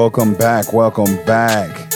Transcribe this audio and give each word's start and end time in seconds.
welcome 0.00 0.32
back, 0.32 0.72
welcome 0.72 1.14
back. 1.26 1.92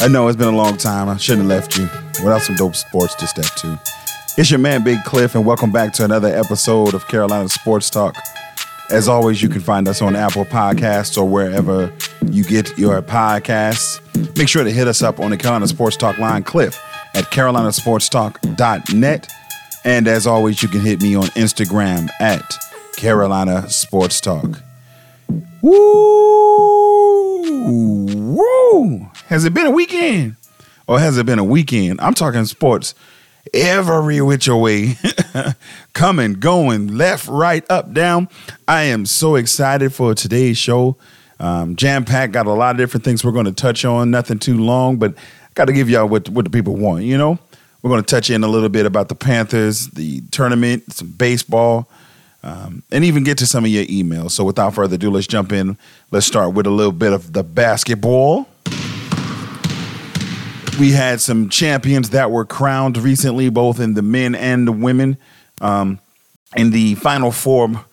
I 0.00 0.08
know 0.08 0.28
it's 0.28 0.38
been 0.38 0.54
a 0.54 0.56
long 0.56 0.78
time. 0.78 1.10
I 1.10 1.18
shouldn't 1.18 1.50
have 1.50 1.60
left 1.60 1.76
you 1.76 1.84
without 2.24 2.40
some 2.40 2.56
dope 2.56 2.74
sports 2.74 3.14
to 3.16 3.26
step 3.26 3.44
to. 3.56 3.78
It's 4.38 4.50
your 4.50 4.60
man, 4.60 4.82
Big 4.82 5.04
Cliff, 5.04 5.34
and 5.34 5.44
welcome 5.44 5.70
back 5.70 5.92
to 5.94 6.06
another 6.06 6.28
episode 6.28 6.94
of 6.94 7.06
Carolina 7.06 7.50
Sports 7.50 7.90
Talk. 7.90 8.16
As 8.88 9.08
always, 9.08 9.42
you 9.42 9.50
can 9.50 9.60
find 9.60 9.88
us 9.88 10.00
on 10.00 10.16
Apple 10.16 10.46
Podcasts 10.46 11.18
or 11.18 11.28
wherever 11.28 11.92
you 12.24 12.44
get 12.44 12.78
your 12.78 13.02
podcasts. 13.02 14.00
Make 14.38 14.48
sure 14.48 14.64
to 14.64 14.72
hit 14.72 14.88
us 14.88 15.02
up 15.02 15.20
on 15.20 15.32
the 15.32 15.36
Carolina 15.36 15.68
Sports 15.68 15.98
Talk 15.98 16.16
line, 16.16 16.44
Cliff, 16.44 16.82
at 17.12 17.24
carolinasportstalk.net. 17.24 19.30
And 19.84 20.08
as 20.08 20.26
always, 20.26 20.62
you 20.62 20.70
can 20.70 20.80
hit 20.80 21.02
me 21.02 21.14
on 21.14 21.24
Instagram 21.24 22.08
at 22.20 22.56
Carolina 22.96 23.68
Sports 23.68 24.22
Talk. 24.22 24.62
Woo! 25.62 25.76
Woo! 28.36 29.10
Has 29.26 29.44
it 29.44 29.52
been 29.52 29.66
a 29.66 29.70
weekend? 29.70 30.36
Or 30.86 30.98
has 30.98 31.18
it 31.18 31.26
been 31.26 31.38
a 31.38 31.44
weekend? 31.44 32.00
I'm 32.00 32.14
talking 32.14 32.46
sports 32.46 32.94
every 33.52 34.20
which 34.22 34.48
way. 34.48 34.96
Coming, 35.92 36.34
going, 36.34 36.96
left, 36.96 37.28
right, 37.28 37.64
up, 37.70 37.92
down. 37.92 38.28
I 38.66 38.84
am 38.84 39.04
so 39.04 39.34
excited 39.34 39.92
for 39.92 40.14
today's 40.14 40.56
show. 40.56 40.96
Um, 41.38 41.76
Jam 41.76 42.04
packed, 42.04 42.32
got 42.32 42.46
a 42.46 42.52
lot 42.52 42.72
of 42.72 42.78
different 42.78 43.04
things 43.04 43.22
we're 43.22 43.32
going 43.32 43.46
to 43.46 43.52
touch 43.52 43.84
on. 43.84 44.10
Nothing 44.10 44.38
too 44.38 44.58
long, 44.58 44.96
but 44.96 45.14
got 45.54 45.66
to 45.66 45.72
give 45.72 45.90
y'all 45.90 46.08
what, 46.08 46.28
what 46.30 46.44
the 46.44 46.50
people 46.50 46.76
want, 46.76 47.04
you 47.04 47.18
know? 47.18 47.38
We're 47.82 47.90
going 47.90 48.02
to 48.02 48.10
touch 48.10 48.30
in 48.30 48.44
a 48.44 48.48
little 48.48 48.68
bit 48.68 48.86
about 48.86 49.08
the 49.08 49.14
Panthers, 49.14 49.88
the 49.88 50.22
tournament, 50.30 50.92
some 50.92 51.10
baseball, 51.10 51.88
um, 52.42 52.82
and 52.90 53.04
even 53.04 53.24
get 53.24 53.38
to 53.38 53.46
some 53.46 53.64
of 53.64 53.70
your 53.70 53.84
emails. 53.84 54.32
So 54.32 54.44
without 54.44 54.74
further 54.74 54.94
ado, 54.94 55.10
let's 55.10 55.26
jump 55.26 55.52
in. 55.52 55.76
Let's 56.10 56.26
start 56.26 56.54
with 56.54 56.66
a 56.66 56.70
little 56.70 56.92
bit 56.92 57.12
of 57.12 57.32
the 57.32 57.42
basketball. 57.42 58.48
We 60.78 60.92
had 60.92 61.20
some 61.20 61.50
champions 61.50 62.10
that 62.10 62.30
were 62.30 62.46
crowned 62.46 62.96
recently, 62.96 63.50
both 63.50 63.80
in 63.80 63.94
the 63.94 64.02
men 64.02 64.34
and 64.34 64.66
the 64.66 64.72
women. 64.72 65.18
Um, 65.60 65.98
in 66.56 66.70
the 66.70 66.94
final 66.96 67.30
four, 67.30 67.84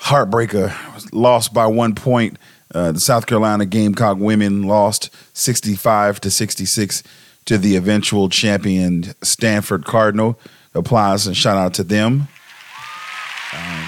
heartbreaker 0.00 0.72
lost 1.12 1.52
by 1.52 1.66
one 1.66 1.94
point. 1.94 2.38
Uh, 2.72 2.92
the 2.92 3.00
South 3.00 3.26
Carolina 3.26 3.66
Gamecock 3.66 4.18
women 4.18 4.62
lost 4.62 5.10
65 5.32 6.20
to 6.20 6.30
66 6.30 7.02
to 7.46 7.58
the 7.58 7.76
eventual 7.76 8.28
champion 8.28 9.14
Stanford 9.22 9.84
Cardinal. 9.84 10.38
Applause 10.74 11.26
and 11.26 11.36
shout 11.36 11.56
out 11.56 11.74
to 11.74 11.82
them. 11.82 12.28
Um, 13.54 13.84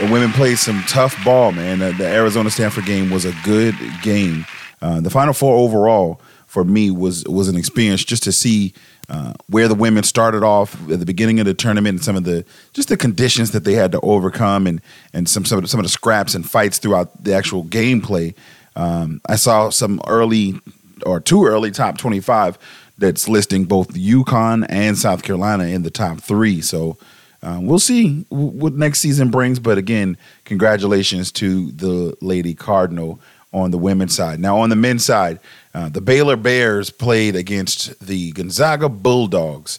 the 0.00 0.12
women 0.12 0.32
played 0.32 0.58
some 0.58 0.82
tough 0.88 1.16
ball, 1.24 1.52
man. 1.52 1.78
The, 1.78 1.92
the 1.92 2.06
Arizona 2.06 2.50
Stanford 2.50 2.84
game 2.84 3.10
was 3.10 3.24
a 3.24 3.34
good 3.44 3.76
game. 4.02 4.44
Uh, 4.82 5.00
the 5.00 5.10
Final 5.10 5.32
Four 5.32 5.56
overall 5.56 6.20
for 6.46 6.64
me 6.64 6.90
was 6.90 7.24
was 7.24 7.48
an 7.48 7.56
experience 7.56 8.04
just 8.04 8.22
to 8.24 8.32
see 8.32 8.74
uh, 9.08 9.34
where 9.48 9.68
the 9.68 9.74
women 9.74 10.02
started 10.02 10.42
off 10.42 10.74
at 10.90 10.98
the 11.00 11.06
beginning 11.06 11.40
of 11.40 11.46
the 11.46 11.54
tournament 11.54 11.96
and 11.96 12.04
some 12.04 12.16
of 12.16 12.24
the 12.24 12.44
just 12.72 12.88
the 12.88 12.96
conditions 12.96 13.50
that 13.52 13.64
they 13.64 13.74
had 13.74 13.92
to 13.92 14.00
overcome 14.00 14.66
and 14.66 14.80
and 15.12 15.28
some 15.28 15.44
some 15.44 15.58
of 15.58 15.64
the, 15.64 15.68
some 15.68 15.80
of 15.80 15.84
the 15.84 15.90
scraps 15.90 16.34
and 16.34 16.48
fights 16.48 16.78
throughout 16.78 17.22
the 17.22 17.34
actual 17.34 17.64
gameplay. 17.64 18.34
Um, 18.76 19.20
I 19.28 19.36
saw 19.36 19.70
some 19.70 20.00
early 20.06 20.60
or 21.06 21.20
too 21.20 21.44
early 21.44 21.70
top 21.70 21.98
twenty 21.98 22.20
five 22.20 22.58
that's 22.98 23.28
listing 23.28 23.64
both 23.64 23.88
UConn 23.94 24.66
and 24.68 24.96
South 24.96 25.22
Carolina 25.22 25.64
in 25.64 25.82
the 25.82 25.90
top 25.90 26.20
three. 26.20 26.60
So 26.60 26.96
uh, 27.44 27.58
we'll 27.60 27.78
see 27.78 28.24
what 28.30 28.72
next 28.72 29.00
season 29.00 29.30
brings. 29.30 29.58
But 29.58 29.76
again, 29.76 30.16
congratulations 30.44 31.30
to 31.32 31.70
the 31.72 32.16
Lady 32.22 32.54
Cardinal 32.54 33.20
on 33.52 33.70
the 33.70 33.78
women's 33.78 34.14
side. 34.14 34.40
Now, 34.40 34.58
on 34.58 34.70
the 34.70 34.76
men's 34.76 35.04
side, 35.04 35.38
uh, 35.74 35.88
the 35.88 36.00
Baylor 36.00 36.36
Bears 36.36 36.90
played 36.90 37.36
against 37.36 37.98
the 38.04 38.32
Gonzaga 38.32 38.88
Bulldogs. 38.88 39.78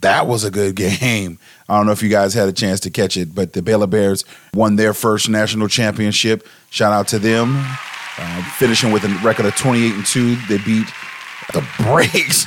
That 0.00 0.26
was 0.26 0.44
a 0.44 0.50
good 0.50 0.76
game. 1.00 1.38
I 1.68 1.76
don't 1.76 1.86
know 1.86 1.92
if 1.92 2.02
you 2.02 2.08
guys 2.08 2.32
had 2.32 2.48
a 2.48 2.52
chance 2.52 2.80
to 2.80 2.90
catch 2.90 3.16
it, 3.16 3.34
but 3.34 3.52
the 3.52 3.62
Baylor 3.62 3.88
Bears 3.88 4.24
won 4.54 4.76
their 4.76 4.94
first 4.94 5.28
national 5.28 5.68
championship. 5.68 6.46
Shout 6.70 6.92
out 6.92 7.08
to 7.08 7.18
them. 7.18 7.56
Uh, 8.18 8.42
finishing 8.56 8.92
with 8.92 9.04
a 9.04 9.08
record 9.24 9.46
of 9.46 9.56
28 9.56 9.94
and 9.94 10.06
2. 10.06 10.36
They 10.48 10.58
beat 10.58 10.86
the 11.52 11.66
brakes 11.78 12.46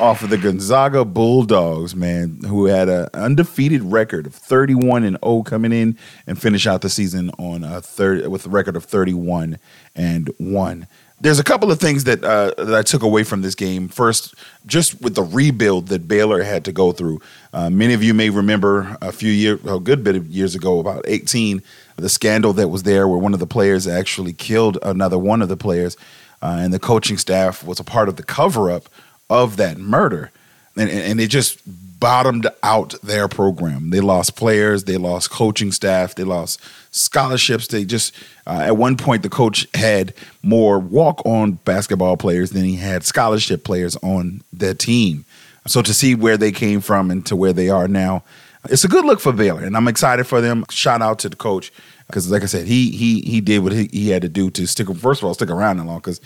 off 0.00 0.22
of 0.22 0.30
the 0.30 0.38
Gonzaga 0.38 1.04
Bulldogs, 1.04 1.94
man, 1.94 2.40
who 2.46 2.64
had 2.64 2.88
an 2.88 3.08
undefeated 3.12 3.82
record 3.82 4.26
of 4.26 4.34
31 4.34 5.04
and 5.04 5.18
0 5.22 5.42
coming 5.42 5.72
in 5.72 5.98
and 6.26 6.40
finish 6.40 6.66
out 6.66 6.80
the 6.80 6.88
season 6.88 7.30
on 7.38 7.62
a 7.62 7.82
third 7.82 8.26
with 8.28 8.46
a 8.46 8.48
record 8.48 8.76
of 8.76 8.84
31 8.84 9.58
and 9.94 10.30
1. 10.38 10.86
There's 11.20 11.38
a 11.38 11.44
couple 11.44 11.70
of 11.70 11.78
things 11.78 12.04
that 12.04 12.24
uh, 12.24 12.54
that 12.56 12.74
I 12.74 12.80
took 12.80 13.02
away 13.02 13.24
from 13.24 13.42
this 13.42 13.54
game. 13.54 13.88
First, 13.88 14.34
just 14.64 15.02
with 15.02 15.14
the 15.14 15.22
rebuild 15.22 15.88
that 15.88 16.08
Baylor 16.08 16.42
had 16.42 16.64
to 16.64 16.72
go 16.72 16.92
through. 16.92 17.20
Uh, 17.52 17.68
many 17.68 17.92
of 17.92 18.02
you 18.02 18.14
may 18.14 18.30
remember 18.30 18.96
a 19.02 19.12
few 19.12 19.30
years, 19.30 19.60
a 19.66 19.78
good 19.78 20.02
bit 20.02 20.16
of 20.16 20.26
years 20.28 20.54
ago, 20.54 20.78
about 20.78 21.04
18, 21.06 21.62
the 21.96 22.08
scandal 22.08 22.54
that 22.54 22.68
was 22.68 22.84
there 22.84 23.06
where 23.06 23.18
one 23.18 23.34
of 23.34 23.40
the 23.40 23.46
players 23.46 23.86
actually 23.86 24.32
killed 24.32 24.78
another 24.82 25.18
one 25.18 25.42
of 25.42 25.50
the 25.50 25.58
players, 25.58 25.98
uh, 26.40 26.56
and 26.58 26.72
the 26.72 26.78
coaching 26.78 27.18
staff 27.18 27.62
was 27.62 27.78
a 27.78 27.84
part 27.84 28.08
of 28.08 28.16
the 28.16 28.22
cover 28.22 28.70
up 28.70 28.88
of 29.30 29.56
that 29.56 29.78
murder. 29.78 30.30
And, 30.76 30.90
and 30.90 31.20
it 31.20 31.28
just 31.28 31.60
bottomed 32.00 32.48
out 32.62 32.94
their 33.02 33.28
program. 33.28 33.90
They 33.90 34.00
lost 34.00 34.36
players, 34.36 34.84
they 34.84 34.96
lost 34.96 35.30
coaching 35.30 35.70
staff, 35.70 36.14
they 36.14 36.24
lost 36.24 36.60
scholarships. 36.90 37.68
They 37.68 37.84
just, 37.84 38.14
uh, 38.46 38.62
at 38.64 38.76
one 38.76 38.96
point, 38.96 39.22
the 39.22 39.28
coach 39.28 39.66
had 39.74 40.14
more 40.42 40.78
walk 40.78 41.24
on 41.24 41.52
basketball 41.52 42.16
players 42.16 42.50
than 42.50 42.64
he 42.64 42.76
had 42.76 43.04
scholarship 43.04 43.64
players 43.64 43.96
on 43.96 44.42
the 44.52 44.74
team. 44.74 45.24
So 45.66 45.82
to 45.82 45.92
see 45.92 46.14
where 46.14 46.38
they 46.38 46.52
came 46.52 46.80
from 46.80 47.10
and 47.10 47.24
to 47.26 47.36
where 47.36 47.52
they 47.52 47.68
are 47.68 47.86
now, 47.86 48.24
it's 48.68 48.84
a 48.84 48.88
good 48.88 49.04
look 49.04 49.20
for 49.20 49.32
Baylor, 49.32 49.62
and 49.62 49.76
I'm 49.76 49.88
excited 49.88 50.24
for 50.24 50.40
them. 50.40 50.64
Shout 50.70 51.00
out 51.00 51.18
to 51.20 51.28
the 51.28 51.36
coach 51.36 51.72
because, 52.06 52.30
like 52.30 52.42
I 52.42 52.46
said, 52.46 52.66
he 52.66 52.90
he 52.90 53.22
he 53.22 53.40
did 53.40 53.60
what 53.60 53.72
he, 53.72 53.88
he 53.90 54.10
had 54.10 54.20
to 54.22 54.28
do 54.28 54.50
to 54.50 54.66
stick. 54.66 54.94
First 54.96 55.22
of 55.22 55.26
all, 55.26 55.34
stick 55.34 55.48
around 55.48 55.78
that 55.78 55.84
long. 55.84 55.98
Because 55.98 56.20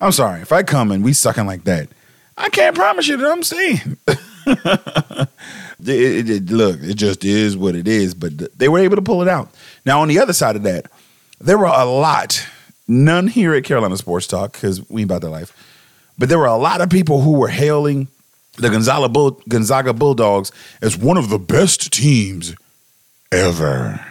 I'm 0.00 0.12
sorry 0.12 0.42
if 0.42 0.52
I 0.52 0.62
come 0.62 0.92
and 0.92 1.02
we 1.02 1.12
sucking 1.12 1.46
like 1.46 1.64
that, 1.64 1.88
I 2.36 2.48
can't 2.48 2.74
promise 2.74 3.08
you 3.08 3.16
that 3.16 3.30
I'm 3.30 3.42
staying. 3.42 3.98
it, 4.06 5.28
it, 5.80 6.30
it, 6.30 6.50
look, 6.50 6.80
it 6.82 6.94
just 6.94 7.24
is 7.24 7.56
what 7.56 7.74
it 7.74 7.86
is. 7.86 8.14
But 8.14 8.58
they 8.58 8.68
were 8.68 8.78
able 8.78 8.96
to 8.96 9.02
pull 9.02 9.22
it 9.22 9.28
out. 9.28 9.50
Now, 9.84 10.00
on 10.00 10.08
the 10.08 10.18
other 10.18 10.32
side 10.32 10.56
of 10.56 10.62
that, 10.62 10.86
there 11.40 11.58
were 11.58 11.66
a 11.66 11.84
lot, 11.84 12.46
none 12.88 13.28
here 13.28 13.54
at 13.54 13.64
Carolina 13.64 13.96
Sports 13.96 14.26
Talk 14.26 14.52
because 14.52 14.88
we 14.88 15.02
about 15.02 15.20
their 15.20 15.30
life, 15.30 15.52
but 16.18 16.28
there 16.28 16.38
were 16.38 16.46
a 16.46 16.56
lot 16.56 16.80
of 16.80 16.88
people 16.88 17.20
who 17.22 17.32
were 17.32 17.48
hailing 17.48 18.08
the 18.58 18.68
Gonzaga, 18.68 19.08
Bull, 19.08 19.40
Gonzaga 19.48 19.92
Bulldogs 19.92 20.52
as 20.80 20.96
one 20.96 21.16
of 21.16 21.30
the 21.30 21.38
best 21.38 21.92
teams 21.92 22.54
ever. 23.30 24.04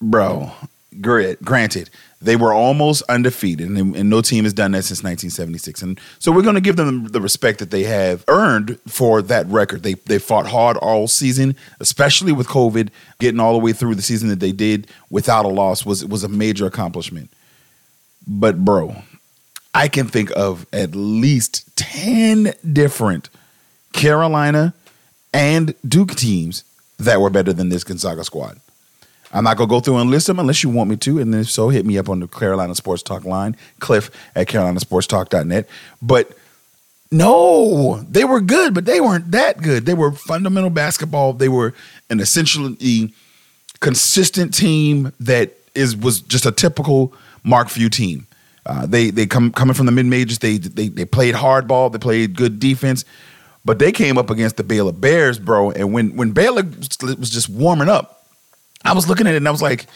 Bro, 0.00 0.52
granted, 1.00 1.90
they 2.20 2.34
were 2.34 2.52
almost 2.52 3.02
undefeated, 3.08 3.68
and, 3.68 3.94
and, 3.94 4.10
no 4.10 4.20
team 4.20 4.44
has 4.44 4.52
done 4.52 4.72
that 4.72 4.82
since 4.82 5.04
1976. 5.04 5.82
And 5.82 6.00
so 6.18 6.32
we're 6.32 6.42
going 6.42 6.56
to 6.56 6.60
give 6.60 6.76
them 6.76 7.06
the 7.06 7.20
respect 7.20 7.58
that 7.60 7.70
they 7.70 7.84
have 7.84 8.24
earned 8.26 8.78
for 8.88 9.22
that 9.22 9.46
record. 9.46 9.82
They 9.82 9.94
they 9.94 10.18
fought 10.18 10.46
hard 10.46 10.76
all 10.78 11.06
season, 11.06 11.54
especially 11.78 12.32
with 12.32 12.48
COVID, 12.48 12.88
getting 13.20 13.38
all 13.38 13.52
the 13.52 13.58
way 13.58 13.72
through 13.72 13.94
the 13.94 14.02
season 14.02 14.28
that 14.30 14.40
they 14.40 14.52
did 14.52 14.88
without 15.10 15.44
a 15.44 15.48
loss 15.48 15.86
was 15.86 16.04
was 16.04 16.24
a 16.24 16.28
major 16.28 16.66
accomplishment. 16.66 17.30
But 18.26 18.64
bro, 18.64 19.02
I 19.74 19.88
can 19.88 20.08
think 20.08 20.30
of 20.36 20.66
at 20.72 20.94
least 20.94 21.76
10 21.76 22.52
different 22.72 23.30
Carolina 23.92 24.74
and 25.32 25.74
Duke 25.86 26.14
teams 26.14 26.64
that 26.98 27.20
were 27.20 27.30
better 27.30 27.52
than 27.52 27.68
this 27.68 27.84
Gonzaga 27.84 28.24
squad. 28.24 28.60
I'm 29.32 29.44
not 29.44 29.56
gonna 29.56 29.68
go 29.68 29.80
through 29.80 29.98
and 29.98 30.10
list 30.10 30.26
them 30.26 30.38
unless 30.38 30.62
you 30.62 30.70
want 30.70 30.90
me 30.90 30.96
to, 30.96 31.18
and 31.18 31.34
if 31.34 31.50
so, 31.50 31.68
hit 31.68 31.84
me 31.84 31.98
up 31.98 32.08
on 32.08 32.20
the 32.20 32.28
Carolina 32.28 32.74
Sports 32.74 33.02
Talk 33.02 33.24
line, 33.24 33.56
Cliff 33.78 34.10
at 34.34 34.48
CarolinaSportsTalk.net. 34.48 35.68
But 36.00 36.32
no, 37.10 38.04
they 38.08 38.24
were 38.24 38.40
good, 38.40 38.74
but 38.74 38.84
they 38.84 39.00
weren't 39.00 39.30
that 39.30 39.62
good. 39.62 39.86
They 39.86 39.94
were 39.94 40.12
fundamental 40.12 40.70
basketball. 40.70 41.32
They 41.32 41.48
were 41.48 41.74
an 42.10 42.20
essentially 42.20 43.12
consistent 43.80 44.54
team 44.54 45.12
that 45.20 45.52
is 45.74 45.96
was 45.96 46.20
just 46.20 46.46
a 46.46 46.52
typical 46.52 47.12
Mark 47.44 47.68
Few 47.68 47.88
team. 47.88 48.26
Uh, 48.66 48.84
they 48.86 49.10
they 49.10 49.26
come 49.26 49.52
coming 49.52 49.74
from 49.74 49.86
the 49.86 49.92
mid 49.92 50.06
majors. 50.06 50.38
They, 50.38 50.58
they 50.58 50.88
they 50.88 51.04
played 51.04 51.34
hardball. 51.34 51.90
They 51.90 51.98
played 51.98 52.36
good 52.36 52.60
defense, 52.60 53.04
but 53.64 53.78
they 53.78 53.92
came 53.92 54.18
up 54.18 54.28
against 54.28 54.56
the 54.56 54.64
Baylor 54.64 54.92
Bears, 54.92 55.38
bro. 55.38 55.70
And 55.70 55.92
when 55.92 56.16
when 56.16 56.32
Baylor 56.32 56.62
was 57.18 57.30
just 57.30 57.48
warming 57.48 57.88
up, 57.88 58.17
I 58.84 58.92
was 58.92 59.08
looking 59.08 59.26
at 59.26 59.34
it 59.34 59.38
and 59.38 59.48
I 59.48 59.50
was 59.50 59.62
like, 59.62 59.86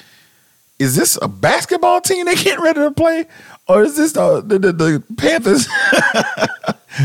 is 0.78 0.96
this 0.96 1.18
a 1.22 1.28
basketball 1.28 2.00
team 2.00 2.26
they 2.26 2.34
getting 2.34 2.62
ready 2.62 2.80
to 2.80 2.90
play? 2.90 3.26
Or 3.68 3.82
is 3.82 3.96
this 3.96 4.12
the, 4.12 4.40
the, 4.40 4.58
the, 4.58 4.72
the 4.72 5.04
Panthers 5.16 5.68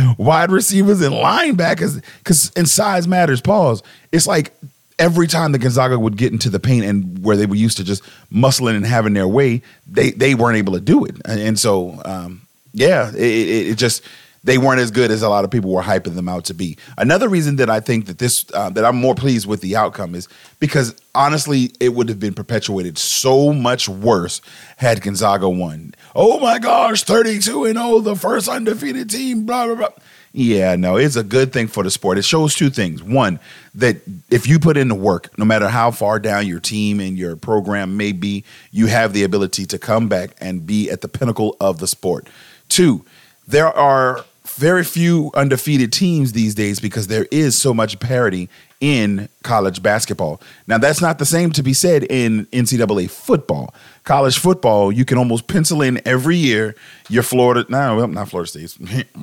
wide 0.17 0.51
receivers 0.51 1.01
and 1.01 1.13
linebackers? 1.13 2.03
Because 2.17 2.51
in 2.55 2.65
size 2.65 3.07
matters, 3.07 3.41
pause. 3.41 3.83
It's 4.11 4.25
like 4.25 4.53
every 4.99 5.27
time 5.27 5.51
the 5.51 5.59
Gonzaga 5.59 5.99
would 5.99 6.17
get 6.17 6.31
into 6.31 6.49
the 6.49 6.59
paint 6.59 6.85
and 6.85 7.23
where 7.23 7.37
they 7.37 7.45
were 7.45 7.55
used 7.55 7.77
to 7.77 7.83
just 7.83 8.03
muscling 8.31 8.75
and 8.75 8.85
having 8.85 9.13
their 9.13 9.27
way, 9.27 9.61
they 9.85 10.11
they 10.11 10.33
weren't 10.35 10.57
able 10.57 10.73
to 10.73 10.81
do 10.81 11.05
it. 11.05 11.15
And 11.25 11.59
so, 11.59 12.01
um, 12.05 12.41
yeah, 12.73 13.09
it, 13.09 13.15
it, 13.15 13.67
it, 13.67 13.77
just 13.77 14.03
they 14.47 14.57
weren't 14.57 14.79
as 14.79 14.91
good 14.91 15.11
as 15.11 15.21
a 15.21 15.27
lot 15.27 15.43
of 15.43 15.51
people 15.51 15.71
were 15.71 15.81
hyping 15.81 16.15
them 16.15 16.29
out 16.29 16.45
to 16.45 16.53
be. 16.53 16.77
Another 16.97 17.27
reason 17.27 17.57
that 17.57 17.69
I 17.69 17.81
think 17.81 18.05
that 18.05 18.17
this 18.17 18.45
uh, 18.53 18.69
that 18.69 18.85
I'm 18.85 18.95
more 18.95 19.13
pleased 19.13 19.45
with 19.45 19.59
the 19.59 19.75
outcome 19.75 20.15
is 20.15 20.29
because 20.59 20.95
honestly, 21.13 21.71
it 21.81 21.89
would 21.89 22.07
have 22.07 22.19
been 22.19 22.33
perpetuated 22.33 22.97
so 22.97 23.51
much 23.51 23.89
worse 23.89 24.39
had 24.77 25.01
Gonzaga 25.01 25.49
won. 25.49 25.93
Oh 26.15 26.39
my 26.39 26.59
gosh, 26.59 27.03
32 27.03 27.65
and 27.65 27.77
0, 27.77 27.99
the 27.99 28.15
first 28.15 28.47
undefeated 28.47 29.09
team, 29.09 29.45
blah 29.45 29.65
blah 29.65 29.75
blah. 29.75 29.89
Yeah, 30.31 30.77
no, 30.77 30.95
it's 30.95 31.17
a 31.17 31.23
good 31.23 31.51
thing 31.51 31.67
for 31.67 31.83
the 31.83 31.91
sport. 31.91 32.17
It 32.17 32.23
shows 32.23 32.55
two 32.55 32.69
things. 32.69 33.03
One, 33.03 33.41
that 33.75 33.97
if 34.29 34.47
you 34.47 34.59
put 34.59 34.77
in 34.77 34.87
the 34.87 34.95
work, 34.95 35.37
no 35.37 35.43
matter 35.43 35.67
how 35.67 35.91
far 35.91 36.19
down 36.19 36.47
your 36.47 36.61
team 36.61 37.01
and 37.01 37.17
your 37.17 37.35
program 37.35 37.97
may 37.97 38.13
be, 38.13 38.45
you 38.71 38.85
have 38.85 39.11
the 39.11 39.23
ability 39.23 39.65
to 39.65 39.77
come 39.77 40.07
back 40.07 40.31
and 40.39 40.65
be 40.65 40.89
at 40.89 41.01
the 41.01 41.09
pinnacle 41.09 41.57
of 41.59 41.79
the 41.79 41.87
sport. 41.87 42.29
Two, 42.69 43.03
there 43.45 43.67
are 43.67 44.25
very 44.57 44.83
few 44.83 45.31
undefeated 45.35 45.93
teams 45.93 46.33
these 46.33 46.55
days 46.55 46.79
because 46.79 47.07
there 47.07 47.27
is 47.31 47.57
so 47.57 47.73
much 47.73 47.99
parity 47.99 48.49
in 48.81 49.29
college 49.43 49.81
basketball. 49.81 50.41
Now, 50.65 50.77
that's 50.77 51.01
not 51.01 51.19
the 51.19 51.25
same 51.25 51.51
to 51.51 51.63
be 51.63 51.73
said 51.73 52.03
in 52.03 52.47
NCAA 52.47 53.09
football. 53.09 53.73
College 54.03 54.37
football, 54.37 54.91
you 54.91 55.05
can 55.05 55.17
almost 55.17 55.47
pencil 55.47 55.81
in 55.81 56.01
every 56.07 56.35
year 56.35 56.75
your 57.09 57.23
Florida, 57.23 57.65
no, 57.69 58.05
not 58.07 58.29
Florida 58.29 58.49
States, 58.49 58.77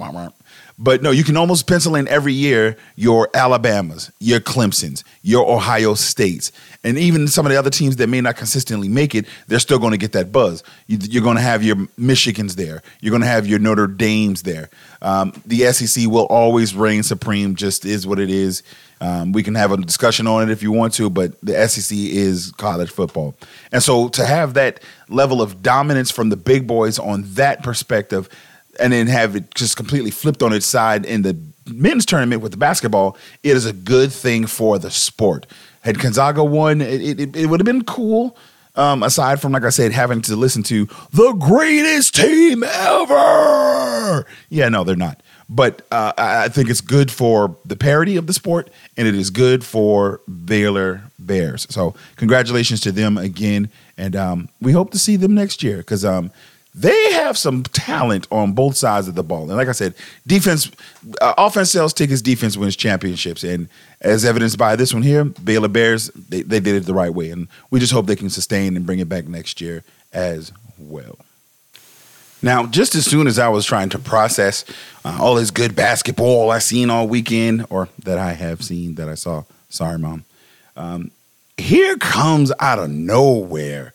But 0.76 1.02
no, 1.02 1.12
you 1.12 1.22
can 1.22 1.36
almost 1.36 1.68
pencil 1.68 1.94
in 1.94 2.08
every 2.08 2.32
year 2.32 2.76
your 2.96 3.28
Alabamas, 3.32 4.10
your 4.18 4.40
Clemsons, 4.40 5.04
your 5.22 5.48
Ohio 5.48 5.94
States, 5.94 6.50
and 6.82 6.98
even 6.98 7.28
some 7.28 7.46
of 7.46 7.52
the 7.52 7.58
other 7.58 7.70
teams 7.70 7.96
that 7.96 8.08
may 8.08 8.20
not 8.20 8.36
consistently 8.36 8.88
make 8.88 9.14
it, 9.14 9.26
they're 9.46 9.60
still 9.60 9.78
going 9.78 9.92
to 9.92 9.98
get 9.98 10.12
that 10.12 10.32
buzz. 10.32 10.64
You, 10.88 10.98
are 11.20 11.22
going 11.22 11.36
to 11.36 11.42
have 11.42 11.62
your 11.62 11.76
Michigans 11.98 12.56
there. 12.56 12.82
You're 13.00 13.12
going 13.12 13.22
to 13.22 13.28
have 13.28 13.46
your 13.46 13.60
Notre 13.60 13.86
Dames 13.86 14.42
there. 14.42 14.68
Um, 15.00 15.32
the 15.46 15.72
SEC 15.72 16.08
will 16.08 16.26
always 16.26 16.74
reign 16.74 17.04
supreme, 17.04 17.54
just 17.54 17.84
is 17.84 18.04
what 18.06 18.18
it 18.18 18.30
is. 18.30 18.64
Um, 19.00 19.32
we 19.32 19.42
can 19.42 19.54
have 19.54 19.70
a 19.70 19.76
discussion 19.76 20.26
on 20.26 20.48
it 20.48 20.52
if 20.52 20.62
you 20.62 20.72
want 20.72 20.94
to, 20.94 21.08
but 21.08 21.40
the 21.40 21.68
SEC 21.68 21.96
is 21.96 22.52
college 22.56 22.90
football. 22.90 23.34
And 23.70 23.82
so 23.82 24.08
to 24.08 24.24
have 24.24 24.54
that 24.54 24.80
level 25.08 25.40
of 25.40 25.62
dominance 25.62 26.10
from 26.10 26.30
the 26.30 26.36
big 26.36 26.66
boys 26.66 26.98
on 26.98 27.22
that 27.34 27.62
perspective, 27.62 28.28
and 28.80 28.92
then 28.92 29.06
have 29.06 29.36
it 29.36 29.54
just 29.54 29.76
completely 29.76 30.10
flipped 30.10 30.42
on 30.42 30.52
its 30.52 30.66
side 30.66 31.04
in 31.04 31.22
the 31.22 31.36
men's 31.66 32.04
tournament 32.04 32.42
with 32.42 32.52
the 32.52 32.58
basketball, 32.58 33.16
it 33.42 33.56
is 33.56 33.66
a 33.66 33.72
good 33.72 34.12
thing 34.12 34.46
for 34.46 34.78
the 34.78 34.90
sport. 34.90 35.46
Had 35.80 35.98
Gonzaga 35.98 36.44
won, 36.44 36.80
it, 36.80 37.20
it, 37.20 37.36
it 37.36 37.46
would 37.46 37.60
have 37.60 37.66
been 37.66 37.84
cool. 37.84 38.36
Um, 38.76 39.04
aside 39.04 39.40
from, 39.40 39.52
like 39.52 39.62
I 39.62 39.68
said, 39.68 39.92
having 39.92 40.20
to 40.22 40.34
listen 40.34 40.64
to 40.64 40.86
the 41.12 41.32
greatest 41.34 42.16
team 42.16 42.64
ever. 42.64 44.26
Yeah, 44.48 44.68
no, 44.68 44.82
they're 44.82 44.96
not. 44.96 45.22
But 45.48 45.86
uh, 45.92 46.12
I 46.18 46.48
think 46.48 46.70
it's 46.70 46.80
good 46.80 47.12
for 47.12 47.56
the 47.64 47.76
parity 47.76 48.16
of 48.16 48.26
the 48.26 48.32
sport, 48.32 48.70
and 48.96 49.06
it 49.06 49.14
is 49.14 49.30
good 49.30 49.64
for 49.64 50.20
Baylor 50.44 51.02
Bears. 51.20 51.68
So, 51.70 51.94
congratulations 52.16 52.80
to 52.80 52.90
them 52.90 53.16
again, 53.16 53.70
and 53.96 54.16
um, 54.16 54.48
we 54.60 54.72
hope 54.72 54.90
to 54.90 54.98
see 54.98 55.14
them 55.14 55.34
next 55.34 55.62
year 55.62 55.76
because 55.76 56.04
um, 56.04 56.32
they 56.74 57.12
have 57.12 57.38
some 57.38 57.62
talent 57.62 58.26
on 58.32 58.52
both 58.52 58.76
sides 58.76 59.06
of 59.06 59.14
the 59.14 59.22
ball. 59.22 59.42
And 59.42 59.56
like 59.56 59.68
I 59.68 59.72
said, 59.72 59.94
defense, 60.26 60.70
uh, 61.20 61.34
offense 61.38 61.70
sells 61.70 61.94
tickets, 61.94 62.20
defense 62.20 62.56
wins 62.56 62.74
championships. 62.74 63.44
And 63.44 63.68
as 64.00 64.24
evidenced 64.24 64.58
by 64.58 64.74
this 64.74 64.92
one 64.92 65.02
here, 65.02 65.24
Baylor 65.24 65.68
Bears, 65.68 66.08
they, 66.08 66.42
they 66.42 66.58
did 66.58 66.74
it 66.74 66.80
the 66.80 66.94
right 66.94 67.14
way. 67.14 67.30
And 67.30 67.46
we 67.70 67.78
just 67.78 67.92
hope 67.92 68.06
they 68.06 68.16
can 68.16 68.28
sustain 68.28 68.76
and 68.76 68.84
bring 68.84 68.98
it 68.98 69.08
back 69.08 69.28
next 69.28 69.60
year 69.60 69.84
as 70.12 70.50
well. 70.76 71.16
Now, 72.42 72.66
just 72.66 72.94
as 72.94 73.06
soon 73.06 73.26
as 73.26 73.38
I 73.38 73.48
was 73.48 73.64
trying 73.64 73.88
to 73.90 73.98
process 73.98 74.64
uh, 75.04 75.16
all 75.18 75.36
this 75.36 75.50
good 75.50 75.74
basketball 75.74 76.50
I 76.50 76.58
seen 76.58 76.90
all 76.90 77.08
weekend, 77.08 77.66
or 77.70 77.88
that 78.02 78.18
I 78.18 78.32
have 78.32 78.62
seen 78.62 78.96
that 78.96 79.08
I 79.08 79.14
saw, 79.14 79.44
sorry, 79.70 79.98
mom, 79.98 80.24
um, 80.76 81.10
here 81.56 81.96
comes 81.96 82.52
out 82.60 82.78
of 82.78 82.90
nowhere 82.90 83.93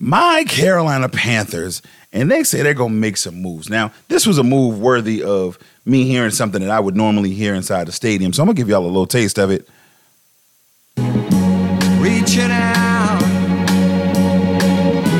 my 0.00 0.44
Carolina 0.46 1.08
Panthers 1.08 1.82
and 2.12 2.30
they 2.30 2.42
say 2.42 2.62
they're 2.62 2.74
going 2.74 2.92
to 2.92 2.98
make 2.98 3.16
some 3.16 3.42
moves. 3.42 3.68
Now, 3.68 3.92
this 4.08 4.26
was 4.26 4.38
a 4.38 4.42
move 4.42 4.80
worthy 4.80 5.22
of 5.22 5.58
me 5.84 6.04
hearing 6.04 6.30
something 6.30 6.62
that 6.62 6.70
I 6.70 6.80
would 6.80 6.96
normally 6.96 7.30
hear 7.30 7.54
inside 7.54 7.86
the 7.86 7.92
stadium. 7.92 8.32
So 8.32 8.42
I'm 8.42 8.46
going 8.46 8.56
to 8.56 8.60
give 8.60 8.68
y'all 8.68 8.84
a 8.84 8.86
little 8.86 9.06
taste 9.06 9.38
of 9.38 9.50
it. 9.50 9.68
Reaching 11.98 12.50
out, 12.50 13.20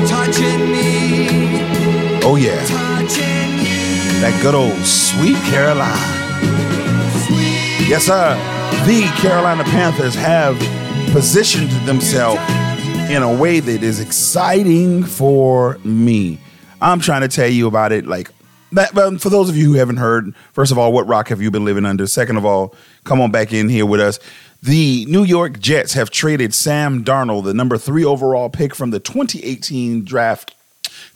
touching 0.07 0.71
me. 0.71 1.27
Oh, 2.23 2.37
yeah. 2.39 2.55
That 4.21 4.37
good 4.41 4.55
old 4.55 4.77
sweet 4.85 5.37
Carolina. 5.43 5.95
Sweet. 7.25 7.87
Yes, 7.87 8.05
sir. 8.05 8.35
The 8.85 9.03
Carolina 9.21 9.63
Panthers 9.63 10.15
have 10.15 10.57
positioned 11.13 11.69
themselves 11.87 12.41
in 13.09 13.23
a 13.23 13.33
way 13.33 13.59
that 13.59 13.81
is 13.81 13.99
exciting 13.99 15.03
for 15.03 15.79
me. 15.83 16.39
I'm 16.79 16.99
trying 16.99 17.21
to 17.21 17.27
tell 17.27 17.47
you 17.47 17.65
about 17.65 17.91
it. 17.91 18.05
Like, 18.05 18.29
that, 18.71 18.93
but 18.93 19.19
for 19.19 19.31
those 19.31 19.49
of 19.49 19.57
you 19.57 19.65
who 19.65 19.79
haven't 19.79 19.97
heard, 19.97 20.35
first 20.53 20.71
of 20.71 20.77
all, 20.77 20.93
what 20.93 21.07
rock 21.07 21.29
have 21.29 21.41
you 21.41 21.49
been 21.49 21.65
living 21.65 21.85
under? 21.85 22.05
Second 22.05 22.37
of 22.37 22.45
all, 22.45 22.75
come 23.05 23.19
on 23.19 23.31
back 23.31 23.51
in 23.51 23.67
here 23.67 23.85
with 23.85 23.99
us. 23.99 24.19
The 24.61 25.05
New 25.05 25.23
York 25.23 25.59
Jets 25.59 25.93
have 25.93 26.11
traded 26.11 26.53
Sam 26.53 27.03
Darnold, 27.03 27.45
the 27.45 27.53
number 27.53 27.79
three 27.79 28.05
overall 28.05 28.47
pick 28.47 28.75
from 28.75 28.91
the 28.91 28.99
2018 28.99 30.05
draft, 30.05 30.53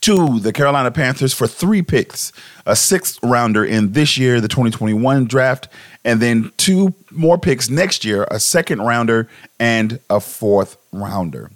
to 0.01 0.39
the 0.39 0.51
Carolina 0.51 0.89
Panthers 0.89 1.34
for 1.34 1.46
three 1.46 1.81
picks 1.81 2.31
a 2.66 2.75
sixth 2.75 3.19
rounder 3.22 3.63
in 3.63 3.92
this 3.92 4.18
year, 4.18 4.42
the 4.42 4.48
2021 4.48 5.25
draft, 5.25 5.68
and 6.04 6.22
then 6.22 6.51
two 6.57 6.94
more 7.12 7.38
picks 7.38 7.69
next 7.69 8.04
year 8.04 8.25
a 8.31 8.39
second 8.39 8.81
rounder 8.81 9.30
and 9.60 10.00
a 10.10 10.19
fourth 10.19 10.78
rounder. 10.92 11.51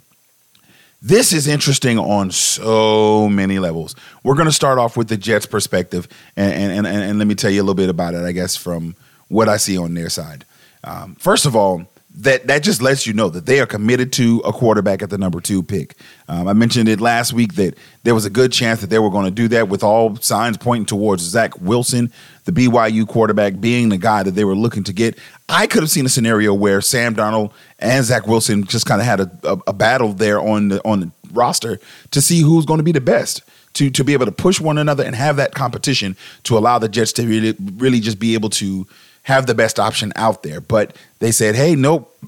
This 1.00 1.32
is 1.32 1.46
interesting 1.46 1.96
on 1.96 2.32
so 2.32 3.28
many 3.28 3.60
levels. 3.60 3.94
We're 4.24 4.34
going 4.34 4.46
to 4.46 4.52
start 4.52 4.78
off 4.78 4.96
with 4.96 5.08
the 5.08 5.16
Jets' 5.16 5.46
perspective, 5.46 6.08
and, 6.36 6.52
and, 6.52 6.86
and, 6.86 7.02
and, 7.02 7.18
let 7.20 7.28
me 7.28 7.36
tell 7.36 7.52
you 7.52 7.60
a 7.60 7.62
little 7.62 7.74
bit 7.74 7.88
about 7.88 8.14
it, 8.14 8.24
I 8.24 8.32
guess, 8.32 8.56
from 8.56 8.96
what 9.28 9.48
I 9.48 9.58
see 9.58 9.78
on 9.78 9.94
their 9.94 10.08
side. 10.08 10.44
Um, 10.82 11.14
first 11.14 11.46
of 11.46 11.54
all, 11.54 11.88
that 12.18 12.48
that 12.48 12.64
just 12.64 12.82
lets 12.82 13.06
you 13.06 13.12
know 13.12 13.28
that 13.28 13.46
they 13.46 13.60
are 13.60 13.66
committed 13.66 14.12
to 14.12 14.40
a 14.44 14.52
quarterback 14.52 15.02
at 15.02 15.10
the 15.10 15.18
number 15.18 15.40
two 15.40 15.62
pick. 15.62 15.94
Um, 16.26 16.48
I 16.48 16.52
mentioned 16.52 16.88
it 16.88 17.00
last 17.00 17.32
week 17.32 17.54
that 17.54 17.74
there 18.02 18.14
was 18.14 18.24
a 18.24 18.30
good 18.30 18.50
chance 18.50 18.80
that 18.80 18.90
they 18.90 18.98
were 18.98 19.10
going 19.10 19.26
to 19.26 19.30
do 19.30 19.46
that, 19.48 19.68
with 19.68 19.84
all 19.84 20.16
signs 20.16 20.56
pointing 20.56 20.86
towards 20.86 21.22
Zach 21.22 21.58
Wilson, 21.60 22.12
the 22.44 22.52
BYU 22.52 23.06
quarterback, 23.06 23.60
being 23.60 23.88
the 23.88 23.98
guy 23.98 24.24
that 24.24 24.32
they 24.32 24.44
were 24.44 24.56
looking 24.56 24.82
to 24.84 24.92
get. 24.92 25.16
I 25.48 25.68
could 25.68 25.82
have 25.82 25.90
seen 25.90 26.06
a 26.06 26.08
scenario 26.08 26.52
where 26.52 26.80
Sam 26.80 27.14
Darnold 27.14 27.52
and 27.78 28.04
Zach 28.04 28.26
Wilson 28.26 28.64
just 28.64 28.84
kind 28.84 29.00
of 29.00 29.06
had 29.06 29.20
a, 29.20 29.30
a, 29.44 29.58
a 29.68 29.72
battle 29.72 30.12
there 30.12 30.40
on 30.40 30.68
the 30.68 30.84
on 30.84 31.00
the 31.00 31.10
roster 31.32 31.78
to 32.10 32.20
see 32.20 32.40
who's 32.40 32.66
going 32.66 32.78
to 32.78 32.84
be 32.84 32.92
the 32.92 33.00
best 33.00 33.42
to 33.74 33.90
to 33.90 34.02
be 34.02 34.12
able 34.12 34.26
to 34.26 34.32
push 34.32 34.60
one 34.60 34.76
another 34.76 35.04
and 35.04 35.14
have 35.14 35.36
that 35.36 35.54
competition 35.54 36.16
to 36.42 36.58
allow 36.58 36.80
the 36.80 36.88
Jets 36.88 37.12
to 37.12 37.26
really 37.26 37.54
really 37.76 38.00
just 38.00 38.18
be 38.18 38.34
able 38.34 38.50
to 38.50 38.88
have 39.28 39.46
the 39.46 39.54
best 39.54 39.78
option 39.78 40.10
out 40.16 40.42
there. 40.42 40.58
But 40.58 40.96
they 41.18 41.32
said, 41.32 41.54
hey, 41.54 41.76
nope, 41.76 42.18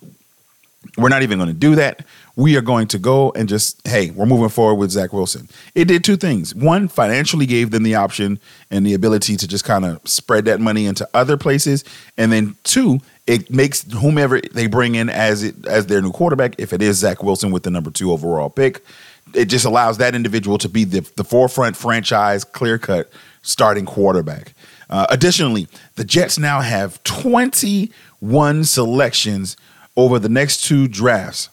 we're 0.98 1.08
not 1.08 1.22
even 1.22 1.38
going 1.38 1.48
to 1.48 1.54
do 1.54 1.74
that. 1.76 2.04
We 2.36 2.58
are 2.58 2.60
going 2.60 2.88
to 2.88 2.98
go 2.98 3.32
and 3.32 3.48
just, 3.48 3.86
hey, 3.88 4.10
we're 4.10 4.26
moving 4.26 4.50
forward 4.50 4.74
with 4.74 4.90
Zach 4.90 5.10
Wilson. 5.10 5.48
It 5.74 5.86
did 5.86 6.04
two 6.04 6.16
things. 6.16 6.54
One, 6.54 6.88
financially 6.88 7.46
gave 7.46 7.70
them 7.70 7.84
the 7.84 7.94
option 7.94 8.38
and 8.70 8.86
the 8.86 8.92
ability 8.92 9.38
to 9.38 9.48
just 9.48 9.64
kind 9.64 9.86
of 9.86 10.06
spread 10.06 10.44
that 10.44 10.60
money 10.60 10.84
into 10.84 11.08
other 11.14 11.38
places. 11.38 11.84
And 12.18 12.30
then 12.30 12.56
two, 12.64 13.00
it 13.26 13.50
makes 13.50 13.90
whomever 13.90 14.42
they 14.52 14.66
bring 14.66 14.94
in 14.94 15.08
as 15.08 15.42
it 15.42 15.54
as 15.66 15.86
their 15.86 16.02
new 16.02 16.12
quarterback, 16.12 16.54
if 16.58 16.74
it 16.74 16.82
is 16.82 16.98
Zach 16.98 17.22
Wilson 17.22 17.50
with 17.50 17.62
the 17.62 17.70
number 17.70 17.90
two 17.90 18.12
overall 18.12 18.50
pick, 18.50 18.84
it 19.32 19.46
just 19.46 19.64
allows 19.64 19.96
that 19.98 20.14
individual 20.14 20.58
to 20.58 20.68
be 20.68 20.84
the, 20.84 21.00
the 21.16 21.24
forefront 21.24 21.76
franchise, 21.76 22.44
clear 22.44 22.78
cut 22.78 23.10
starting 23.42 23.86
quarterback. 23.86 24.52
Uh, 24.90 25.06
additionally, 25.08 25.68
the 25.94 26.04
Jets 26.04 26.36
now 26.38 26.60
have 26.60 27.02
21 27.04 28.64
selections 28.64 29.56
over 29.96 30.18
the 30.18 30.28
next 30.28 30.64
two 30.64 30.88
drafts. 30.88 31.48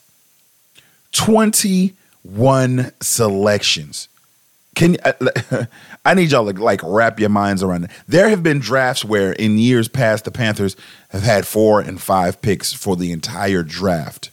21 1.12 2.92
selections. 3.00 4.08
Can 4.74 4.96
uh, 5.04 5.64
I 6.04 6.14
need 6.14 6.30
y'all 6.30 6.52
to 6.52 6.62
like 6.62 6.80
wrap 6.82 7.20
your 7.20 7.28
minds 7.30 7.62
around 7.62 7.84
it. 7.84 7.90
There 8.06 8.28
have 8.28 8.42
been 8.42 8.58
drafts 8.58 9.04
where 9.04 9.32
in 9.32 9.58
years 9.58 9.88
past 9.88 10.24
the 10.24 10.30
Panthers 10.30 10.76
have 11.10 11.22
had 11.22 11.46
four 11.46 11.80
and 11.80 12.00
five 12.00 12.42
picks 12.42 12.72
for 12.72 12.96
the 12.96 13.12
entire 13.12 13.62
draft. 13.62 14.30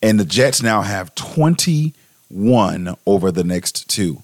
And 0.00 0.18
the 0.18 0.24
Jets 0.24 0.62
now 0.62 0.82
have 0.82 1.14
21 1.14 2.96
over 3.06 3.30
the 3.30 3.44
next 3.44 3.88
two. 3.88 4.22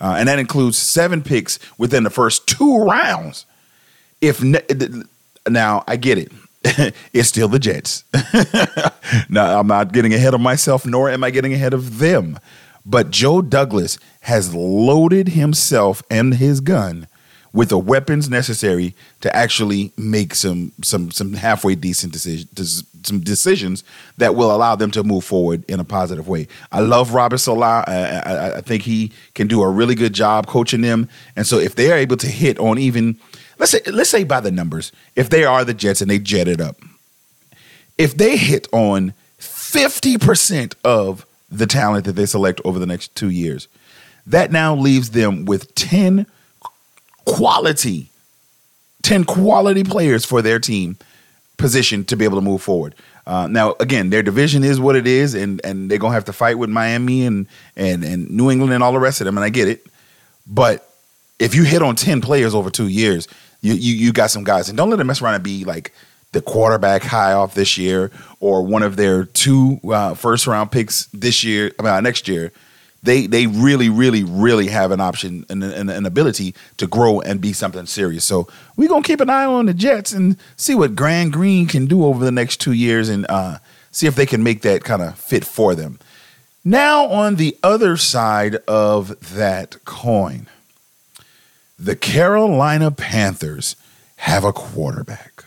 Uh, 0.00 0.16
and 0.18 0.28
that 0.28 0.38
includes 0.38 0.78
seven 0.78 1.22
picks 1.22 1.58
within 1.76 2.04
the 2.04 2.10
first 2.10 2.46
two 2.46 2.78
rounds. 2.78 3.46
If 4.20 4.42
ne- 4.42 4.62
now 5.48 5.84
I 5.86 5.96
get 5.96 6.18
it, 6.18 6.32
it's 7.12 7.28
still 7.28 7.48
the 7.48 7.58
Jets. 7.58 8.04
now, 9.28 9.58
I'm 9.58 9.66
not 9.66 9.92
getting 9.92 10.14
ahead 10.14 10.34
of 10.34 10.40
myself, 10.40 10.86
nor 10.86 11.10
am 11.10 11.24
I 11.24 11.30
getting 11.30 11.52
ahead 11.52 11.72
of 11.74 11.98
them. 11.98 12.38
But 12.84 13.10
Joe 13.10 13.42
Douglas 13.42 13.98
has 14.22 14.54
loaded 14.54 15.28
himself 15.28 16.02
and 16.10 16.34
his 16.34 16.60
gun 16.60 17.06
with 17.52 17.70
the 17.70 17.78
weapons 17.78 18.28
necessary 18.28 18.94
to 19.20 19.34
actually 19.34 19.92
make 19.96 20.34
some 20.34 20.72
some 20.82 21.10
some 21.10 21.34
halfway 21.34 21.74
decent 21.74 22.12
decisions, 22.12 22.82
some 23.02 23.20
decisions 23.20 23.84
that 24.16 24.34
will 24.34 24.54
allow 24.54 24.74
them 24.76 24.90
to 24.92 25.02
move 25.02 25.24
forward 25.24 25.64
in 25.68 25.80
a 25.80 25.84
positive 25.84 26.28
way. 26.28 26.48
I 26.72 26.80
love 26.80 27.14
Robert 27.14 27.38
Saleh. 27.38 27.84
I, 27.86 28.22
I, 28.24 28.56
I 28.56 28.60
think 28.60 28.82
he 28.82 29.12
can 29.34 29.46
do 29.46 29.62
a 29.62 29.68
really 29.68 29.94
good 29.94 30.12
job 30.12 30.46
coaching 30.46 30.80
them, 30.80 31.08
and 31.36 31.46
so 31.46 31.58
if 31.58 31.74
they 31.74 31.90
are 31.92 31.98
able 31.98 32.16
to 32.18 32.28
hit 32.28 32.58
on 32.58 32.78
even 32.78 33.18
let's 33.58 33.72
say 33.72 33.80
let's 33.86 34.10
say 34.10 34.24
by 34.24 34.40
the 34.40 34.50
numbers, 34.50 34.92
if 35.16 35.30
they 35.30 35.44
are 35.44 35.64
the 35.64 35.74
Jets 35.74 36.00
and 36.00 36.10
they 36.10 36.18
jet 36.18 36.48
it 36.48 36.60
up, 36.60 36.76
if 37.96 38.16
they 38.16 38.36
hit 38.36 38.68
on 38.72 39.14
fifty 39.38 40.18
percent 40.18 40.74
of 40.84 41.26
the 41.50 41.66
talent 41.66 42.04
that 42.04 42.12
they 42.12 42.26
select 42.26 42.60
over 42.64 42.78
the 42.78 42.86
next 42.86 43.14
two 43.14 43.30
years, 43.30 43.68
that 44.26 44.52
now 44.52 44.74
leaves 44.74 45.10
them 45.10 45.44
with 45.44 45.74
ten 45.74 46.26
quality, 47.28 48.10
10 49.02 49.24
quality 49.24 49.84
players 49.84 50.24
for 50.24 50.40
their 50.40 50.58
team 50.58 50.96
positioned 51.58 52.08
to 52.08 52.16
be 52.16 52.24
able 52.24 52.38
to 52.38 52.44
move 52.44 52.62
forward. 52.62 52.94
Uh, 53.26 53.46
now, 53.46 53.74
again, 53.78 54.08
their 54.08 54.22
division 54.22 54.64
is 54.64 54.80
what 54.80 54.96
it 54.96 55.06
is, 55.06 55.34
and 55.34 55.60
and 55.64 55.90
they're 55.90 55.98
gonna 55.98 56.14
have 56.14 56.24
to 56.24 56.32
fight 56.32 56.58
with 56.58 56.70
Miami 56.70 57.26
and 57.26 57.46
and 57.76 58.02
and 58.02 58.30
New 58.30 58.50
England 58.50 58.72
and 58.72 58.82
all 58.82 58.92
the 58.92 58.98
rest 58.98 59.20
of 59.20 59.26
them, 59.26 59.36
and 59.36 59.44
I 59.44 59.50
get 59.50 59.68
it. 59.68 59.86
But 60.46 60.88
if 61.38 61.54
you 61.54 61.64
hit 61.64 61.82
on 61.82 61.94
ten 61.94 62.22
players 62.22 62.54
over 62.54 62.70
two 62.70 62.88
years, 62.88 63.28
you 63.60 63.74
you, 63.74 63.94
you 63.94 64.12
got 64.12 64.30
some 64.30 64.44
guys, 64.44 64.68
and 64.70 64.78
don't 64.78 64.88
let 64.88 64.96
them 64.96 65.08
mess 65.08 65.20
around 65.20 65.34
and 65.34 65.44
be 65.44 65.64
like 65.64 65.92
the 66.32 66.40
quarterback 66.40 67.02
high 67.02 67.32
off 67.32 67.54
this 67.54 67.78
year 67.78 68.10
or 68.40 68.62
one 68.62 68.82
of 68.82 68.96
their 68.96 69.24
two 69.24 69.80
uh, 69.90 70.14
first 70.14 70.46
round 70.46 70.70
picks 70.70 71.06
this 71.06 71.42
year, 71.42 71.72
I 71.78 71.82
mean, 71.82 72.02
next 72.02 72.28
year 72.28 72.52
they 73.02 73.26
they 73.26 73.46
really 73.46 73.88
really 73.88 74.24
really 74.24 74.68
have 74.68 74.90
an 74.90 75.00
option 75.00 75.44
and 75.48 75.62
an, 75.62 76.06
ability 76.06 76.54
to 76.76 76.86
grow 76.86 77.20
and 77.20 77.40
be 77.40 77.52
something 77.52 77.86
serious. 77.86 78.24
So 78.24 78.48
we're 78.76 78.88
gonna 78.88 79.02
keep 79.02 79.20
an 79.20 79.30
eye 79.30 79.44
on 79.44 79.66
the 79.66 79.74
Jets 79.74 80.12
and 80.12 80.36
see 80.56 80.74
what 80.74 80.96
Gang 80.96 81.30
Green 81.30 81.66
can 81.66 81.86
do 81.86 82.04
over 82.04 82.24
the 82.24 82.32
next 82.32 82.58
two 82.60 82.72
years 82.72 83.08
and 83.08 83.26
uh, 83.28 83.58
see 83.90 84.06
if 84.06 84.16
they 84.16 84.26
can 84.26 84.42
make 84.42 84.62
that 84.62 84.84
kind 84.84 85.02
of 85.02 85.18
fit 85.18 85.44
for 85.44 85.74
them. 85.74 85.98
Now 86.64 87.06
on 87.06 87.36
the 87.36 87.56
other 87.62 87.96
side 87.96 88.56
of 88.66 89.34
that 89.34 89.84
coin, 89.84 90.48
the 91.78 91.96
Carolina 91.96 92.90
Panthers 92.90 93.76
have 94.16 94.44
a 94.44 94.52
quarterback. 94.52 95.37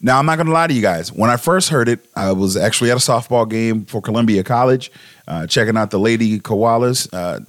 Now, 0.00 0.18
I'm 0.18 0.26
not 0.26 0.36
going 0.36 0.46
to 0.46 0.52
lie 0.52 0.66
to 0.66 0.74
you 0.74 0.82
guys. 0.82 1.10
When 1.10 1.30
I 1.30 1.36
first 1.36 1.70
heard 1.70 1.88
it, 1.88 2.06
I 2.14 2.32
was 2.32 2.56
actually 2.56 2.90
at 2.90 2.96
a 2.96 3.00
softball 3.00 3.48
game 3.48 3.86
for 3.86 4.02
Columbia 4.02 4.44
College, 4.44 4.90
uh, 5.26 5.46
checking 5.46 5.76
out 5.76 5.90
the 5.90 5.98
Lady 5.98 6.38
Koalas. 6.38 7.08
Uh, 7.12 7.40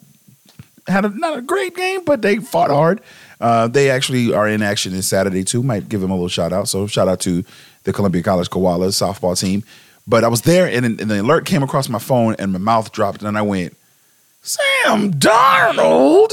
had 0.87 1.03
a, 1.03 1.09
not 1.09 1.37
a 1.37 1.41
great 1.41 1.75
game, 1.75 2.05
but 2.05 2.21
they 2.21 2.37
fought 2.37 2.69
hard. 2.69 3.01
Uh, 3.41 3.67
they 3.67 3.89
actually 3.89 4.33
are 4.33 4.47
in 4.47 4.61
action 4.61 4.93
this 4.93 5.07
Saturday 5.07 5.43
too. 5.43 5.61
Might 5.61 5.89
give 5.89 6.01
them 6.01 6.09
a 6.09 6.13
little 6.13 6.29
shout 6.29 6.53
out. 6.53 6.69
So 6.69 6.87
shout 6.87 7.07
out 7.07 7.19
to 7.21 7.43
the 7.83 7.93
Columbia 7.93 8.23
College 8.23 8.49
Koalas 8.49 8.95
softball 8.95 9.39
team. 9.39 9.63
But 10.07 10.23
I 10.23 10.29
was 10.29 10.41
there, 10.43 10.67
and, 10.67 10.85
and 10.85 11.11
the 11.11 11.21
alert 11.21 11.45
came 11.45 11.63
across 11.63 11.89
my 11.89 11.99
phone, 11.99 12.35
and 12.39 12.53
my 12.53 12.59
mouth 12.59 12.93
dropped, 12.93 13.23
and 13.23 13.37
I 13.37 13.41
went, 13.41 13.75
"Sam 14.41 15.11
Darnold." 15.11 16.31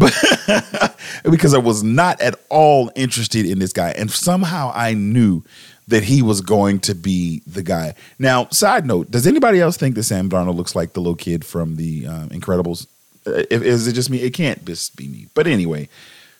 But 0.00 0.96
because 1.30 1.52
I 1.52 1.58
was 1.58 1.82
not 1.82 2.20
at 2.20 2.34
all 2.48 2.90
interested 2.96 3.44
in 3.44 3.58
this 3.58 3.72
guy, 3.72 3.90
and 3.90 4.10
somehow 4.10 4.72
I 4.74 4.94
knew 4.94 5.42
that 5.88 6.04
he 6.04 6.22
was 6.22 6.40
going 6.40 6.80
to 6.80 6.94
be 6.94 7.42
the 7.46 7.62
guy. 7.62 7.94
Now, 8.18 8.48
side 8.48 8.86
note: 8.86 9.10
Does 9.10 9.26
anybody 9.26 9.60
else 9.60 9.76
think 9.76 9.94
that 9.96 10.04
Sam 10.04 10.30
Darnold 10.30 10.56
looks 10.56 10.74
like 10.74 10.94
the 10.94 11.00
little 11.00 11.16
kid 11.16 11.44
from 11.44 11.76
the 11.76 12.06
uh, 12.06 12.26
Incredibles? 12.28 12.86
Uh, 13.26 13.44
is 13.50 13.86
it 13.86 13.92
just 13.92 14.08
me? 14.08 14.22
It 14.22 14.30
can't 14.30 14.64
just 14.64 14.96
be 14.96 15.06
me. 15.06 15.26
But 15.34 15.46
anyway, 15.46 15.90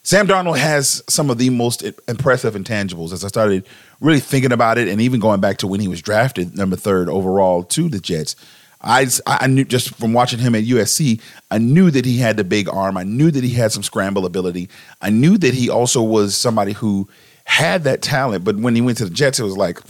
Sam 0.02 0.26
Darnold 0.26 0.58
has 0.58 1.02
some 1.08 1.28
of 1.28 1.36
the 1.36 1.50
most 1.50 1.82
impressive 2.08 2.54
intangibles. 2.54 3.12
As 3.12 3.24
I 3.24 3.28
started 3.28 3.66
really 4.00 4.20
thinking 4.20 4.52
about 4.52 4.78
it, 4.78 4.88
and 4.88 5.02
even 5.02 5.20
going 5.20 5.40
back 5.40 5.58
to 5.58 5.66
when 5.66 5.80
he 5.80 5.88
was 5.88 6.00
drafted 6.00 6.56
number 6.56 6.76
third 6.76 7.10
overall 7.10 7.62
to 7.64 7.90
the 7.90 8.00
Jets, 8.00 8.36
I, 8.82 9.06
I 9.26 9.46
knew 9.46 9.64
just 9.64 9.94
from 9.94 10.12
watching 10.12 10.38
him 10.38 10.54
at 10.54 10.64
USC, 10.64 11.20
I 11.50 11.58
knew 11.58 11.90
that 11.90 12.04
he 12.04 12.18
had 12.18 12.36
the 12.36 12.44
big 12.44 12.68
arm. 12.68 12.96
I 12.96 13.02
knew 13.02 13.30
that 13.30 13.44
he 13.44 13.50
had 13.50 13.72
some 13.72 13.82
scramble 13.82 14.24
ability. 14.24 14.70
I 15.02 15.10
knew 15.10 15.36
that 15.38 15.52
he 15.52 15.68
also 15.68 16.02
was 16.02 16.34
somebody 16.34 16.72
who 16.72 17.08
had 17.44 17.84
that 17.84 18.00
talent. 18.00 18.44
But 18.44 18.56
when 18.56 18.74
he 18.74 18.80
went 18.80 18.98
to 18.98 19.04
the 19.04 19.10
Jets, 19.10 19.38
it 19.38 19.44
was 19.44 19.56
like, 19.56 19.80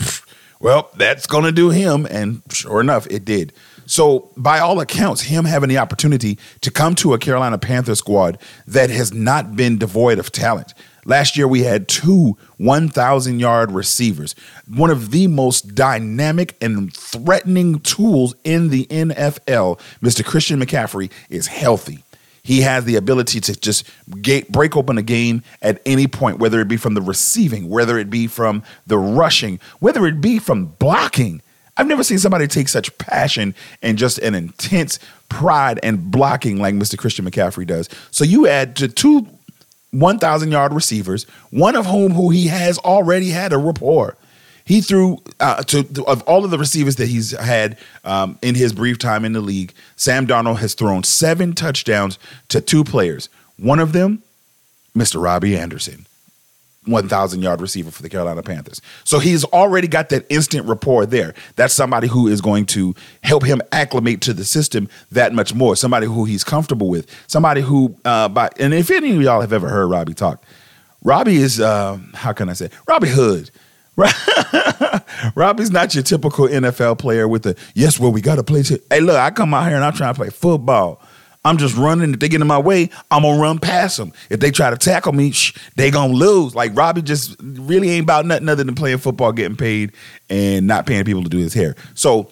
well, 0.60 0.90
that's 0.96 1.26
going 1.26 1.44
to 1.44 1.52
do 1.52 1.70
him. 1.70 2.06
And 2.10 2.42
sure 2.50 2.80
enough, 2.80 3.06
it 3.08 3.24
did. 3.24 3.52
So, 3.86 4.30
by 4.36 4.60
all 4.60 4.78
accounts, 4.80 5.22
him 5.22 5.44
having 5.44 5.68
the 5.68 5.78
opportunity 5.78 6.38
to 6.60 6.70
come 6.70 6.94
to 6.96 7.12
a 7.12 7.18
Carolina 7.18 7.58
Panther 7.58 7.96
squad 7.96 8.38
that 8.68 8.88
has 8.88 9.12
not 9.12 9.56
been 9.56 9.78
devoid 9.78 10.20
of 10.20 10.30
talent. 10.30 10.74
Last 11.04 11.36
year, 11.36 11.48
we 11.48 11.62
had 11.62 11.88
two 11.88 12.36
1,000 12.58 13.40
yard 13.40 13.72
receivers, 13.72 14.34
one 14.68 14.90
of 14.90 15.10
the 15.10 15.26
most 15.26 15.74
dynamic 15.74 16.56
and 16.60 16.92
threatening 16.94 17.80
tools 17.80 18.34
in 18.44 18.68
the 18.68 18.86
NFL. 18.86 19.80
Mr. 20.02 20.24
Christian 20.24 20.60
McCaffrey 20.60 21.10
is 21.28 21.46
healthy. 21.46 22.04
He 22.42 22.62
has 22.62 22.84
the 22.84 22.96
ability 22.96 23.40
to 23.40 23.54
just 23.58 23.88
get, 24.20 24.50
break 24.50 24.76
open 24.76 24.98
a 24.98 25.02
game 25.02 25.42
at 25.60 25.80
any 25.84 26.06
point, 26.06 26.38
whether 26.38 26.60
it 26.60 26.68
be 26.68 26.76
from 26.76 26.94
the 26.94 27.02
receiving, 27.02 27.68
whether 27.68 27.98
it 27.98 28.10
be 28.10 28.26
from 28.26 28.62
the 28.86 28.98
rushing, 28.98 29.60
whether 29.78 30.06
it 30.06 30.20
be 30.20 30.38
from 30.38 30.66
blocking. 30.66 31.42
I've 31.76 31.86
never 31.86 32.04
seen 32.04 32.18
somebody 32.18 32.46
take 32.46 32.68
such 32.68 32.96
passion 32.98 33.54
and 33.82 33.96
just 33.96 34.18
an 34.18 34.34
intense 34.34 34.98
pride 35.28 35.80
and 35.82 36.10
blocking 36.10 36.58
like 36.58 36.74
Mr. 36.74 36.98
Christian 36.98 37.24
McCaffrey 37.24 37.66
does. 37.66 37.88
So 38.10 38.24
you 38.24 38.46
add 38.46 38.76
to 38.76 38.88
two 38.88 39.26
1,000 39.92 40.50
yard 40.52 40.72
receivers, 40.72 41.24
one 41.50 41.76
of 41.76 41.86
whom 41.86 42.12
who 42.12 42.30
he 42.30 42.46
has 42.48 42.78
already 42.78 43.30
had 43.30 43.52
a 43.52 43.58
rapport. 43.58 44.16
He 44.64 44.80
threw 44.80 45.18
uh, 45.40 45.62
to, 45.64 45.82
to, 45.82 46.04
of 46.06 46.22
all 46.22 46.44
of 46.44 46.52
the 46.52 46.58
receivers 46.58 46.96
that 46.96 47.08
he's 47.08 47.32
had 47.32 47.76
um, 48.04 48.38
in 48.40 48.54
his 48.54 48.72
brief 48.72 48.98
time 48.98 49.24
in 49.24 49.32
the 49.32 49.40
league. 49.40 49.72
Sam 49.96 50.26
Darnold 50.26 50.58
has 50.58 50.74
thrown 50.74 51.02
seven 51.02 51.54
touchdowns 51.54 52.18
to 52.50 52.60
two 52.60 52.84
players. 52.84 53.28
One 53.56 53.80
of 53.80 53.92
them, 53.92 54.22
Mr. 54.96 55.20
Robbie 55.20 55.56
Anderson. 55.56 56.06
1,000 56.86 57.42
yard 57.42 57.60
receiver 57.60 57.90
for 57.90 58.02
the 58.02 58.08
Carolina 58.08 58.42
Panthers. 58.42 58.80
So 59.04 59.18
he's 59.18 59.44
already 59.44 59.86
got 59.86 60.08
that 60.08 60.24
instant 60.30 60.66
rapport 60.66 61.04
there. 61.04 61.34
That's 61.56 61.74
somebody 61.74 62.08
who 62.08 62.26
is 62.26 62.40
going 62.40 62.66
to 62.66 62.94
help 63.22 63.44
him 63.44 63.60
acclimate 63.70 64.22
to 64.22 64.32
the 64.32 64.44
system 64.44 64.88
that 65.10 65.34
much 65.34 65.54
more. 65.54 65.76
Somebody 65.76 66.06
who 66.06 66.24
he's 66.24 66.42
comfortable 66.42 66.88
with. 66.88 67.06
Somebody 67.26 67.60
who, 67.60 67.96
uh, 68.04 68.28
by 68.28 68.48
and 68.58 68.72
if 68.72 68.90
any 68.90 69.14
of 69.14 69.22
y'all 69.22 69.40
have 69.42 69.52
ever 69.52 69.68
heard 69.68 69.88
Robbie 69.88 70.14
talk, 70.14 70.42
Robbie 71.02 71.36
is, 71.36 71.60
uh, 71.60 71.98
how 72.14 72.32
can 72.32 72.48
I 72.48 72.54
say, 72.54 72.70
Robbie 72.86 73.08
Hood. 73.08 73.50
Robbie's 75.34 75.70
not 75.70 75.94
your 75.94 76.02
typical 76.02 76.48
NFL 76.48 76.98
player 76.98 77.28
with 77.28 77.42
the 77.42 77.56
yes, 77.74 77.98
well, 78.00 78.10
we 78.10 78.22
got 78.22 78.36
to 78.36 78.42
play. 78.42 78.62
T-. 78.62 78.78
Hey, 78.88 79.00
look, 79.00 79.16
I 79.16 79.30
come 79.30 79.52
out 79.52 79.66
here 79.66 79.76
and 79.76 79.84
I'm 79.84 79.92
trying 79.92 80.14
to 80.14 80.18
play 80.18 80.30
football. 80.30 81.02
I'm 81.44 81.56
just 81.56 81.76
running. 81.76 82.12
If 82.12 82.20
they 82.20 82.28
get 82.28 82.40
in 82.40 82.46
my 82.46 82.58
way, 82.58 82.90
I'm 83.10 83.22
gonna 83.22 83.40
run 83.40 83.58
past 83.58 83.96
them. 83.96 84.12
If 84.28 84.40
they 84.40 84.50
try 84.50 84.70
to 84.70 84.76
tackle 84.76 85.12
me, 85.12 85.30
shh, 85.30 85.56
they 85.76 85.90
gonna 85.90 86.12
lose. 86.12 86.54
Like 86.54 86.76
Robbie 86.76 87.02
just 87.02 87.36
really 87.40 87.90
ain't 87.90 88.04
about 88.04 88.26
nothing 88.26 88.48
other 88.48 88.64
than 88.64 88.74
playing 88.74 88.98
football, 88.98 89.32
getting 89.32 89.56
paid, 89.56 89.92
and 90.28 90.66
not 90.66 90.86
paying 90.86 91.04
people 91.04 91.22
to 91.22 91.30
do 91.30 91.38
his 91.38 91.54
hair. 91.54 91.76
So 91.94 92.30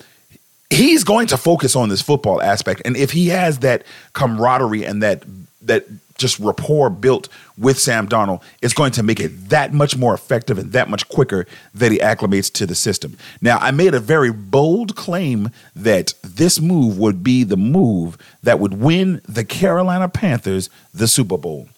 he's 0.71 1.05
going 1.05 1.27
to 1.29 1.37
focus 1.37 1.75
on 1.75 1.89
this 1.89 2.03
football 2.03 2.43
aspect. 2.43 2.83
And 2.85 2.97
if 2.97 3.11
he 3.11 3.29
has 3.29 3.61
that 3.61 3.85
camaraderie 4.13 4.85
and 4.85 5.03
that 5.03 5.25
that 5.63 5.87
just 6.19 6.39
rapport 6.41 6.91
built 6.91 7.29
with 7.57 7.79
Sam 7.79 8.09
Darnold, 8.09 8.43
is 8.61 8.75
going 8.75 8.93
to 8.93 9.03
make 9.03 9.21
it 9.21 9.49
that 9.49 9.73
much 9.73 9.97
more 9.97 10.13
effective 10.13 10.59
and 10.59 10.73
that 10.73 10.91
much 10.91 11.09
quicker 11.09 11.47
that 11.75 11.91
he 11.91 11.99
acclimates 11.99 12.53
to 12.55 12.67
the 12.67 12.75
system. 12.75 13.17
Now, 13.41 13.59
I 13.59 13.71
made 13.71 13.95
a 13.95 14.01
very 14.01 14.33
bold 14.33 14.97
claim 14.97 15.51
that 15.75 16.13
this 16.23 16.61
move 16.61 16.99
would 16.99 17.25
be 17.25 17.45
the 17.45 17.57
move 17.57 18.19
that 18.43 18.61
would 18.61 18.75
win 18.75 19.23
the 19.27 19.45
Carolina 19.45 20.09
Panthers 20.09 20.69
the 20.93 21.09
Super 21.09 21.39
Bowl. 21.39 21.69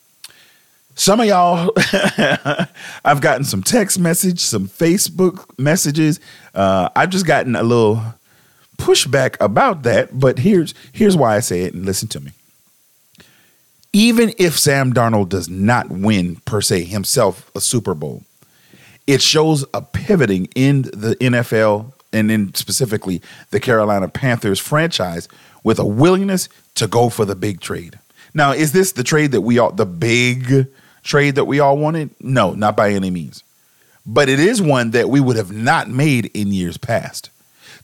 Some 0.94 1.20
of 1.20 1.26
y'all, 1.26 1.73
I've 3.04 3.20
gotten 3.20 3.44
some 3.44 3.62
text 3.62 3.99
message, 3.99 4.40
some 4.40 4.68
Facebook 4.68 5.47
messages. 5.59 6.20
Uh, 6.54 6.90
I've 6.97 7.11
just 7.11 7.26
gotten 7.26 7.56
a 7.56 7.62
little 7.62 8.02
pushback 8.76 9.37
about 9.40 9.82
that, 9.85 10.18
but 10.18 10.40
here's 10.40 10.75
here's 10.92 11.16
why 11.16 11.37
I 11.37 11.40
say 11.40 11.62
it, 11.62 11.75
and 11.75 11.87
listen 11.87 12.09
to 12.09 12.20
me 12.20 12.32
even 13.92 14.32
if 14.38 14.59
Sam 14.59 14.92
Darnold 14.92 15.28
does 15.30 15.49
not 15.49 15.90
win 15.90 16.37
per 16.44 16.61
se 16.61 16.85
himself 16.85 17.50
a 17.54 17.61
Super 17.61 17.94
Bowl, 17.94 18.23
it 19.06 19.20
shows 19.20 19.64
a 19.75 19.82
pivoting 19.82 20.49
in 20.54 20.82
the 20.82 21.16
NFL 21.20 21.92
and 22.12 22.30
in 22.30 22.54
specifically 22.54 23.20
the 23.50 23.61
Carolina 23.61 24.09
Panthers 24.09 24.61
franchise 24.61 25.28
with 25.64 25.78
a 25.78 25.85
willingness 25.85 26.49
to 26.76 26.87
go 26.87 27.09
for 27.09 27.25
the 27.25 27.35
big 27.35 27.61
trade. 27.61 27.99
Now, 28.35 28.52
is 28.52 28.73
this 28.73 28.92
the 28.92 29.02
trade 29.04 29.32
that 29.32 29.40
we 29.40 29.59
all 29.59 29.73
the 29.73 29.87
big 29.87 30.68
trade 31.02 31.35
that 31.35 31.47
we 31.47 31.59
all 31.61 31.76
wanted? 31.76 32.11
No, 32.20 32.52
not 32.54 32.76
by 32.76 32.90
any 32.90 33.11
means. 33.11 33.42
but 34.06 34.28
it 34.28 34.40
is 34.40 34.62
one 34.62 34.92
that 34.92 35.09
we 35.11 35.20
would 35.20 35.37
have 35.37 35.52
not 35.52 35.88
made 35.88 36.26
in 36.35 36.52
years 36.52 36.76
past. 36.78 37.30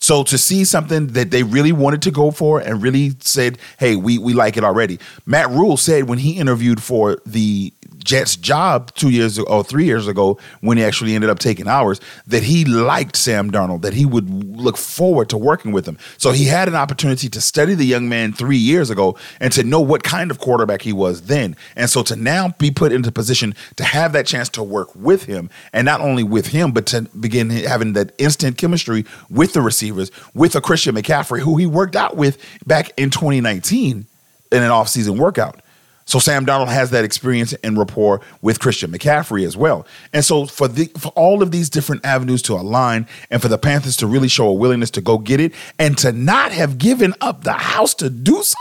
So 0.07 0.23
to 0.23 0.39
see 0.39 0.63
something 0.63 1.09
that 1.09 1.33
they 1.33 1.43
really 1.43 1.73
wanted 1.73 2.01
to 2.03 2.13
go 2.13 2.31
for 2.31 2.61
and 2.61 2.81
really 2.81 3.17
said, 3.19 3.59
"Hey, 3.77 3.97
we 3.97 4.19
we 4.19 4.35
like 4.35 4.57
it 4.57 4.63
already." 4.63 5.01
Matt 5.27 5.51
Rhule 5.51 5.77
said 5.77 6.09
when 6.09 6.19
he 6.19 6.39
interviewed 6.39 6.81
for 6.81 7.19
the 7.27 7.73
Jets 8.07 8.37
job 8.37 8.95
two 8.95 9.11
years 9.11 9.37
ago, 9.37 9.47
or 9.49 9.65
three 9.65 9.85
years 9.85 10.07
ago 10.07 10.39
when 10.61 10.79
he 10.79 10.85
actually 10.85 11.15
ended 11.15 11.29
up 11.29 11.39
taking 11.39 11.67
ours 11.67 12.01
that 12.27 12.45
he 12.45 12.65
liked 12.65 13.17
Sam 13.17 13.51
Darnold, 13.51 13.83
that 13.83 13.93
he 13.93 14.07
would 14.07 14.31
look 14.57 14.77
forward 14.77 15.29
to 15.31 15.37
working 15.37 15.73
with 15.73 15.87
him. 15.87 15.99
So 16.17 16.31
he 16.31 16.45
had 16.45 16.69
an 16.69 16.77
opportunity 16.77 17.29
to 17.29 17.41
study 17.41 17.75
the 17.75 17.85
young 17.85 18.09
man 18.09 18.33
three 18.33 18.57
years 18.57 18.89
ago 18.89 19.19
and 19.41 19.53
to 19.53 19.65
know 19.65 19.81
what 19.81 20.05
kind 20.05 20.31
of 20.31 20.39
quarterback 20.39 20.83
he 20.83 20.93
was 20.93 21.23
then. 21.23 21.57
And 21.75 21.91
so 21.91 22.03
to 22.05 22.17
now 22.17 22.55
be 22.59 22.71
put 22.71 22.93
into 22.93 23.11
position 23.11 23.55
to 23.75 23.85
have 23.85 24.13
that 24.13 24.27
chance 24.27 24.49
to 24.51 24.63
work 24.63 24.95
with 24.95 25.25
him 25.25 25.51
and 25.73 25.85
not 25.85 26.01
only 26.01 26.23
with 26.23 26.47
him, 26.47 26.71
but 26.71 26.87
to 26.87 27.03
begin 27.19 27.51
having 27.51 27.95
that 27.95 28.13
instant 28.19 28.57
chemistry 28.57 29.05
with 29.29 29.53
the 29.53 29.61
receivers, 29.61 30.13
with 30.33 30.55
a 30.55 30.61
Christian 30.61 30.95
McCaffrey, 30.95 31.41
who 31.41 31.57
he 31.57 31.67
worked 31.67 31.97
out 31.97 32.17
with 32.17 32.39
back 32.67 32.93
in 32.97 33.11
2019 33.11 34.07
in 34.53 34.63
an 34.63 34.71
offseason 34.71 35.19
workout. 35.19 35.61
So 36.07 36.21
Sam 36.21 36.47
Darnold 36.47 36.69
has 36.69 36.91
that 36.91 37.05
experience 37.05 37.53
and 37.65 37.77
rapport 37.77 38.21
with 38.41 38.61
Christian 38.61 38.93
McCaffrey 38.93 39.45
as 39.45 39.57
well. 39.57 39.87
And 40.13 40.25
so 40.25 40.47
for 40.47 40.69
the 40.69 40.87
for 40.97 41.11
all 41.17 41.43
of 41.43 41.51
these 41.51 41.69
different 41.69 42.07
avenues 42.07 42.43
to 42.43 42.55
align 42.55 43.09
and 43.29 43.43
for 43.43 43.49
the 43.49 43.59
Panthers 43.59 43.97
to 43.99 44.07
really 44.07 44.29
show 44.29 44.47
a 44.47 44.53
willingness 44.53 44.91
to 44.93 45.01
go 45.01 45.19
get 45.19 45.41
it 45.41 45.53
and 45.79 45.99
to 45.99 46.13
not 46.13 46.53
have 46.53 46.79
given 46.79 47.13
up 47.21 47.43
the 47.43 47.53
house 47.53 47.93
to 47.95 48.09
do 48.09 48.41
so. 48.43 48.57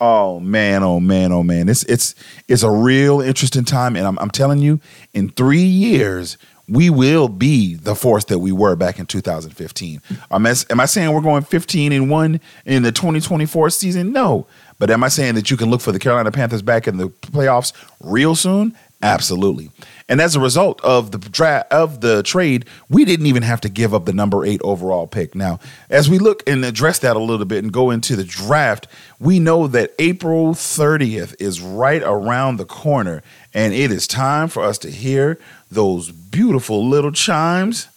Oh 0.00 0.40
man, 0.40 0.82
oh 0.82 0.98
man, 0.98 1.30
oh 1.30 1.44
man. 1.44 1.68
It's 1.68 1.84
it's 1.84 2.16
it's 2.48 2.64
a 2.64 2.70
real 2.70 3.20
interesting 3.20 3.64
time. 3.64 3.94
And 3.94 4.06
I'm 4.06 4.18
I'm 4.18 4.30
telling 4.30 4.58
you, 4.58 4.80
in 5.12 5.30
three 5.30 5.62
years, 5.62 6.36
we 6.68 6.90
will 6.90 7.28
be 7.28 7.74
the 7.74 7.94
force 7.94 8.24
that 8.26 8.38
we 8.38 8.52
were 8.52 8.76
back 8.76 8.98
in 8.98 9.06
2015. 9.06 10.00
Am 10.30 10.46
I, 10.46 10.86
saying 10.86 11.12
we're 11.12 11.20
going 11.20 11.42
15 11.42 11.92
and 11.92 12.10
1 12.10 12.40
in 12.64 12.82
the 12.82 12.92
2024 12.92 13.70
season? 13.70 14.12
No. 14.12 14.46
But 14.78 14.90
am 14.90 15.04
I 15.04 15.08
saying 15.08 15.34
that 15.34 15.50
you 15.50 15.56
can 15.56 15.70
look 15.70 15.80
for 15.80 15.92
the 15.92 15.98
Carolina 15.98 16.32
Panthers 16.32 16.62
back 16.62 16.88
in 16.88 16.96
the 16.96 17.08
playoffs 17.08 17.72
real 18.00 18.34
soon? 18.34 18.76
Absolutely. 19.02 19.70
And 20.08 20.18
as 20.20 20.34
a 20.34 20.40
result 20.40 20.80
of 20.82 21.10
the 21.10 21.18
draft 21.18 21.70
of 21.70 22.00
the 22.00 22.22
trade, 22.22 22.64
we 22.88 23.04
didn't 23.04 23.26
even 23.26 23.42
have 23.42 23.60
to 23.62 23.68
give 23.68 23.92
up 23.92 24.06
the 24.06 24.14
number 24.14 24.46
eight 24.46 24.62
overall 24.64 25.06
pick. 25.06 25.34
Now, 25.34 25.60
as 25.90 26.08
we 26.08 26.18
look 26.18 26.42
and 26.48 26.64
address 26.64 27.00
that 27.00 27.14
a 27.14 27.18
little 27.18 27.44
bit 27.44 27.62
and 27.62 27.72
go 27.72 27.90
into 27.90 28.16
the 28.16 28.24
draft, 28.24 28.86
we 29.20 29.38
know 29.38 29.66
that 29.66 29.92
April 29.98 30.54
30th 30.54 31.34
is 31.38 31.60
right 31.60 32.02
around 32.02 32.56
the 32.56 32.64
corner, 32.64 33.22
and 33.52 33.74
it 33.74 33.92
is 33.92 34.06
time 34.06 34.48
for 34.48 34.62
us 34.62 34.78
to 34.78 34.90
hear 34.90 35.38
those 35.74 36.10
beautiful 36.10 36.88
little 36.88 37.12
chimes, 37.12 37.88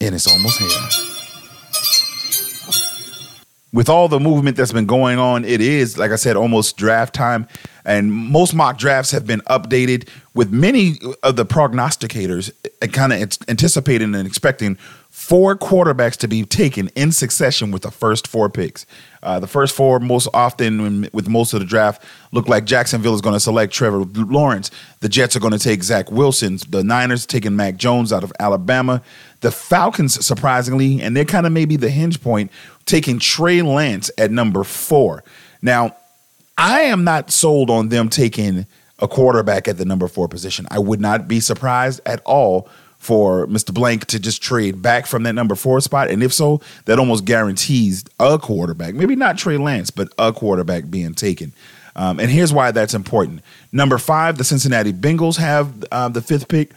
and 0.00 0.14
it's 0.14 0.26
almost 0.26 0.58
here 0.58 1.14
with 3.74 3.88
all 3.88 4.06
the 4.06 4.20
movement 4.20 4.56
that's 4.56 4.72
been 4.72 4.86
going 4.86 5.18
on, 5.18 5.44
it 5.44 5.60
is, 5.60 5.98
like 5.98 6.12
I 6.12 6.16
said, 6.16 6.36
almost 6.36 6.76
draft 6.76 7.12
time. 7.12 7.48
And 7.84 8.12
most 8.12 8.54
mock 8.54 8.78
drafts 8.78 9.10
have 9.10 9.26
been 9.26 9.40
updated 9.42 10.08
with 10.32 10.52
many 10.52 10.94
of 11.24 11.34
the 11.34 11.44
prognosticators 11.44 12.52
and 12.80 12.92
kind 12.92 13.12
of 13.12 13.20
anticipating 13.48 14.14
and 14.14 14.28
expecting 14.28 14.78
four 15.14 15.56
quarterbacks 15.56 16.16
to 16.16 16.26
be 16.26 16.44
taken 16.44 16.88
in 16.96 17.12
succession 17.12 17.70
with 17.70 17.82
the 17.82 17.90
first 17.90 18.26
four 18.26 18.50
picks. 18.50 18.84
Uh, 19.22 19.38
the 19.38 19.46
first 19.46 19.72
four, 19.72 20.00
most 20.00 20.28
often 20.34 21.08
with 21.12 21.28
most 21.28 21.54
of 21.54 21.60
the 21.60 21.66
draft, 21.66 22.02
look 22.32 22.48
like 22.48 22.64
Jacksonville 22.64 23.14
is 23.14 23.20
going 23.20 23.32
to 23.32 23.38
select 23.38 23.72
Trevor 23.72 23.98
Lawrence. 23.98 24.72
The 25.00 25.08
Jets 25.08 25.36
are 25.36 25.38
going 25.38 25.52
to 25.52 25.58
take 25.58 25.84
Zach 25.84 26.10
Wilson. 26.10 26.58
The 26.68 26.82
Niners 26.82 27.26
taking 27.26 27.54
Mac 27.54 27.76
Jones 27.76 28.12
out 28.12 28.24
of 28.24 28.32
Alabama. 28.40 29.02
The 29.40 29.52
Falcons, 29.52 30.26
surprisingly, 30.26 31.00
and 31.00 31.16
they're 31.16 31.24
kind 31.24 31.46
of 31.46 31.52
maybe 31.52 31.76
the 31.76 31.90
hinge 31.90 32.20
point, 32.20 32.50
taking 32.84 33.20
Trey 33.20 33.62
Lance 33.62 34.10
at 34.18 34.32
number 34.32 34.64
four. 34.64 35.22
Now, 35.62 35.96
I 36.58 36.80
am 36.80 37.04
not 37.04 37.30
sold 37.30 37.70
on 37.70 37.88
them 37.88 38.08
taking 38.08 38.66
a 38.98 39.06
quarterback 39.06 39.68
at 39.68 39.78
the 39.78 39.84
number 39.84 40.08
four 40.08 40.26
position. 40.26 40.66
I 40.72 40.80
would 40.80 41.00
not 41.00 41.28
be 41.28 41.38
surprised 41.38 42.00
at 42.04 42.20
all 42.24 42.68
for 43.04 43.46
Mr. 43.46 43.72
Blank 43.72 44.06
to 44.06 44.18
just 44.18 44.42
trade 44.42 44.80
back 44.80 45.06
from 45.06 45.24
that 45.24 45.34
number 45.34 45.54
four 45.54 45.80
spot. 45.80 46.10
And 46.10 46.22
if 46.22 46.32
so, 46.32 46.60
that 46.86 46.98
almost 46.98 47.24
guarantees 47.24 48.04
a 48.18 48.38
quarterback, 48.38 48.94
maybe 48.94 49.14
not 49.14 49.36
Trey 49.36 49.58
Lance, 49.58 49.90
but 49.90 50.12
a 50.18 50.32
quarterback 50.32 50.90
being 50.90 51.14
taken. 51.14 51.52
Um, 51.96 52.18
and 52.18 52.30
here's 52.30 52.52
why 52.52 52.70
that's 52.70 52.94
important. 52.94 53.42
Number 53.70 53.98
five, 53.98 54.38
the 54.38 54.44
Cincinnati 54.44 54.92
Bengals 54.92 55.36
have 55.36 55.84
uh, 55.92 56.08
the 56.08 56.22
fifth 56.22 56.48
pick 56.48 56.72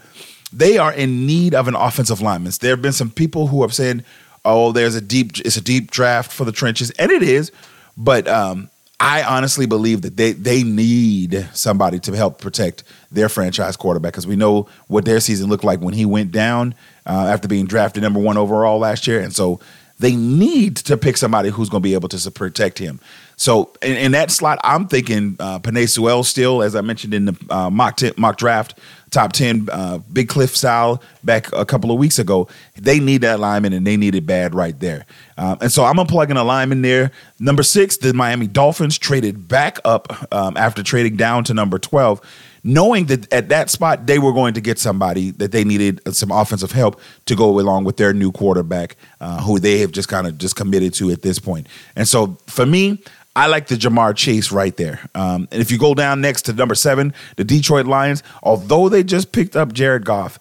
they 0.53 0.77
are 0.77 0.93
in 0.93 1.25
need 1.25 1.53
of 1.53 1.67
an 1.67 1.75
offensive 1.75 2.21
lineman. 2.21 2.53
There 2.59 2.71
have 2.71 2.81
been 2.81 2.93
some 2.93 3.11
people 3.11 3.47
who 3.47 3.61
have 3.61 3.73
said, 3.73 4.03
"Oh, 4.45 4.71
there's 4.71 4.95
a 4.95 5.01
deep, 5.01 5.37
it's 5.39 5.57
a 5.57 5.61
deep 5.61 5.91
draft 5.91 6.31
for 6.31 6.45
the 6.45 6.51
trenches," 6.51 6.91
and 6.91 7.11
it 7.11 7.23
is. 7.23 7.51
But 7.97 8.27
um, 8.27 8.69
I 8.99 9.23
honestly 9.23 9.67
believe 9.67 10.01
that 10.01 10.17
they 10.17 10.31
they 10.31 10.63
need 10.63 11.47
somebody 11.53 11.99
to 11.99 12.15
help 12.15 12.41
protect 12.41 12.83
their 13.11 13.29
franchise 13.29 13.77
quarterback 13.77 14.13
because 14.13 14.25
we 14.25 14.35
know 14.35 14.67
what 14.87 15.05
their 15.05 15.19
season 15.19 15.49
looked 15.49 15.63
like 15.63 15.79
when 15.81 15.93
he 15.93 16.05
went 16.05 16.31
down 16.31 16.73
uh, 17.05 17.27
after 17.27 17.47
being 17.47 17.67
drafted 17.67 18.01
number 18.01 18.19
one 18.19 18.37
overall 18.37 18.79
last 18.79 19.05
year, 19.05 19.19
and 19.19 19.35
so 19.35 19.59
they 19.99 20.15
need 20.15 20.77
to 20.77 20.97
pick 20.97 21.17
somebody 21.17 21.49
who's 21.49 21.69
going 21.69 21.81
to 21.81 21.87
be 21.87 21.93
able 21.93 22.09
to 22.09 22.31
protect 22.31 22.77
him. 22.77 22.99
So 23.35 23.73
in, 23.81 23.97
in 23.97 24.11
that 24.13 24.31
slot, 24.31 24.59
I'm 24.63 24.87
thinking 24.87 25.35
uh, 25.39 25.59
Penei 25.59 25.89
Sewell 25.89 26.23
still, 26.23 26.61
as 26.61 26.75
I 26.75 26.81
mentioned 26.81 27.13
in 27.13 27.25
the 27.25 27.37
uh, 27.49 27.69
mock 27.69 27.97
t- 27.97 28.13
mock 28.17 28.37
draft 28.37 28.79
top 29.11 29.33
10 29.33 29.69
uh, 29.71 29.99
Big 30.11 30.29
Cliff 30.29 30.55
style 30.55 31.01
back 31.23 31.51
a 31.53 31.65
couple 31.65 31.91
of 31.91 31.97
weeks 31.97 32.19
ago. 32.19 32.47
They 32.75 32.99
need 32.99 33.21
that 33.21 33.39
lineman 33.39 33.73
and 33.73 33.85
they 33.85 33.97
need 33.97 34.15
it 34.15 34.25
bad 34.25 34.53
right 34.53 34.77
there. 34.79 35.05
Um, 35.37 35.57
and 35.61 35.71
so 35.71 35.85
I'm 35.85 35.95
going 35.95 36.07
to 36.07 36.11
plug 36.11 36.31
in 36.31 36.37
a 36.37 36.43
lineman 36.43 36.81
there. 36.81 37.11
Number 37.39 37.63
six, 37.63 37.97
the 37.97 38.13
Miami 38.13 38.47
Dolphins 38.47 38.97
traded 38.97 39.47
back 39.47 39.79
up 39.85 40.33
um, 40.33 40.57
after 40.57 40.83
trading 40.83 41.15
down 41.15 41.43
to 41.45 41.53
number 41.53 41.79
12, 41.79 42.21
knowing 42.63 43.05
that 43.05 43.31
at 43.31 43.49
that 43.49 43.69
spot 43.69 44.07
they 44.07 44.19
were 44.19 44.33
going 44.33 44.53
to 44.55 44.61
get 44.61 44.79
somebody 44.79 45.31
that 45.31 45.51
they 45.51 45.63
needed 45.63 46.01
some 46.13 46.31
offensive 46.31 46.71
help 46.71 46.99
to 47.25 47.35
go 47.35 47.59
along 47.59 47.83
with 47.83 47.97
their 47.97 48.13
new 48.13 48.31
quarterback, 48.31 48.97
uh, 49.21 49.41
who 49.41 49.59
they 49.59 49.79
have 49.79 49.91
just 49.91 50.09
kind 50.09 50.27
of 50.27 50.37
just 50.37 50.55
committed 50.55 50.93
to 50.95 51.11
at 51.11 51.21
this 51.21 51.39
point. 51.39 51.67
And 51.95 52.07
so 52.07 52.37
for 52.47 52.65
me, 52.65 52.99
I 53.37 53.45
like 53.45 53.67
the 53.67 53.75
Ja'Marr 53.75 54.15
Chase 54.15 54.51
right 54.51 54.75
there. 54.77 54.99
Um, 55.13 55.47
and 55.51 55.61
if 55.61 55.69
you 55.69 55.77
go 55.77 55.93
down 55.93 56.21
next 56.21 56.41
to 56.43 56.53
number 56.53 56.73
seven, 56.73 57.13
the 57.35 57.43
Detroit 57.43 57.85
Lions, 57.85 58.23
although 58.41 58.89
they 58.89 59.03
just 59.03 59.31
picked 59.31 59.55
up 59.55 59.73
Jared 59.73 60.05
Goff, 60.05 60.39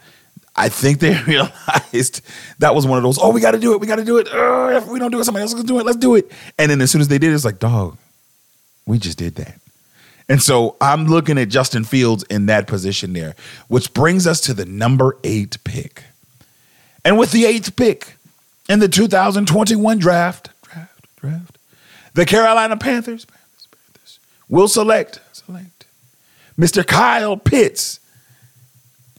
I 0.57 0.71
think 0.71 1.01
they 1.01 1.15
realized 1.27 2.23
that 2.59 2.75
was 2.75 2.87
one 2.87 2.97
of 2.97 3.03
those, 3.03 3.19
oh, 3.21 3.33
we 3.33 3.43
got 3.43 3.51
to 3.51 3.59
do 3.59 3.75
it. 3.75 3.81
We 3.81 3.87
got 3.87 3.97
to 3.97 4.05
do 4.05 4.17
it. 4.17 4.29
Uh, 4.33 4.71
if 4.73 4.87
we 4.89 4.99
don't 4.99 5.11
do 5.11 5.21
it, 5.21 5.25
somebody 5.25 5.43
else 5.43 5.51
is 5.51 5.57
going 5.57 5.67
to 5.67 5.73
do 5.75 5.79
it. 5.79 5.85
Let's 5.85 5.99
do 5.99 6.15
it. 6.15 6.33
And 6.59 6.71
then 6.71 6.81
as 6.81 6.91
soon 6.91 7.03
as 7.03 7.09
they 7.09 7.19
did, 7.19 7.33
it, 7.33 7.35
it's 7.35 7.45
like, 7.45 7.59
dog, 7.59 7.99
we 8.87 8.99
just 8.99 9.19
did 9.19 9.35
that. 9.35 9.61
And 10.31 10.43
so 10.43 10.77
I'm 10.81 11.05
looking 11.05 11.37
at 11.37 11.51
Justin 11.51 11.85
Fields 11.85 12.25
in 12.31 12.47
that 12.47 12.67
position 12.67 13.13
there, 13.13 13.35
which 13.69 13.93
brings 13.93 14.27
us 14.27 14.41
to 14.41 14.55
the 14.55 14.65
number 14.65 15.19
eight 15.23 15.63
pick. 15.65 16.03
And 17.05 17.19
with 17.19 17.31
the 17.31 17.45
eighth 17.45 17.77
pick 17.77 18.17
in 18.71 18.79
the 18.79 18.89
2021 18.89 19.99
draft, 19.99 20.49
draft, 20.63 21.07
draft, 21.17 21.56
the 22.17 22.25
Carolina 22.25 22.77
Panthers, 22.79 23.27
Panthers, 23.27 23.69
Panthers 23.71 24.21
will 24.49 24.69
select, 24.69 25.21
select 25.33 25.87
Mr. 26.59 26.85
Kyle 26.85 27.37
Pitts, 27.37 28.01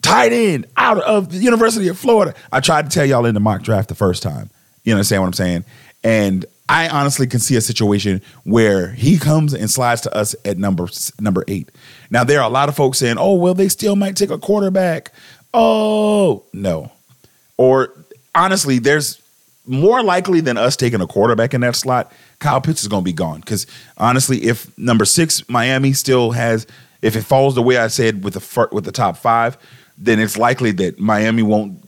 tight 0.02 0.34
end 0.34 0.66
out 0.76 1.00
of 1.02 1.32
the 1.32 1.38
University 1.38 1.88
of 1.90 1.98
Florida. 1.98 2.34
I 2.52 2.60
tried 2.60 2.90
to 2.90 2.94
tell 2.94 3.06
y'all 3.06 3.26
in 3.26 3.36
the 3.36 3.40
mock 3.40 3.62
draft 3.62 3.88
the 3.90 3.96
first 3.96 4.24
time. 4.24 4.50
You 4.84 4.94
understand 4.94 5.22
what 5.22 5.28
I'm 5.28 5.34
saying? 5.34 5.66
And 6.04 6.46
I 6.68 6.90
honestly 6.90 7.28
can 7.28 7.40
see 7.40 7.56
a 7.56 7.62
situation 7.62 8.20
where 8.44 8.90
he 8.90 9.20
comes 9.20 9.54
and 9.54 9.70
slides 9.70 10.02
to 10.02 10.16
us 10.16 10.36
at 10.44 10.58
number 10.58 10.88
number 11.20 11.44
eight. 11.48 11.70
Now 12.10 12.24
there 12.24 12.42
are 12.42 12.50
a 12.50 12.52
lot 12.52 12.68
of 12.68 12.76
folks 12.76 12.98
saying, 12.98 13.18
"Oh, 13.20 13.36
well, 13.36 13.54
they 13.54 13.70
still 13.70 13.96
might 13.96 14.16
take 14.16 14.32
a 14.32 14.38
quarterback." 14.40 15.14
Oh 15.54 16.44
no, 16.52 16.92
or 17.58 17.94
honestly, 18.34 18.80
there's 18.80 19.22
more 19.68 20.02
likely 20.04 20.40
than 20.40 20.58
us 20.58 20.76
taking 20.76 21.02
a 21.02 21.08
quarterback 21.08 21.54
in 21.54 21.62
that 21.62 21.76
slot, 21.76 22.12
Kyle 22.40 22.62
Pitts 22.62 22.82
is 22.82 22.88
going 22.88 23.04
to 23.04 23.06
be 23.06 23.14
gone. 23.14 23.42
Because 23.42 23.68
honestly, 23.98 24.44
if 24.44 24.76
number 24.78 25.06
six 25.06 25.48
Miami 25.50 25.94
still 25.94 26.32
has, 26.32 26.66
if 27.02 27.16
it 27.16 27.22
falls 27.22 27.56
the 27.56 27.62
way 27.62 27.78
I 27.78 27.88
said 27.88 28.24
with 28.24 28.34
the 28.34 28.68
with 28.72 28.86
the 28.86 28.92
top 28.92 29.18
five, 29.18 29.58
then 29.98 30.20
it's 30.20 30.38
likely 30.38 30.72
that 30.74 31.00
Miami 31.00 31.44
won't 31.44 31.84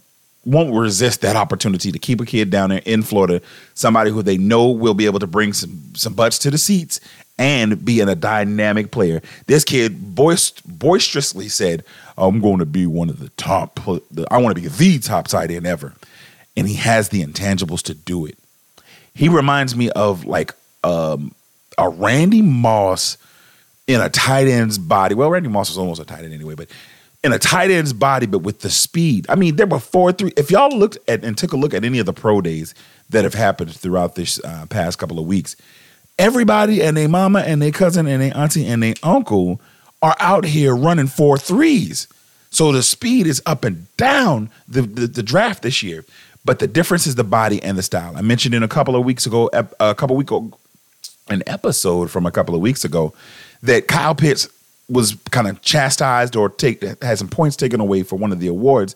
won't 0.45 0.73
resist 0.73 1.21
that 1.21 1.35
opportunity 1.35 1.91
to 1.91 1.99
keep 1.99 2.21
a 2.21 2.25
kid 2.25 2.49
down 2.49 2.69
there 2.69 2.81
in 2.85 3.03
Florida, 3.03 3.41
somebody 3.73 4.09
who 4.09 4.23
they 4.23 4.37
know 4.37 4.69
will 4.69 4.93
be 4.93 5.05
able 5.05 5.19
to 5.19 5.27
bring 5.27 5.53
some 5.53 5.81
some 5.95 6.13
butts 6.13 6.39
to 6.39 6.51
the 6.51 6.57
seats 6.57 6.99
and 7.37 7.83
be 7.85 8.01
in 8.01 8.09
a 8.09 8.15
dynamic 8.15 8.91
player. 8.91 9.21
This 9.47 9.63
kid 9.63 10.15
boist, 10.15 10.61
boisterously 10.67 11.47
said, 11.47 11.83
"I'm 12.17 12.41
going 12.41 12.59
to 12.59 12.65
be 12.65 12.85
one 12.85 13.09
of 13.09 13.19
the 13.19 13.29
top. 13.29 13.79
I 14.29 14.37
want 14.37 14.55
to 14.55 14.61
be 14.61 14.67
the 14.67 14.99
top 14.99 15.27
tight 15.27 15.51
end 15.51 15.65
ever." 15.65 15.93
And 16.59 16.67
he 16.67 16.75
has 16.75 17.09
the 17.09 17.23
intangibles 17.23 17.81
to 17.83 17.93
do 17.93 18.25
it. 18.25 18.37
He 19.13 19.29
reminds 19.29 19.75
me 19.75 19.89
of 19.91 20.25
like 20.25 20.53
um, 20.83 21.33
a 21.77 21.89
Randy 21.89 22.41
Moss 22.41 23.17
in 23.87 24.01
a 24.01 24.09
tight 24.09 24.47
end's 24.47 24.77
body. 24.77 25.15
Well, 25.15 25.29
Randy 25.29 25.49
Moss 25.49 25.69
was 25.69 25.77
almost 25.77 26.01
a 26.01 26.05
tight 26.05 26.25
end 26.25 26.33
anyway, 26.33 26.55
but 26.55 26.67
in 27.23 27.31
a 27.31 27.39
tight 27.39 27.71
end's 27.71 27.93
body, 27.93 28.25
but 28.25 28.39
with 28.39 28.59
the 28.59 28.69
speed. 28.69 29.25
I 29.29 29.35
mean, 29.35 29.55
there 29.55 29.67
were 29.67 29.79
four, 29.79 30.11
three. 30.11 30.33
If 30.37 30.51
y'all 30.51 30.77
looked 30.77 30.97
at 31.07 31.23
and 31.23 31.37
took 31.37 31.53
a 31.53 31.57
look 31.57 31.73
at 31.73 31.85
any 31.85 31.99
of 31.99 32.05
the 32.05 32.13
pro 32.13 32.41
days 32.41 32.75
that 33.09 33.23
have 33.23 33.33
happened 33.33 33.73
throughout 33.73 34.15
this 34.15 34.43
uh, 34.43 34.65
past 34.69 34.99
couple 34.99 35.17
of 35.17 35.25
weeks, 35.25 35.55
everybody 36.17 36.81
and 36.83 36.97
their 36.97 37.09
mama 37.09 37.39
and 37.39 37.61
their 37.61 37.71
cousin 37.71 38.05
and 38.05 38.21
their 38.21 38.35
auntie 38.35 38.65
and 38.65 38.83
their 38.83 38.95
uncle 39.01 39.61
are 40.01 40.15
out 40.19 40.43
here 40.43 40.75
running 40.75 41.07
four 41.07 41.37
threes. 41.37 42.07
So 42.51 42.71
the 42.71 42.83
speed 42.83 43.27
is 43.27 43.41
up 43.45 43.63
and 43.63 43.85
down 43.95 44.49
the, 44.67 44.81
the, 44.81 45.07
the 45.07 45.23
draft 45.23 45.63
this 45.63 45.83
year. 45.83 46.05
But 46.45 46.59
the 46.59 46.67
difference 46.67 47.05
is 47.05 47.15
the 47.15 47.23
body 47.23 47.61
and 47.61 47.77
the 47.77 47.83
style. 47.83 48.15
I 48.15 48.21
mentioned 48.21 48.55
in 48.55 48.63
a 48.63 48.67
couple 48.67 48.95
of 48.95 49.03
weeks 49.05 49.25
ago, 49.25 49.49
a 49.53 49.95
couple 49.95 50.15
of 50.15 50.17
weeks 50.17 50.31
ago, 50.31 50.57
an 51.29 51.43
episode 51.45 52.09
from 52.09 52.25
a 52.25 52.31
couple 52.31 52.55
of 52.55 52.61
weeks 52.61 52.83
ago 52.83 53.13
that 53.61 53.87
Kyle 53.87 54.15
Pitts 54.15 54.47
was 54.89 55.15
kind 55.29 55.47
of 55.47 55.61
chastised 55.61 56.35
or 56.35 56.49
take 56.49 56.81
had 57.03 57.17
some 57.17 57.27
points 57.27 57.55
taken 57.55 57.79
away 57.79 58.03
for 58.03 58.15
one 58.15 58.31
of 58.31 58.39
the 58.39 58.47
awards 58.47 58.95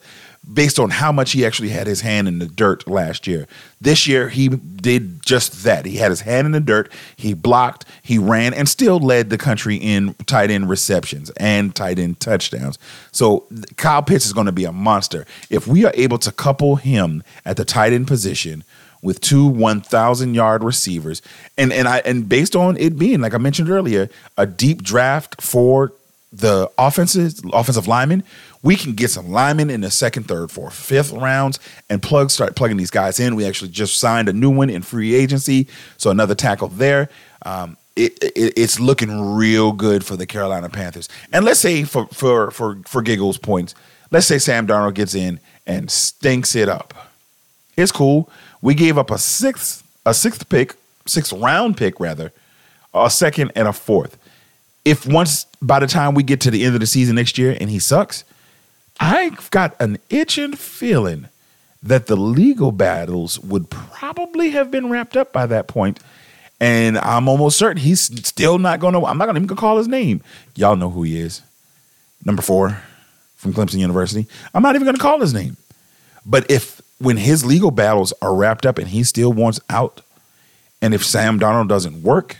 based 0.52 0.78
on 0.78 0.90
how 0.90 1.12
much 1.12 1.32
he 1.32 1.46
actually 1.46 1.70
had 1.70 1.88
his 1.88 2.02
hand 2.02 2.28
in 2.28 2.40
the 2.40 2.46
dirt 2.46 2.88
last 2.88 3.28
year. 3.28 3.48
This 3.80 4.08
year 4.08 4.30
he 4.30 4.50
did 4.50 5.24
just 5.26 5.64
that. 5.64 5.86
He 5.86 5.98
had 5.98 6.12
his 6.12 6.22
hand 6.22 6.46
in 6.46 6.52
the 6.52 6.60
dirt, 6.60 6.92
he 7.16 7.34
blocked, 7.34 7.86
he 8.02 8.18
ran 8.18 8.54
and 8.54 8.68
still 8.68 9.00
led 9.00 9.30
the 9.30 9.38
country 9.38 9.78
in 9.78 10.14
tight 10.26 10.52
end 10.52 10.70
receptions 10.70 11.30
and 11.38 11.74
tight 11.74 11.98
end 11.98 12.20
touchdowns. 12.20 12.78
So 13.12 13.46
Kyle 13.78 14.04
Pitts 14.04 14.26
is 14.26 14.34
going 14.34 14.48
to 14.48 14.52
be 14.52 14.66
a 14.66 14.72
monster. 14.72 15.26
If 15.50 15.66
we 15.66 15.86
are 15.86 15.94
able 15.96 16.18
to 16.20 16.32
couple 16.32 16.76
him 16.76 17.24
at 17.46 17.58
the 17.58 17.66
tight 17.66 17.94
end 17.94 18.08
position 18.08 18.64
with 19.02 19.22
two 19.22 19.46
1000 19.46 20.34
yard 20.34 20.64
receivers 20.64 21.22
and 21.58 21.72
and 21.74 21.88
I 21.88 22.00
and 22.00 22.28
based 22.28 22.56
on 22.56 22.78
it 22.78 22.98
being 22.98 23.20
like 23.20 23.34
I 23.34 23.38
mentioned 23.38 23.70
earlier 23.70 24.10
a 24.38 24.46
deep 24.46 24.82
draft 24.82 25.42
for 25.42 25.92
the 26.32 26.72
offenses 26.78 27.42
offensive 27.54 27.88
linemen 27.88 28.24
we 28.64 28.76
can 28.76 28.94
get 28.94 29.12
some 29.12 29.30
linemen 29.30 29.70
in 29.70 29.82
the 29.82 29.92
second 29.92 30.24
third 30.24 30.50
fourth 30.50 30.74
fifth 30.74 31.12
rounds 31.12 31.60
and 31.90 32.02
plug 32.02 32.32
start 32.32 32.56
plugging 32.56 32.78
these 32.78 32.92
guys 32.92 33.20
in 33.20 33.36
we 33.36 33.46
actually 33.46 33.70
just 33.70 34.00
signed 34.00 34.28
a 34.28 34.34
new 34.34 34.50
one 34.50 34.70
in 34.70 34.82
free 34.82 35.14
agency 35.14 35.68
so 35.98 36.10
another 36.10 36.36
tackle 36.36 36.70
there 36.70 37.10
um, 37.46 37.78
it, 37.96 38.18
it, 38.24 38.54
it's 38.58 38.80
looking 38.80 39.36
real 39.36 39.72
good 39.72 40.06
for 40.06 40.16
the 40.16 40.26
Carolina 40.26 40.70
Panthers. 40.70 41.10
And 41.32 41.46
let's 41.46 41.60
say 41.60 41.84
for 41.84 42.08
for 42.08 42.52
for 42.52 42.80
for 42.86 43.02
giggles 43.02 43.38
points, 43.38 43.76
let's 44.12 44.26
say 44.26 44.40
Sam 44.40 44.68
Darnold 44.68 44.96
gets 44.96 45.14
in 45.14 45.40
and 45.66 45.90
stinks 45.92 46.56
it 46.56 46.70
up. 46.70 46.94
It's 47.78 47.92
cool. 47.92 48.30
We 48.62 48.76
gave 48.76 48.98
up 48.98 49.12
a 49.12 49.18
sixth, 49.18 49.84
a 50.06 50.14
sixth 50.14 50.48
pick, 50.50 50.76
sixth 51.06 51.34
round 51.34 51.78
pick 51.78 52.00
rather, 52.00 52.32
a 52.94 53.10
second 53.10 53.52
and 53.56 53.68
a 53.68 53.74
fourth. 53.74 54.18
If 54.86 55.06
once 55.06 55.46
by 55.62 55.80
the 55.80 55.88
time 55.88 56.14
we 56.14 56.24
get 56.24 56.42
to 56.42 56.52
the 56.52 56.64
end 56.64 56.76
of 56.76 56.82
the 56.82 56.88
season 56.88 57.16
next 57.16 57.38
year 57.38 57.56
and 57.60 57.70
he 57.70 57.80
sucks, 57.80 58.24
I've 59.00 59.50
got 59.52 59.76
an 59.82 59.98
itching 60.10 60.54
feeling 60.54 61.28
that 61.82 62.08
the 62.08 62.16
legal 62.16 62.72
battles 62.72 63.40
would 63.40 63.70
probably 63.70 64.52
have 64.52 64.72
been 64.72 64.90
wrapped 64.90 65.18
up 65.18 65.34
by 65.34 65.46
that 65.48 65.68
point. 65.68 66.00
And 66.60 66.98
I'm 66.98 67.28
almost 67.28 67.58
certain 67.58 67.82
he's 67.82 68.02
still 68.26 68.58
not 68.58 68.80
going 68.80 68.94
to, 68.94 69.06
I'm 69.06 69.18
not 69.18 69.26
going 69.26 69.36
to 69.36 69.42
even 69.42 69.58
call 69.58 69.78
his 69.78 69.88
name. 69.88 70.22
Y'all 70.56 70.78
know 70.78 70.90
who 70.90 71.04
he 71.04 71.20
is. 71.20 71.42
Number 72.24 72.42
four 72.42 72.82
from 73.36 73.54
Clemson 73.54 73.80
University. 73.80 74.28
I'm 74.54 74.64
not 74.64 74.76
even 74.76 74.86
going 74.86 74.96
to 74.96 75.02
call 75.02 75.20
his 75.20 75.34
name. 75.34 75.58
But 76.26 76.50
if 76.50 76.82
when 77.00 77.18
his 77.18 77.44
legal 77.44 77.72
battles 77.72 78.14
are 78.22 78.34
wrapped 78.34 78.66
up 78.66 78.78
and 78.78 78.88
he 78.88 79.04
still 79.04 79.34
wants 79.34 79.60
out, 79.70 80.02
and 80.82 80.94
if 80.94 81.06
Sam 81.06 81.38
Darnold 81.38 81.68
doesn't 81.68 82.02
work, 82.02 82.38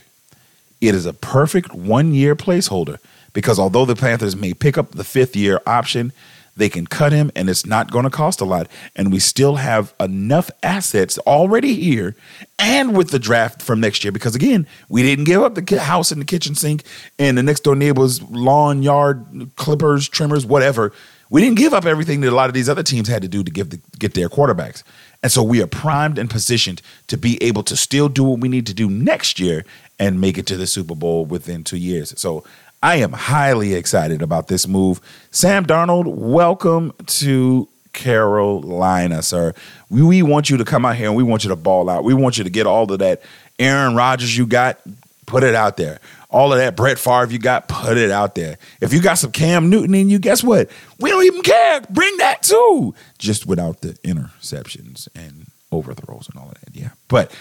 it 0.80 0.96
is 0.96 1.06
a 1.06 1.14
perfect 1.14 1.74
one 1.74 2.14
year 2.14 2.36
placeholder 2.36 3.00
because 3.34 3.60
although 3.60 3.86
the 3.86 3.96
Panthers 3.96 4.36
may 4.36 4.54
pick 4.54 4.78
up 4.78 4.92
the 4.92 5.04
fifth 5.04 5.36
year 5.36 5.60
option, 5.68 6.14
they 6.56 6.70
can 6.70 6.86
cut 6.88 7.12
him 7.12 7.32
and 7.36 7.50
it's 7.50 7.66
not 7.66 7.92
going 7.92 8.04
to 8.04 8.10
cost 8.10 8.42
a 8.42 8.46
lot. 8.46 8.68
And 8.96 9.12
we 9.12 9.20
still 9.20 9.56
have 9.56 9.94
enough 10.00 10.52
assets 10.62 11.18
already 11.20 11.76
here 11.76 12.16
and 12.60 12.96
with 12.96 13.10
the 13.10 13.20
draft 13.20 13.62
from 13.62 13.80
next 13.80 14.04
year 14.04 14.12
because, 14.12 14.36
again, 14.36 14.68
we 14.90 15.04
didn't 15.04 15.26
give 15.26 15.42
up 15.42 15.56
the 15.56 15.80
house 15.80 16.12
and 16.12 16.22
the 16.22 16.26
kitchen 16.26 16.56
sink 16.56 16.84
and 17.18 17.38
the 17.38 17.44
next 17.44 17.62
door 17.62 17.76
neighbor's 17.76 18.22
lawn, 18.24 18.84
yard, 18.84 19.52
clippers, 19.56 20.08
trimmers, 20.08 20.46
whatever 20.46 20.94
we 21.34 21.42
didn't 21.42 21.58
give 21.58 21.74
up 21.74 21.86
everything 21.86 22.22
that 22.22 22.30
a 22.30 22.36
lot 22.36 22.48
of 22.48 22.54
these 22.54 22.70
other 22.70 22.84
teams 22.84 23.08
had 23.08 23.24
to 23.24 23.28
do 23.28 23.44
to 23.44 23.50
give 23.50 23.72
the, 23.72 23.82
get 23.98 24.14
their 24.14 24.30
quarterbacks. 24.30 24.84
And 25.24 25.32
so 25.32 25.42
we 25.42 25.64
are 25.64 25.68
primed 25.68 26.20
and 26.20 26.30
positioned 26.30 26.80
to 27.08 27.18
be 27.18 27.42
able 27.42 27.64
to 27.64 27.76
still 27.76 28.08
do 28.08 28.24
what 28.24 28.40
we 28.40 28.50
need 28.50 28.68
to 28.68 28.74
do 28.76 28.88
next 28.88 29.40
year 29.40 29.66
and 29.98 30.22
make 30.22 30.38
it 30.38 30.46
to 30.46 30.58
the 30.58 30.68
Super 30.68 30.94
Bowl 30.94 31.26
within 31.26 31.64
two 31.64 31.78
years. 31.78 32.14
So 32.20 32.44
I 32.84 32.98
am 32.98 33.14
highly 33.14 33.76
excited 33.76 34.22
about 34.22 34.50
this 34.50 34.68
move. 34.68 35.00
Sam 35.32 35.66
Darnold, 35.66 36.06
welcome 36.06 36.92
to 37.06 37.70
Carolina, 37.94 39.22
sir. 39.22 39.54
We, 39.90 40.02
we 40.02 40.22
want 40.22 40.50
you 40.50 40.58
to 40.58 40.66
come 40.66 40.86
out 40.86 40.98
here 40.98 41.08
and 41.08 41.16
we 41.16 41.24
want 41.24 41.46
you 41.46 41.50
to 41.52 41.56
ball 41.56 41.90
out. 41.90 42.04
We 42.04 42.14
want 42.14 42.38
you 42.38 42.44
to 42.44 42.50
get 42.50 42.68
all 42.68 42.92
of 42.92 43.00
that 43.00 43.22
Aaron 43.58 43.96
Rodgers 43.96 44.38
you 44.38 44.46
got, 44.46 44.82
put 45.26 45.44
it 45.44 45.56
out 45.56 45.78
there 45.78 46.02
all 46.30 46.52
of 46.52 46.58
that 46.58 46.76
Brett 46.76 46.98
Favre 46.98 47.32
you 47.32 47.38
got, 47.38 47.68
put 47.68 47.96
it 47.96 48.10
out 48.10 48.34
there. 48.34 48.58
If 48.82 48.92
you 48.92 49.02
got 49.02 49.20
some 49.20 49.32
Cam 49.32 49.70
Newton 49.70 49.94
in 49.94 50.10
you, 50.10 50.18
guess 50.18 50.44
what? 50.44 50.70
We 51.00 51.12
don't 51.12 51.24
even 51.26 51.44
care. 51.44 51.82
Bring 51.92 52.18
that 52.18 52.42
too. 52.42 52.96
Just 53.20 53.46
without 53.46 53.82
the 53.82 53.94
interceptions 54.04 55.08
and 55.16 55.46
overthrows 55.72 56.28
and 56.28 56.42
all 56.42 56.48
of 56.48 56.56
that. 56.56 56.76
Yeah. 56.76 56.90
But 57.08 57.32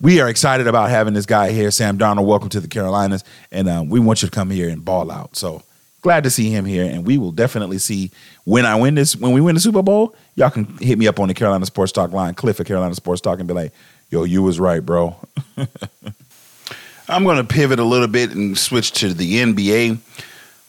we 0.00 0.20
are 0.20 0.28
excited 0.28 0.66
about 0.66 0.90
having 0.90 1.14
this 1.14 1.26
guy 1.26 1.50
here, 1.52 1.70
Sam 1.70 1.98
Darnold. 1.98 2.26
Welcome 2.26 2.50
to 2.50 2.60
the 2.60 2.68
Carolinas. 2.68 3.24
And 3.50 3.68
uh, 3.68 3.84
we 3.86 4.00
want 4.00 4.22
you 4.22 4.28
to 4.28 4.34
come 4.34 4.50
here 4.50 4.68
and 4.68 4.84
ball 4.84 5.10
out. 5.10 5.36
So 5.36 5.62
glad 6.02 6.24
to 6.24 6.30
see 6.30 6.50
him 6.50 6.66
here. 6.66 6.84
And 6.84 7.06
we 7.06 7.16
will 7.16 7.32
definitely 7.32 7.78
see 7.78 8.10
when 8.44 8.66
I 8.66 8.76
win 8.76 8.94
this, 8.94 9.16
when 9.16 9.32
we 9.32 9.40
win 9.40 9.54
the 9.54 9.60
Super 9.60 9.82
Bowl, 9.82 10.14
y'all 10.34 10.50
can 10.50 10.66
hit 10.78 10.98
me 10.98 11.08
up 11.08 11.18
on 11.18 11.28
the 11.28 11.34
Carolina 11.34 11.64
Sports 11.64 11.92
Talk 11.92 12.12
line, 12.12 12.34
Cliff 12.34 12.60
at 12.60 12.66
Carolina 12.66 12.94
Sports 12.94 13.22
Talk, 13.22 13.38
and 13.38 13.48
be 13.48 13.54
like, 13.54 13.72
yo, 14.10 14.24
you 14.24 14.42
was 14.42 14.60
right, 14.60 14.84
bro. 14.84 15.16
I'm 17.08 17.24
going 17.24 17.38
to 17.38 17.44
pivot 17.44 17.78
a 17.78 17.84
little 17.84 18.08
bit 18.08 18.34
and 18.34 18.56
switch 18.56 18.92
to 18.92 19.14
the 19.14 19.36
NBA, 19.36 19.98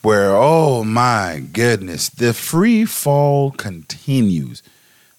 where, 0.02 0.32
oh 0.34 0.84
my 0.84 1.44
goodness, 1.52 2.10
the 2.10 2.34
free 2.34 2.86
fall 2.86 3.52
continues. 3.52 4.64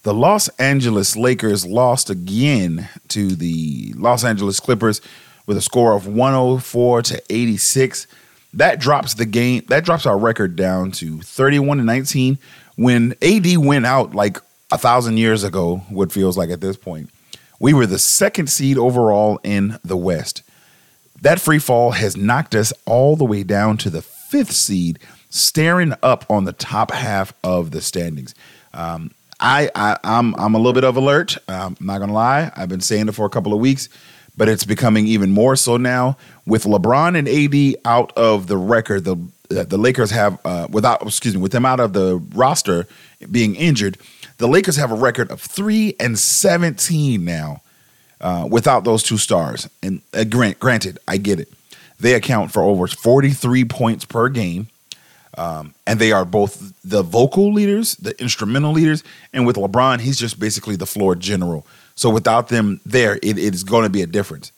The 0.07 0.15
Los 0.15 0.47
Angeles 0.51 1.17
Lakers 1.17 1.67
lost 1.67 2.11
again 2.11 2.89
to 3.09 3.31
the 3.31 3.93
Los 3.97 4.23
Angeles 4.23 4.61
Clippers 4.61 5.01
with 5.47 5.57
a 5.57 5.61
score 5.61 5.95
of 5.95 6.07
104 6.07 7.03
to 7.03 7.23
86. 7.29 8.07
That 8.55 8.79
drops 8.79 9.15
the 9.15 9.27
game, 9.27 9.65
that 9.67 9.85
drops 9.85 10.07
our 10.07 10.17
record 10.17 10.55
down 10.55 10.93
to 10.93 11.21
31 11.23 11.79
to 11.79 11.83
19 11.83 12.39
when 12.77 13.17
AD 13.21 13.57
went 13.57 13.85
out 13.85 14.15
like 14.15 14.39
a 14.71 14.79
thousand 14.79 15.17
years 15.17 15.43
ago, 15.43 15.79
what 15.89 16.13
feels 16.13 16.39
like 16.39 16.51
at 16.51 16.61
this 16.61 16.77
point. 16.77 17.11
We 17.59 17.75
were 17.75 17.87
the 17.87 17.99
second 17.99 18.49
seed 18.49 18.79
overall 18.79 19.41
in 19.43 19.81
the 19.85 19.97
West. 19.97 20.45
That 21.21 21.41
free 21.41 21.59
fall 21.59 21.91
has 21.91 22.17
knocked 22.17 22.55
us 22.55 22.73
all 22.85 23.17
the 23.17 23.25
way 23.25 23.43
down 23.43 23.77
to 23.79 23.91
the 23.91 24.03
fifth 24.03 24.53
seed, 24.53 25.01
staring 25.31 25.95
up 26.01 26.25
on 26.31 26.45
the 26.45 26.53
top 26.53 26.93
half 26.93 27.33
of 27.43 27.73
the 27.73 27.81
standings. 27.81 28.37
Um, 28.73 29.11
I, 29.39 29.71
I 29.75 29.93
am 30.05 30.35
I'm, 30.35 30.41
I'm 30.41 30.55
a 30.55 30.59
little 30.59 30.73
bit 30.73 30.85
of 30.85 30.97
alert. 30.97 31.37
Um, 31.49 31.77
I'm 31.81 31.87
not 31.87 31.99
gonna 31.99 32.13
lie. 32.13 32.51
I've 32.57 32.69
been 32.69 32.81
saying 32.81 33.09
it 33.09 33.13
for 33.13 33.27
a 33.27 33.31
couple 33.31 33.53
of 33.53 33.61
weeks, 33.61 33.89
but 34.37 34.49
it's 34.49 34.65
becoming 34.65 35.07
even 35.07 35.31
more 35.31 35.57
so 35.57 35.77
now 35.77 36.17
with 36.47 36.65
LeBron 36.65 37.17
and 37.17 37.29
AD 37.29 37.81
out 37.85 38.13
of 38.17 38.47
the 38.47 38.57
record. 38.57 39.05
The 39.05 39.17
the 39.49 39.79
Lakers 39.79 40.11
have 40.11 40.39
uh, 40.45 40.67
without 40.71 41.03
excuse 41.03 41.35
me 41.35 41.41
with 41.41 41.53
them 41.53 41.67
out 41.67 41.81
of 41.81 41.93
the 41.93 42.17
roster 42.35 42.87
being 43.31 43.55
injured. 43.55 43.99
The 44.39 44.49
Lakers 44.49 44.77
have 44.77 44.91
a 44.91 44.97
record 44.97 45.31
of 45.31 45.41
three 45.41 45.95
and 46.01 46.19
seventeen 46.19 47.25
now 47.25 47.63
uh, 48.21 48.49
without 48.51 48.85
those 48.85 49.03
two 49.03 49.19
stars. 49.19 49.69
And 49.83 50.01
uh, 50.15 50.25
grant, 50.25 50.59
granted, 50.59 50.99
I 51.07 51.17
get 51.19 51.41
it. 51.41 51.53
They 51.99 52.15
account 52.15 52.53
for 52.53 52.63
over 52.63 52.87
43 52.87 53.65
points 53.65 54.05
per 54.05 54.29
game. 54.29 54.69
Um, 55.37 55.75
and 55.87 56.01
they 56.01 56.13
are 56.13 56.25
both 56.25 56.73
the 56.83 57.03
vocal 57.03 57.53
leaders, 57.53 57.97
the 57.97 58.19
instrumental 58.21 58.73
leaders, 58.73 59.05
and 59.33 59.47
with 59.47 59.57
LeBron, 59.57 60.01
he's 60.01 60.19
just 60.19 60.41
basically 60.41 60.77
the 60.77 60.87
floor 60.87 61.15
general. 61.15 61.67
So 61.95 62.11
without 62.11 62.49
them 62.49 62.81
there, 62.87 63.17
it, 63.23 63.39
is 63.39 63.65
going 63.65 63.85
to 63.85 63.91
be 63.91 64.03
a 64.03 64.07
difference. 64.07 64.53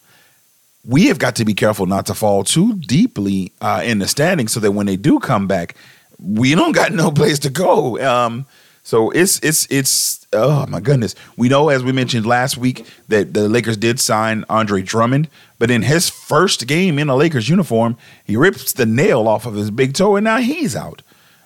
We 0.84 1.06
have 1.06 1.18
got 1.18 1.36
to 1.36 1.44
be 1.44 1.54
careful 1.54 1.86
not 1.86 2.06
to 2.06 2.14
fall 2.14 2.44
too 2.44 2.74
deeply 2.74 3.52
uh, 3.60 3.82
in 3.84 3.98
the 3.98 4.08
standings, 4.08 4.52
so 4.52 4.60
that 4.60 4.72
when 4.72 4.86
they 4.86 4.96
do 4.96 5.18
come 5.18 5.46
back, 5.46 5.74
we 6.18 6.54
don't 6.54 6.72
got 6.72 6.92
no 6.92 7.10
place 7.20 7.38
to 7.40 7.50
go. 7.50 8.00
Um, 8.00 8.46
so 8.82 9.10
it's 9.10 9.38
it's 9.40 9.66
it's 9.70 10.17
oh 10.32 10.66
my 10.66 10.80
goodness. 10.80 11.14
We 11.36 11.48
know 11.48 11.68
as 11.68 11.82
we 11.82 11.92
mentioned 11.92 12.26
last 12.26 12.56
week 12.56 12.86
that 13.08 13.34
the 13.34 13.48
Lakers 13.48 13.76
did 13.76 14.00
sign 14.00 14.44
Andre 14.48 14.82
Drummond, 14.82 15.28
but 15.58 15.70
in 15.70 15.82
his 15.82 16.08
first 16.08 16.66
game 16.66 16.98
in 16.98 17.08
a 17.08 17.16
Lakers 17.16 17.48
uniform, 17.48 17.96
he 18.24 18.36
rips 18.36 18.72
the 18.72 18.86
nail 18.86 19.26
off 19.28 19.46
of 19.46 19.54
his 19.54 19.70
big 19.70 19.94
toe 19.94 20.16
and 20.16 20.24
now 20.24 20.38
he's 20.38 20.76
out. 20.76 21.02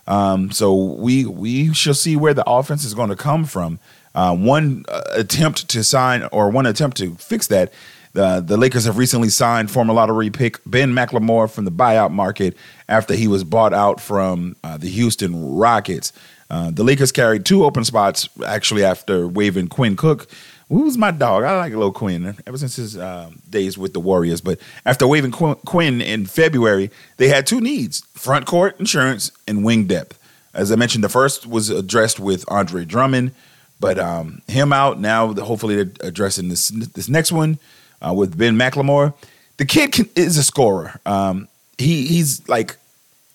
Um, 0.06 0.50
so 0.50 0.74
we 0.74 1.24
we 1.24 1.72
shall 1.72 1.94
see 1.94 2.16
where 2.16 2.34
the 2.34 2.48
offense 2.48 2.84
is 2.84 2.94
going 2.94 3.10
to 3.10 3.16
come 3.16 3.44
from. 3.44 3.78
Uh, 4.14 4.36
one 4.36 4.84
uh, 4.88 5.02
attempt 5.12 5.68
to 5.68 5.82
sign 5.82 6.24
or 6.32 6.50
one 6.50 6.66
attempt 6.66 6.98
to 6.98 7.14
fix 7.14 7.46
that 7.46 7.72
The 8.12 8.40
the 8.40 8.56
Lakers 8.56 8.84
have 8.84 8.98
recently 8.98 9.30
signed 9.30 9.70
former 9.70 9.94
lottery 9.94 10.30
pick 10.30 10.60
Ben 10.66 10.92
McLemore 10.92 11.50
from 11.50 11.64
the 11.64 11.72
buyout 11.72 12.10
market 12.10 12.56
after 12.88 13.14
he 13.14 13.26
was 13.26 13.42
bought 13.42 13.72
out 13.72 14.00
from 14.00 14.56
uh, 14.62 14.76
the 14.76 14.88
Houston 14.88 15.54
Rockets. 15.56 16.12
Uh, 16.50 16.70
the 16.70 16.84
Lakers 16.84 17.10
carried 17.12 17.46
two 17.46 17.64
open 17.64 17.84
spots 17.84 18.28
actually 18.46 18.84
after 18.84 19.26
waiving 19.26 19.68
Quinn 19.68 19.96
Cook. 19.96 20.28
Who 20.68 20.82
was 20.82 20.98
my 20.98 21.10
dog? 21.10 21.44
I 21.44 21.56
like 21.56 21.72
little 21.72 21.92
Quinn 21.92 22.36
ever 22.46 22.58
since 22.58 22.76
his 22.76 22.96
uh, 22.96 23.30
days 23.48 23.78
with 23.78 23.94
the 23.94 24.00
Warriors. 24.00 24.40
But 24.40 24.58
after 24.84 25.06
waiving 25.06 25.32
Qu- 25.32 25.56
Quinn 25.66 26.00
in 26.00 26.26
February, 26.26 26.90
they 27.16 27.28
had 27.28 27.46
two 27.46 27.60
needs: 27.60 28.00
front 28.12 28.44
court 28.44 28.78
insurance 28.78 29.32
and 29.48 29.64
wing 29.64 29.86
depth. 29.86 30.18
As 30.52 30.70
I 30.70 30.76
mentioned, 30.76 31.02
the 31.02 31.08
first 31.08 31.46
was 31.46 31.70
addressed 31.70 32.20
with 32.20 32.44
Andre 32.48 32.84
Drummond, 32.84 33.32
but 33.80 33.98
um, 33.98 34.42
him 34.48 34.70
out 34.70 35.00
now. 35.00 35.32
Hopefully, 35.32 35.76
they're 35.76 36.08
addressing 36.08 36.50
this 36.50 36.68
this 36.68 37.08
next 37.08 37.32
one 37.32 37.58
uh, 38.06 38.12
with 38.12 38.36
Ben 38.36 38.56
McLemore. 38.56 39.14
The 39.56 39.64
kid 39.64 39.92
can, 39.92 40.08
is 40.16 40.36
a 40.36 40.42
scorer. 40.42 41.00
Um, 41.06 41.48
he 41.78 42.06
he's 42.06 42.46
like, 42.48 42.76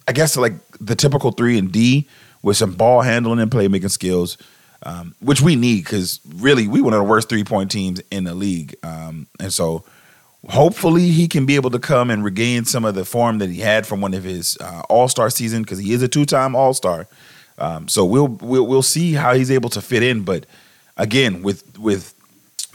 I 0.07 0.11
guess 0.11 0.37
like 0.37 0.53
the 0.79 0.95
typical 0.95 1.31
three 1.31 1.57
and 1.57 1.71
D 1.71 2.07
with 2.41 2.57
some 2.57 2.73
ball 2.73 3.01
handling 3.01 3.39
and 3.39 3.49
playmaking 3.51 3.91
skills, 3.91 4.37
um, 4.83 5.15
which 5.19 5.41
we 5.41 5.55
need 5.55 5.83
because 5.83 6.19
really 6.35 6.67
we 6.67 6.81
one 6.81 6.93
of 6.93 6.99
the 6.99 7.03
worst 7.03 7.29
three 7.29 7.43
point 7.43 7.71
teams 7.71 8.01
in 8.11 8.25
the 8.25 8.33
league, 8.33 8.75
um, 8.83 9.27
and 9.39 9.53
so 9.53 9.83
hopefully 10.49 11.09
he 11.09 11.27
can 11.27 11.45
be 11.45 11.55
able 11.55 11.69
to 11.71 11.79
come 11.79 12.09
and 12.09 12.23
regain 12.23 12.65
some 12.65 12.85
of 12.85 12.95
the 12.95 13.05
form 13.05 13.39
that 13.39 13.49
he 13.49 13.59
had 13.59 13.85
from 13.85 14.01
one 14.01 14.13
of 14.13 14.23
his 14.23 14.57
uh, 14.61 14.81
All 14.89 15.07
Star 15.07 15.29
season 15.29 15.61
because 15.61 15.79
he 15.79 15.93
is 15.93 16.01
a 16.01 16.07
two 16.07 16.25
time 16.25 16.55
All 16.55 16.73
Star. 16.73 17.07
Um, 17.59 17.87
so 17.87 18.05
we'll, 18.05 18.27
we'll 18.27 18.67
we'll 18.67 18.83
see 18.83 19.13
how 19.13 19.33
he's 19.33 19.51
able 19.51 19.69
to 19.71 19.81
fit 19.81 20.03
in. 20.03 20.23
But 20.23 20.45
again, 20.95 21.41
with 21.41 21.77
with 21.77 22.13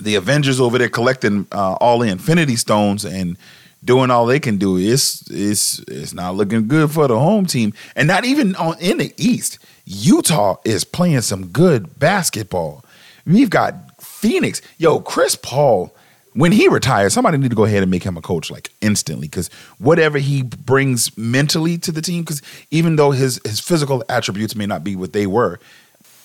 the 0.03 0.15
Avengers 0.17 0.61
over 0.61 0.79
there 0.79 0.88
collecting 0.88 1.47
uh, 1.53 1.75
all 1.75 1.99
the 1.99 2.09
Infinity 2.09 2.57
Stones 2.57 3.05
and 3.05 3.37
doing 3.85 4.11
all 4.11 4.27
they 4.27 4.41
can 4.41 4.57
do, 4.59 4.77
it's 4.77 5.29
it's 5.31 5.79
it's 5.81 6.12
not 6.12 6.35
looking 6.35 6.69
good 6.69 6.91
for 6.91 7.09
the 7.09 7.19
home 7.19 7.47
team. 7.47 7.73
And 7.97 8.09
not 8.09 8.25
even 8.25 8.55
on 8.57 8.79
in 8.81 8.99
the 8.99 9.12
East, 9.17 9.59
Utah 9.85 10.57
is 10.65 10.85
playing 10.85 11.23
some 11.23 11.47
good 11.49 11.99
basketball. 11.99 12.85
We've 13.27 13.51
got 13.51 14.01
Phoenix, 14.03 14.61
yo, 14.79 15.01
Chris 15.01 15.37
Paul 15.37 15.95
when 16.35 16.53
he 16.53 16.69
retires, 16.69 17.12
somebody 17.12 17.37
need 17.37 17.51
to 17.51 17.57
go 17.57 17.65
ahead 17.65 17.83
and 17.83 17.91
make 17.91 18.05
him 18.05 18.17
a 18.17 18.23
coach 18.23 18.51
like 18.51 18.71
instantly 18.81 19.29
because 19.29 19.49
whatever 19.79 20.19
he 20.19 20.43
brings 20.43 21.17
mentally 21.19 21.77
to 21.79 21.93
the 21.93 22.01
team, 22.01 22.23
because 22.23 22.41
even 22.71 22.97
though 22.97 23.11
his 23.11 23.41
his 23.45 23.61
physical 23.61 24.03
attributes 24.09 24.57
may 24.57 24.67
not 24.67 24.83
be 24.83 24.97
what 24.97 25.12
they 25.12 25.27
were, 25.27 25.61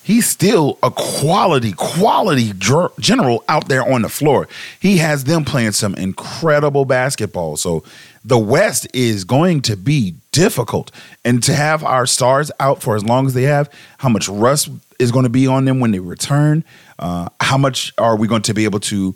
he's 0.08 0.26
still 0.26 0.80
a 0.82 0.90
quality 0.90 1.74
quality 1.74 2.54
general 2.54 3.44
out 3.50 3.68
there 3.68 3.84
on 3.84 4.04
the 4.04 4.10
floor. 4.10 4.48
He 4.80 4.98
has 4.98 5.26
them 5.26 5.44
playing 5.44 5.74
some 5.74 5.94
incredible 5.96 6.86
basketball. 6.86 7.58
So 7.58 7.84
the 8.24 8.38
West 8.38 8.88
is 8.94 9.26
going 9.26 9.62
to 9.64 9.76
be 9.76 10.16
difficult, 10.32 10.92
and 11.26 11.44
to 11.44 11.54
have 11.54 11.84
our 11.84 12.06
stars 12.06 12.52
out 12.60 12.82
for 12.82 12.96
as 12.96 13.04
long 13.04 13.28
as 13.28 13.34
they 13.34 13.44
have, 13.44 13.70
how 13.98 14.08
much 14.08 14.30
rust 14.30 14.70
is 14.98 15.12
going 15.12 15.24
to 15.24 15.30
be 15.30 15.46
on 15.46 15.66
them 15.66 15.82
when 15.82 15.92
they 15.92 16.00
return? 16.00 16.64
Uh, 16.98 17.28
how 17.42 17.58
much 17.58 17.94
are 17.98 18.16
we 18.16 18.28
going 18.28 18.42
to 18.44 18.54
be 18.54 18.64
able 18.64 18.80
to 18.80 19.14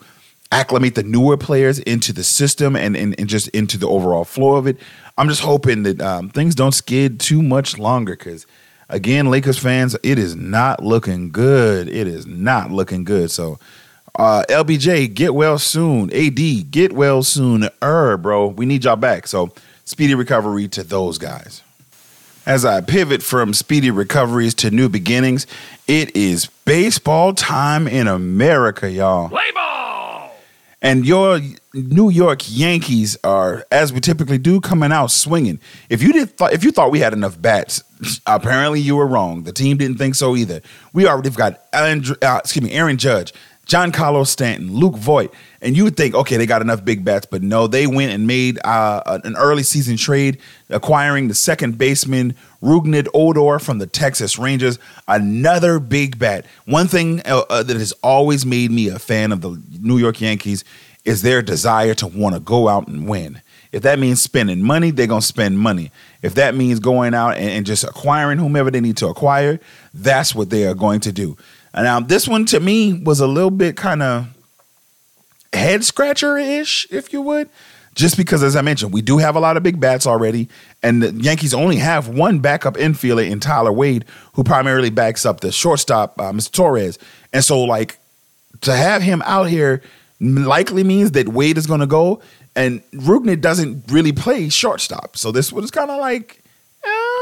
acclimate 0.52 0.96
the 0.96 1.04
newer 1.04 1.38
players 1.38 1.80
into 1.80 2.12
the 2.12 2.24
system 2.24 2.76
and, 2.76 2.98
and, 2.98 3.18
and 3.18 3.30
just 3.30 3.48
into 3.50 3.78
the 3.78 3.88
overall 3.88 4.26
flow 4.26 4.56
of 4.56 4.68
it. 4.68 4.78
I'm 5.18 5.30
just 5.30 5.42
hoping 5.42 5.84
that 5.84 6.02
um, 6.02 6.30
things 6.30 6.56
don't 6.56 6.74
skid 6.74 7.22
too 7.22 7.42
much 7.42 7.78
longer 7.78 8.16
because, 8.18 8.46
again, 8.92 9.32
Lakers 9.32 9.58
fans, 9.58 9.96
it 10.04 10.20
is 10.20 10.36
not 10.36 10.84
looking 10.84 11.32
good. 11.32 11.88
It 11.88 12.08
is 12.08 12.28
not 12.28 12.72
looking 12.72 13.04
good. 13.04 13.32
So, 13.32 13.58
uh, 14.20 14.44
LBJ, 14.50 15.14
get 15.14 15.34
well 15.34 15.58
soon. 15.58 16.14
AD, 16.14 16.72
get 16.72 16.94
well 16.94 17.24
soon. 17.24 17.70
Er, 17.82 18.18
bro, 18.18 18.48
we 18.48 18.66
need 18.66 18.84
y'all 18.84 18.96
back. 18.96 19.26
So, 19.28 19.52
speedy 19.86 20.14
recovery 20.14 20.68
to 20.70 20.84
those 20.84 21.18
guys. 21.18 21.64
As 22.46 22.66
I 22.66 22.82
pivot 22.82 23.22
from 23.22 23.54
speedy 23.54 23.92
recoveries 23.92 24.56
to 24.56 24.72
new 24.72 24.90
beginnings, 24.90 25.46
it 25.88 26.16
is 26.16 26.48
baseball 26.66 27.34
time 27.34 27.88
in 27.88 28.08
America, 28.08 28.90
y'all. 28.90 29.30
Play 29.30 29.52
ball! 29.54 29.71
And 30.82 31.06
your 31.06 31.40
New 31.74 32.10
York 32.10 32.42
Yankees 32.48 33.16
are, 33.24 33.66
as 33.72 33.94
we 33.94 34.00
typically 34.00 34.40
do, 34.40 34.60
coming 34.60 34.92
out 34.92 35.12
swinging. 35.12 35.60
If 35.90 36.02
you 36.02 36.12
did, 36.12 36.38
th- 36.38 36.52
if 36.52 36.64
you 36.64 36.72
thought 36.72 36.92
we 36.92 37.00
had 37.00 37.14
enough 37.14 37.40
bats, 37.40 37.84
apparently 38.26 38.80
you 38.82 38.96
were 38.96 39.06
wrong. 39.06 39.44
The 39.44 39.54
team 39.54 39.78
didn't 39.78 39.98
think 39.98 40.16
so 40.16 40.36
either. 40.36 40.62
We 40.92 41.08
already 41.08 41.30
got 41.30 41.64
Aaron, 41.72 42.04
uh, 42.24 42.40
excuse 42.44 42.64
me, 42.64 42.72
Aaron 42.72 42.98
Judge, 42.98 43.32
Giancarlo 43.68 44.26
Stanton, 44.26 44.74
Luke 44.74 44.96
Voit, 44.96 45.32
and 45.62 45.78
you 45.78 45.84
would 45.84 45.96
think, 45.96 46.16
okay, 46.16 46.36
they 46.36 46.46
got 46.46 46.62
enough 46.62 46.84
big 46.84 47.06
bats, 47.06 47.26
but 47.26 47.42
no, 47.42 47.68
they 47.68 47.88
went 47.88 48.12
and 48.12 48.28
made 48.28 48.60
uh, 48.66 49.20
an 49.24 49.36
early 49.38 49.64
season 49.64 49.98
trade, 49.98 50.40
acquiring 50.70 51.28
the 51.28 51.34
second 51.34 51.78
baseman 51.78 52.36
Rougned 52.62 53.08
Odor 53.14 53.60
from 53.60 53.78
the 53.78 53.88
Texas 53.88 54.38
Rangers, 54.38 54.80
another 55.08 55.80
big 55.80 56.20
bat. 56.20 56.46
One 56.66 56.88
thing 56.88 57.22
uh, 57.26 57.44
uh, 57.50 57.64
that 57.64 57.78
has 57.78 57.94
always 58.04 58.46
made 58.46 58.72
me 58.72 58.90
a 58.90 59.00
fan 59.00 59.32
of 59.32 59.42
the 59.42 59.62
New 59.80 59.98
York 59.98 60.20
Yankees 60.20 60.64
is 61.06 61.22
their 61.22 61.42
desire 61.42 61.94
to 61.96 62.08
want 62.08 62.36
to 62.36 62.42
go 62.42 62.68
out 62.68 62.88
and 62.88 63.08
win. 63.08 63.42
If 63.72 63.84
that 63.84 64.00
means 64.00 64.22
spending 64.22 64.62
money, 64.62 64.92
they're 64.92 65.08
going 65.08 65.22
to 65.22 65.28
spend 65.28 65.58
money. 65.58 65.92
If 66.22 66.36
that 66.36 66.56
means 66.56 66.80
going 66.80 67.14
out 67.14 67.38
and, 67.38 67.50
and 67.50 67.66
just 67.66 67.84
acquiring 67.84 68.38
whomever 68.38 68.70
they 68.70 68.82
need 68.82 68.98
to 68.98 69.08
acquire, 69.08 69.60
that's 69.94 70.36
what 70.36 70.50
they 70.50 70.66
are 70.66 70.74
going 70.74 71.00
to 71.02 71.12
do. 71.12 71.38
Now, 71.74 72.00
this 72.00 72.28
one 72.28 72.46
to 72.48 72.60
me 72.60 72.94
was 72.94 73.20
a 73.20 73.28
little 73.28 73.52
bit 73.52 73.78
kind 73.78 74.04
of 74.04 74.28
head 75.54 75.84
scratcher 75.84 76.38
ish, 76.38 76.88
if 76.92 77.14
you 77.14 77.22
would. 77.22 77.50
Just 77.94 78.16
because, 78.16 78.42
as 78.42 78.56
I 78.56 78.62
mentioned, 78.62 78.94
we 78.94 79.02
do 79.02 79.18
have 79.18 79.36
a 79.36 79.40
lot 79.42 79.58
of 79.58 79.64
big 79.64 79.78
bats 79.80 80.08
already, 80.08 80.48
and 80.82 81.04
the 81.04 81.12
Yankees 81.12 81.54
only 81.54 81.76
have 81.76 82.08
one 82.08 82.40
backup 82.40 82.76
infielder 82.76 83.30
in 83.30 83.42
Tyler 83.42 83.72
Wade, 83.72 84.06
who 84.34 84.46
primarily 84.46 84.90
backs 84.90 85.26
up 85.26 85.42
the 85.42 85.52
shortstop, 85.52 86.18
uh, 86.18 86.32
Mr. 86.32 86.52
Torres. 86.52 86.98
And 87.34 87.44
so, 87.44 87.62
like, 87.62 88.00
to 88.62 88.74
have 88.74 89.02
him 89.02 89.22
out 89.26 89.50
here 89.50 89.82
likely 90.22 90.86
means 90.86 91.12
that 91.12 91.30
Wade 91.30 91.58
is 91.58 91.68
going 91.68 91.82
to 91.82 91.86
go, 91.86 92.22
and 92.56 92.82
Rougned 92.92 93.42
doesn't 93.42 93.84
really 93.92 94.14
play 94.14 94.48
shortstop. 94.48 95.18
So 95.18 95.34
this 95.34 95.52
was 95.52 95.70
kind 95.70 95.92
of 95.92 96.00
like, 96.00 96.41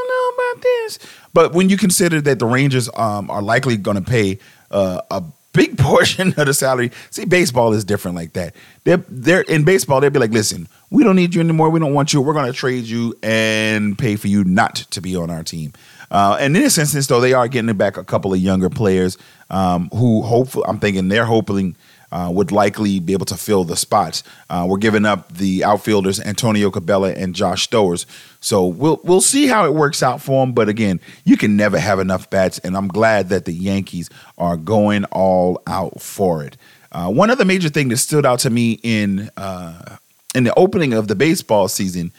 know 0.09 0.29
about 0.29 0.61
this. 0.61 0.99
But 1.33 1.53
when 1.53 1.69
you 1.69 1.77
consider 1.77 2.21
that 2.21 2.39
the 2.39 2.45
Rangers 2.45 2.89
um, 2.95 3.29
are 3.29 3.41
likely 3.41 3.77
going 3.77 3.97
to 3.97 4.03
pay 4.03 4.39
uh, 4.71 5.01
a 5.11 5.23
big 5.53 5.77
portion 5.79 6.29
of 6.29 6.45
the 6.45 6.53
salary, 6.53 6.91
see, 7.11 7.25
baseball 7.25 7.73
is 7.73 7.83
different 7.83 8.15
like 8.15 8.33
that. 8.33 8.55
They're, 8.83 9.03
they're 9.09 9.41
in 9.41 9.63
baseball. 9.63 10.01
They'll 10.01 10.09
be 10.09 10.19
like, 10.19 10.31
listen, 10.31 10.67
we 10.89 11.03
don't 11.03 11.15
need 11.15 11.35
you 11.35 11.41
anymore. 11.41 11.69
We 11.69 11.79
don't 11.79 11.93
want 11.93 12.13
you. 12.13 12.21
We're 12.21 12.33
going 12.33 12.51
to 12.51 12.57
trade 12.57 12.85
you 12.85 13.15
and 13.21 13.97
pay 13.97 14.15
for 14.15 14.27
you 14.27 14.43
not 14.43 14.75
to 14.75 15.01
be 15.01 15.15
on 15.15 15.29
our 15.29 15.43
team. 15.43 15.73
Uh, 16.11 16.37
and 16.39 16.55
in 16.55 16.63
this 16.63 16.77
instance, 16.77 17.07
though, 17.07 17.21
they 17.21 17.33
are 17.33 17.47
getting 17.47 17.75
back 17.77 17.97
a 17.97 18.03
couple 18.03 18.33
of 18.33 18.39
younger 18.39 18.69
players 18.69 19.17
um, 19.49 19.89
who 19.93 20.23
hopefully, 20.23 20.65
I'm 20.67 20.79
thinking 20.79 21.07
they're 21.07 21.25
hoping 21.25 21.75
uh, 22.11 22.29
would 22.33 22.51
likely 22.51 22.99
be 22.99 23.13
able 23.13 23.25
to 23.25 23.37
fill 23.37 23.63
the 23.63 23.75
spots. 23.75 24.23
Uh, 24.49 24.65
we're 24.67 24.77
giving 24.77 25.05
up 25.05 25.31
the 25.33 25.63
outfielders 25.63 26.19
Antonio 26.19 26.71
Cabello 26.71 27.09
and 27.09 27.35
Josh 27.35 27.67
Stowers, 27.67 28.05
so 28.39 28.65
we'll 28.65 28.99
we'll 29.03 29.21
see 29.21 29.47
how 29.47 29.65
it 29.65 29.73
works 29.73 30.01
out 30.01 30.21
for 30.21 30.45
them. 30.45 30.53
But 30.53 30.69
again, 30.69 30.99
you 31.23 31.37
can 31.37 31.55
never 31.55 31.79
have 31.79 31.99
enough 31.99 32.29
bats, 32.29 32.59
and 32.59 32.75
I'm 32.75 32.87
glad 32.87 33.29
that 33.29 33.45
the 33.45 33.53
Yankees 33.53 34.09
are 34.37 34.57
going 34.57 35.05
all 35.05 35.61
out 35.67 36.01
for 36.01 36.43
it. 36.43 36.57
Uh, 36.91 37.09
one 37.09 37.29
other 37.29 37.45
major 37.45 37.69
thing 37.69 37.89
that 37.89 37.97
stood 37.97 38.25
out 38.25 38.39
to 38.39 38.49
me 38.49 38.79
in 38.83 39.29
uh, 39.37 39.97
in 40.35 40.43
the 40.43 40.53
opening 40.55 40.93
of 40.93 41.07
the 41.07 41.15
baseball 41.15 41.67
season 41.67 42.11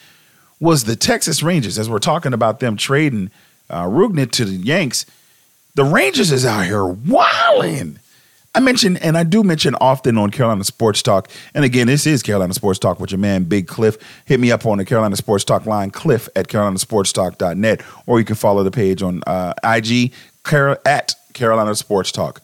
was 0.60 0.84
the 0.84 0.96
Texas 0.96 1.42
Rangers. 1.42 1.78
As 1.78 1.88
we're 1.88 1.98
talking 1.98 2.32
about 2.32 2.60
them 2.60 2.76
trading 2.76 3.30
uh, 3.68 3.88
to 3.88 4.44
the 4.44 4.60
Yanks, 4.62 5.06
the 5.74 5.84
Rangers 5.84 6.30
is 6.30 6.44
out 6.44 6.66
here 6.66 6.84
wilding. 6.84 7.99
I 8.52 8.58
mention, 8.58 8.96
and 8.96 9.16
I 9.16 9.22
do 9.22 9.44
mention 9.44 9.76
often 9.76 10.18
on 10.18 10.30
Carolina 10.30 10.64
Sports 10.64 11.02
Talk, 11.02 11.30
and 11.54 11.64
again, 11.64 11.86
this 11.86 12.04
is 12.04 12.20
Carolina 12.20 12.52
Sports 12.52 12.80
Talk 12.80 12.98
with 12.98 13.12
your 13.12 13.20
man, 13.20 13.44
Big 13.44 13.68
Cliff. 13.68 13.96
Hit 14.24 14.40
me 14.40 14.50
up 14.50 14.66
on 14.66 14.78
the 14.78 14.84
Carolina 14.84 15.14
Sports 15.14 15.44
Talk 15.44 15.66
line, 15.66 15.92
cliff 15.92 16.28
at 16.34 16.48
carolinasportstalk.net, 16.48 17.80
or 18.06 18.18
you 18.18 18.24
can 18.24 18.34
follow 18.34 18.64
the 18.64 18.72
page 18.72 19.02
on 19.02 19.22
uh, 19.26 19.54
IG 19.62 20.12
Car- 20.42 20.80
at 20.84 21.14
Carolina 21.32 21.76
Sports 21.76 22.10
Talk. 22.10 22.42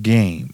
game. 0.00 0.52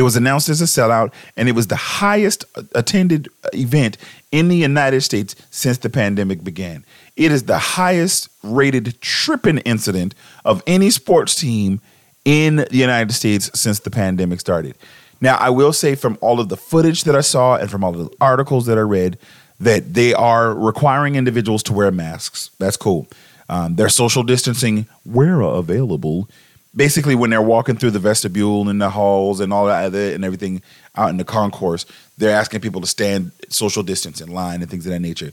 It 0.00 0.02
was 0.02 0.16
announced 0.16 0.48
as 0.48 0.62
a 0.62 0.64
sellout, 0.64 1.12
and 1.36 1.46
it 1.46 1.52
was 1.52 1.66
the 1.66 1.76
highest 1.76 2.46
attended 2.74 3.28
event 3.52 3.98
in 4.32 4.48
the 4.48 4.56
United 4.56 5.02
States 5.02 5.36
since 5.50 5.76
the 5.76 5.90
pandemic 5.90 6.42
began. 6.42 6.86
It 7.16 7.30
is 7.30 7.42
the 7.42 7.58
highest 7.58 8.30
rated 8.42 8.98
tripping 9.02 9.58
incident 9.58 10.14
of 10.46 10.62
any 10.66 10.88
sports 10.88 11.34
team 11.34 11.82
in 12.24 12.56
the 12.56 12.78
United 12.78 13.12
States 13.12 13.50
since 13.52 13.80
the 13.80 13.90
pandemic 13.90 14.40
started. 14.40 14.74
Now, 15.20 15.36
I 15.36 15.50
will 15.50 15.74
say 15.74 15.94
from 15.94 16.16
all 16.22 16.40
of 16.40 16.48
the 16.48 16.56
footage 16.56 17.04
that 17.04 17.14
I 17.14 17.20
saw 17.20 17.56
and 17.56 17.70
from 17.70 17.84
all 17.84 17.94
of 17.94 18.08
the 18.08 18.16
articles 18.22 18.64
that 18.64 18.78
I 18.78 18.80
read, 18.80 19.18
that 19.58 19.92
they 19.92 20.14
are 20.14 20.54
requiring 20.54 21.16
individuals 21.16 21.62
to 21.64 21.74
wear 21.74 21.90
masks. 21.90 22.52
That's 22.58 22.78
cool. 22.78 23.06
Um, 23.50 23.76
they're 23.76 23.90
social 23.90 24.22
distancing 24.22 24.86
where 25.04 25.42
available. 25.42 26.30
Basically, 26.74 27.16
when 27.16 27.30
they're 27.30 27.42
walking 27.42 27.76
through 27.76 27.90
the 27.90 27.98
vestibule 27.98 28.68
and 28.68 28.80
the 28.80 28.90
halls 28.90 29.40
and 29.40 29.52
all 29.52 29.66
that 29.66 29.92
and 29.92 30.24
everything 30.24 30.62
out 30.96 31.10
in 31.10 31.16
the 31.16 31.24
concourse, 31.24 31.84
they're 32.16 32.36
asking 32.36 32.60
people 32.60 32.80
to 32.80 32.86
stand 32.86 33.32
social 33.48 33.82
distance 33.82 34.20
in 34.20 34.30
line 34.30 34.62
and 34.62 34.70
things 34.70 34.86
of 34.86 34.92
that 34.92 35.00
nature. 35.00 35.32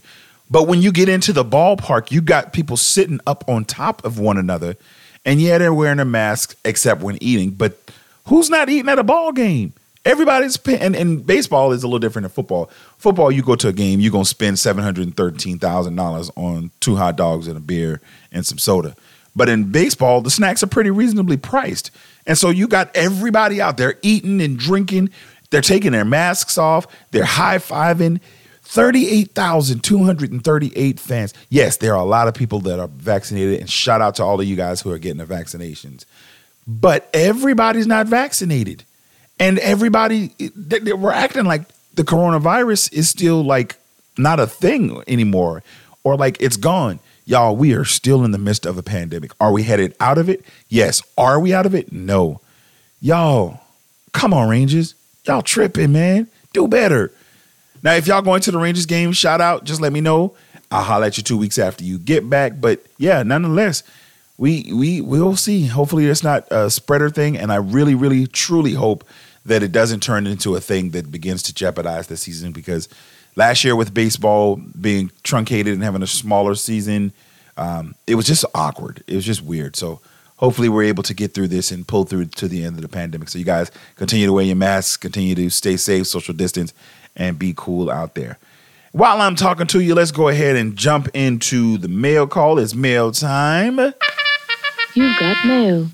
But 0.50 0.66
when 0.66 0.82
you 0.82 0.90
get 0.90 1.08
into 1.08 1.32
the 1.32 1.44
ballpark, 1.44 2.10
you 2.10 2.20
got 2.20 2.52
people 2.52 2.76
sitting 2.76 3.20
up 3.26 3.44
on 3.48 3.64
top 3.64 4.04
of 4.04 4.18
one 4.18 4.38
another, 4.38 4.76
and 5.24 5.40
yeah, 5.40 5.58
they're 5.58 5.74
wearing 5.74 6.00
a 6.00 6.04
mask 6.04 6.56
except 6.64 7.02
when 7.02 7.22
eating. 7.22 7.50
But 7.50 7.78
who's 8.26 8.50
not 8.50 8.68
eating 8.68 8.88
at 8.88 8.98
a 8.98 9.04
ball 9.04 9.32
game? 9.32 9.74
Everybody's 10.04 10.56
and, 10.66 10.96
and 10.96 11.26
baseball 11.26 11.72
is 11.72 11.82
a 11.82 11.86
little 11.86 11.98
different 11.98 12.24
than 12.24 12.30
football. 12.30 12.70
Football, 12.96 13.30
you 13.30 13.42
go 13.42 13.56
to 13.56 13.68
a 13.68 13.72
game, 13.72 14.00
you're 14.00 14.12
gonna 14.12 14.24
spend 14.24 14.58
seven 14.58 14.82
hundred 14.82 15.14
thirteen 15.16 15.58
thousand 15.58 15.96
dollars 15.96 16.30
on 16.34 16.70
two 16.80 16.96
hot 16.96 17.16
dogs 17.16 17.46
and 17.46 17.56
a 17.56 17.60
beer 17.60 18.00
and 18.32 18.46
some 18.46 18.58
soda. 18.58 18.96
But 19.36 19.48
in 19.48 19.70
baseball, 19.70 20.20
the 20.20 20.30
snacks 20.30 20.62
are 20.62 20.68
pretty 20.68 20.90
reasonably 20.90 21.36
priced. 21.36 21.90
And 22.26 22.36
so 22.36 22.50
you 22.50 22.68
got 22.68 22.94
everybody 22.96 23.60
out 23.60 23.76
there 23.76 23.98
eating 24.02 24.40
and 24.40 24.58
drinking. 24.58 25.10
They're 25.50 25.60
taking 25.60 25.92
their 25.92 26.04
masks 26.04 26.58
off, 26.58 26.86
they're 27.10 27.24
high 27.24 27.58
fiving. 27.58 28.20
38,238 28.62 31.00
fans. 31.00 31.32
Yes, 31.48 31.78
there 31.78 31.94
are 31.94 32.02
a 32.02 32.04
lot 32.04 32.28
of 32.28 32.34
people 32.34 32.60
that 32.60 32.78
are 32.78 32.88
vaccinated, 32.88 33.60
and 33.60 33.70
shout 33.70 34.02
out 34.02 34.16
to 34.16 34.22
all 34.22 34.38
of 34.38 34.46
you 34.46 34.56
guys 34.56 34.82
who 34.82 34.92
are 34.92 34.98
getting 34.98 35.16
the 35.16 35.24
vaccinations. 35.24 36.04
But 36.66 37.08
everybody's 37.14 37.86
not 37.86 38.08
vaccinated 38.08 38.84
and 39.40 39.58
everybody 39.60 40.32
they, 40.56 40.80
they, 40.80 40.92
we're 40.92 41.12
acting 41.12 41.44
like 41.44 41.62
the 41.94 42.04
coronavirus 42.04 42.92
is 42.92 43.08
still 43.08 43.42
like 43.42 43.76
not 44.16 44.40
a 44.40 44.46
thing 44.46 45.02
anymore 45.06 45.62
or 46.04 46.16
like 46.16 46.40
it's 46.40 46.56
gone 46.56 46.98
y'all 47.28 47.54
we 47.54 47.74
are 47.74 47.84
still 47.84 48.24
in 48.24 48.30
the 48.30 48.38
midst 48.38 48.64
of 48.64 48.78
a 48.78 48.82
pandemic. 48.82 49.32
Are 49.38 49.52
we 49.52 49.62
headed 49.62 49.94
out 50.00 50.18
of 50.18 50.28
it? 50.28 50.44
Yes. 50.68 51.02
Are 51.18 51.38
we 51.38 51.52
out 51.52 51.66
of 51.66 51.74
it? 51.74 51.92
No. 51.92 52.40
Y'all 53.00 53.60
come 54.12 54.32
on 54.32 54.48
rangers. 54.48 54.94
Y'all 55.24 55.42
tripping 55.42 55.92
man. 55.92 56.28
Do 56.52 56.66
better. 56.66 57.12
Now 57.82 57.92
if 57.94 58.06
y'all 58.06 58.22
going 58.22 58.40
to 58.42 58.50
the 58.50 58.58
rangers 58.58 58.86
game 58.86 59.12
shout 59.12 59.40
out. 59.40 59.64
Just 59.64 59.80
let 59.80 59.92
me 59.92 60.00
know. 60.00 60.34
I'll 60.70 60.82
holler 60.82 61.06
at 61.06 61.16
you 61.18 61.22
two 61.22 61.38
weeks 61.38 61.58
after 61.58 61.84
you 61.84 61.98
get 61.98 62.28
back. 62.28 62.60
But 62.60 62.84
yeah 62.96 63.22
nonetheless 63.22 63.82
we 64.38 64.72
we 64.72 65.02
will 65.02 65.36
see. 65.36 65.66
Hopefully 65.66 66.06
it's 66.06 66.24
not 66.24 66.48
a 66.50 66.70
spreader 66.70 67.10
thing. 67.10 67.36
And 67.36 67.52
i 67.52 67.56
really 67.56 67.94
really 67.94 68.26
truly 68.26 68.72
hope 68.72 69.04
that 69.44 69.62
it 69.62 69.72
doesn't 69.72 70.00
turn 70.00 70.26
into 70.26 70.56
a 70.56 70.60
thing 70.60 70.90
that 70.90 71.10
begins 71.10 71.42
to 71.42 71.54
jeopardize 71.54 72.06
the 72.06 72.16
season 72.16 72.52
because 72.52 72.88
last 73.38 73.62
year 73.62 73.76
with 73.76 73.94
baseball 73.94 74.56
being 74.56 75.12
truncated 75.22 75.72
and 75.72 75.82
having 75.82 76.02
a 76.02 76.06
smaller 76.08 76.56
season, 76.56 77.12
um, 77.56 77.94
it 78.06 78.16
was 78.16 78.26
just 78.26 78.44
awkward. 78.52 79.04
It 79.06 79.14
was 79.14 79.24
just 79.24 79.42
weird. 79.42 79.76
So 79.76 80.00
hopefully 80.36 80.68
we're 80.68 80.82
able 80.82 81.04
to 81.04 81.14
get 81.14 81.34
through 81.34 81.48
this 81.48 81.70
and 81.70 81.86
pull 81.86 82.04
through 82.04 82.26
to 82.26 82.48
the 82.48 82.64
end 82.64 82.74
of 82.76 82.82
the 82.82 82.88
pandemic. 82.88 83.28
So 83.28 83.38
you 83.38 83.44
guys 83.44 83.70
continue 83.94 84.26
to 84.26 84.32
wear 84.32 84.44
your 84.44 84.56
masks, 84.56 84.96
continue 84.96 85.36
to 85.36 85.50
stay 85.50 85.76
safe, 85.76 86.08
social 86.08 86.34
distance, 86.34 86.74
and 87.14 87.38
be 87.38 87.54
cool 87.56 87.90
out 87.90 88.16
there. 88.16 88.38
While 88.90 89.20
I'm 89.20 89.36
talking 89.36 89.68
to 89.68 89.80
you, 89.80 89.94
let's 89.94 90.10
go 90.10 90.26
ahead 90.28 90.56
and 90.56 90.74
jump 90.74 91.08
into 91.14 91.78
the 91.78 91.88
mail 91.88 92.26
call. 92.26 92.58
It's 92.58 92.74
mail 92.74 93.12
time. 93.12 93.78
You've 94.94 95.18
got 95.20 95.46
mail. 95.46 95.88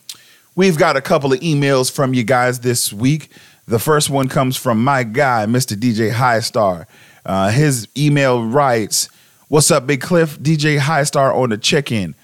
We've 0.55 0.79
got 0.79 0.97
a 0.97 1.03
couple 1.03 1.33
of 1.33 1.41
emails 1.41 1.93
from 1.93 2.15
you 2.15 2.25
guys 2.25 2.61
this 2.61 2.91
week. 2.91 3.31
The 3.67 3.79
first 3.79 4.09
one 4.09 4.29
comes 4.29 4.57
from 4.57 4.83
my 4.83 5.03
guy, 5.03 5.45
Mr. 5.47 5.77
DJ 5.77 6.13
Highstar. 6.13 6.87
Uh, 7.25 7.51
his 7.51 7.89
email 7.97 8.45
writes, 8.45 9.09
What's 9.49 9.71
up, 9.71 9.87
Big 9.87 10.01
Cliff? 10.01 10.39
DJ 10.39 10.79
Highstar 10.79 11.35
on 11.35 11.51
the 11.51 11.59
check 11.59 11.93
in. 11.93 12.15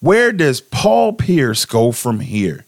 Where 0.00 0.32
does 0.32 0.60
Paul 0.60 1.12
Pierce 1.12 1.64
go 1.66 1.92
from 1.92 2.20
here? 2.20 2.64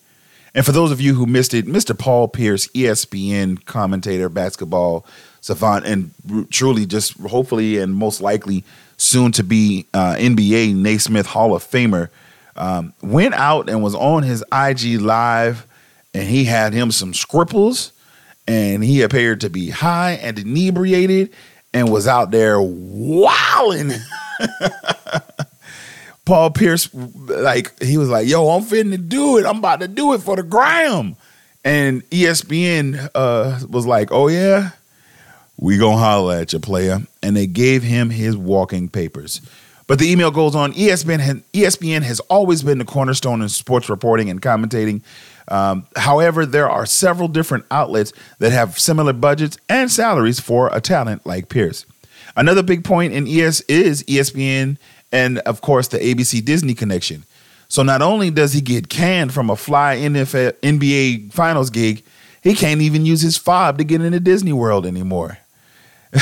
And 0.55 0.67
for 0.67 0.73
those 0.73 0.91
of 0.91 1.01
you 1.01 1.15
who 1.15 1.25
missed 1.25 1.55
it, 1.55 1.67
Mr. 1.67 1.99
Paul 1.99 2.29
Pierce, 2.29 2.67
ESPN 2.69 3.65
commentator, 3.65 4.29
basketball 4.29 5.07
savant, 5.41 5.87
and 5.87 6.13
truly 6.51 6.85
just 6.85 7.19
hopefully 7.21 7.79
and 7.79 7.95
most 7.95 8.21
likely 8.21 8.65
soon 8.97 9.33
to 9.33 9.43
be 9.43 9.87
uh, 9.95 10.15
NBA 10.15 10.75
Naismith 10.75 11.27
Hall 11.27 11.55
of 11.55 11.65
Famer 11.65 12.09
um, 12.57 12.93
went 13.03 13.35
out 13.35 13.69
and 13.69 13.83
was 13.83 13.95
on 13.95 14.23
his 14.23 14.45
IG 14.53 15.01
live, 15.01 15.67
and 16.15 16.29
he 16.29 16.45
had 16.45 16.73
him 16.73 16.91
some 16.91 17.15
scribbles, 17.15 17.93
and 18.47 18.85
he 18.85 19.03
appeared 19.03 19.41
to 19.41 19.51
be 19.51 19.71
high 19.71 20.13
and 20.13 20.39
inebriated, 20.39 21.31
and 21.75 21.91
was 21.91 22.07
out 22.07 22.31
there 22.31 22.61
wilding. 22.61 23.93
Paul 26.25 26.51
Pierce, 26.51 26.89
like 26.95 27.83
he 27.83 27.99
was 27.99 28.09
like, 28.09 28.29
"Yo, 28.29 28.49
I'm 28.49 28.63
fitting 28.63 28.93
to 28.93 28.99
do 28.99 29.39
it. 29.39 29.47
I'm 29.47 29.59
about 29.59 29.81
to 29.81 29.89
do 29.89 30.13
it 30.13 30.23
for 30.23 30.37
the 30.37 30.43
gram." 30.43 31.17
And 31.65 32.09
ESPN 32.11 33.11
uh, 33.15 33.59
was 33.69 33.87
like, 33.87 34.13
"Oh 34.13 34.29
yeah, 34.29 34.71
we 35.57 35.79
gonna 35.79 35.97
holler 35.97 36.37
at 36.37 36.53
you, 36.53 36.61
player." 36.61 37.01
And 37.23 37.37
they 37.37 37.47
gave 37.47 37.83
him 37.83 38.11
his 38.11 38.37
walking 38.37 38.89
papers. 38.89 39.41
But 39.89 39.99
the 39.99 40.11
email 40.11 40.31
goes 40.31 40.55
on 40.55 40.73
ESPN, 40.73 41.43
ESPN 41.53 42.03
has 42.03 42.21
always 42.21 42.63
been 42.63 42.79
the 42.79 42.85
cornerstone 42.85 43.43
in 43.43 43.49
sports 43.49 43.89
reporting 43.89 44.31
and 44.31 44.41
commentating. 44.41 45.03
Um, 45.49 45.87
however, 45.97 46.47
there 46.47 46.69
are 46.69 46.87
several 46.87 47.29
different 47.29 47.65
outlets 47.71 48.13
that 48.39 48.53
have 48.53 48.79
similar 48.79 49.13
budgets 49.13 49.59
and 49.69 49.91
salaries 49.91 50.41
for 50.41 50.71
a 50.73 50.81
talent 50.81 51.27
like 51.27 51.49
Pierce. 51.49 51.85
Another 52.37 52.63
big 52.63 52.85
point 52.85 53.13
in 53.13 53.27
ES 53.27 53.61
is 53.63 54.03
ESPN 54.05 54.79
and, 55.11 55.39
of 55.41 55.61
course, 55.61 55.89
the 55.89 55.99
ABC 55.99 56.45
Disney 56.45 56.75
connection. 56.75 57.25
So 57.69 57.83
not 57.83 58.03
only 58.03 58.31
does 58.31 58.53
he 58.53 58.61
get 58.61 58.89
canned 58.89 59.33
from 59.33 59.51
a 59.51 59.57
fly 59.57 59.97
NFL, 59.97 60.53
NBA 60.63 61.33
Finals 61.33 61.71
gig, 61.71 62.05
he 62.43 62.55
can't 62.55 62.81
even 62.81 63.07
use 63.07 63.21
his 63.21 63.37
fob 63.37 63.79
to 63.79 63.85
get 63.85 64.01
into 64.03 64.21
Disney 64.21 64.53
World 64.53 64.85
anymore. 64.87 65.39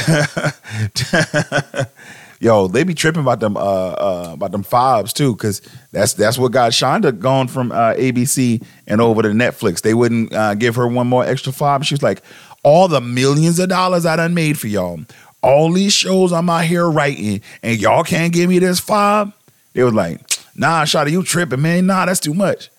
yo, 2.41 2.67
they 2.67 2.83
be 2.83 2.95
tripping 2.95 3.21
about 3.23 3.39
them 3.39 3.57
uh, 3.57 3.61
uh 3.61 4.31
about 4.33 4.51
them 4.51 4.63
fobs 4.63 5.13
too, 5.13 5.35
because 5.35 5.63
that's 5.93 6.15
that's 6.15 6.39
what 6.39 6.51
got 6.51 6.73
Shonda 6.73 7.17
gone 7.17 7.47
from 7.47 7.71
uh, 7.71 7.95
ABC 7.95 8.65
and 8.87 9.01
over 9.01 9.23
to 9.23 9.29
Netflix. 9.29 9.83
They 9.83 9.95
wouldn't 9.95 10.33
uh, 10.33 10.55
give 10.55 10.75
her 10.77 10.89
one 10.89 11.07
more 11.07 11.25
extra 11.25 11.53
fob. 11.53 11.85
She 11.85 11.95
was 11.95 12.03
like, 12.03 12.23
all 12.65 12.89
the 12.89 13.01
millions 13.01 13.59
of 13.59 13.69
dollars 13.69 14.05
I 14.07 14.17
done 14.17 14.35
made 14.35 14.59
for 14.59 14.67
y'all, 14.67 15.01
all 15.43 15.73
these 15.73 15.93
shows 15.93 16.33
I'm 16.33 16.51
out 16.51 16.65
here 16.65 16.91
writing, 16.91 17.43
and 17.63 17.81
y'all 17.81 18.03
can't 18.03 18.33
give 18.33 18.49
me 18.49 18.59
this 18.59 18.81
fob. 18.81 19.33
They 19.75 19.85
was 19.85 19.95
like, 19.95 20.21
nah, 20.57 20.85
Shonda, 20.85 21.13
you 21.13 21.23
tripping, 21.23 21.63
man. 21.63 21.87
Nah, 21.87 22.07
that's 22.07 22.21
too 22.21 22.35
much. 22.35 22.71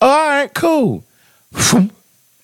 All 0.00 0.28
right, 0.28 0.54
cool. 0.54 1.04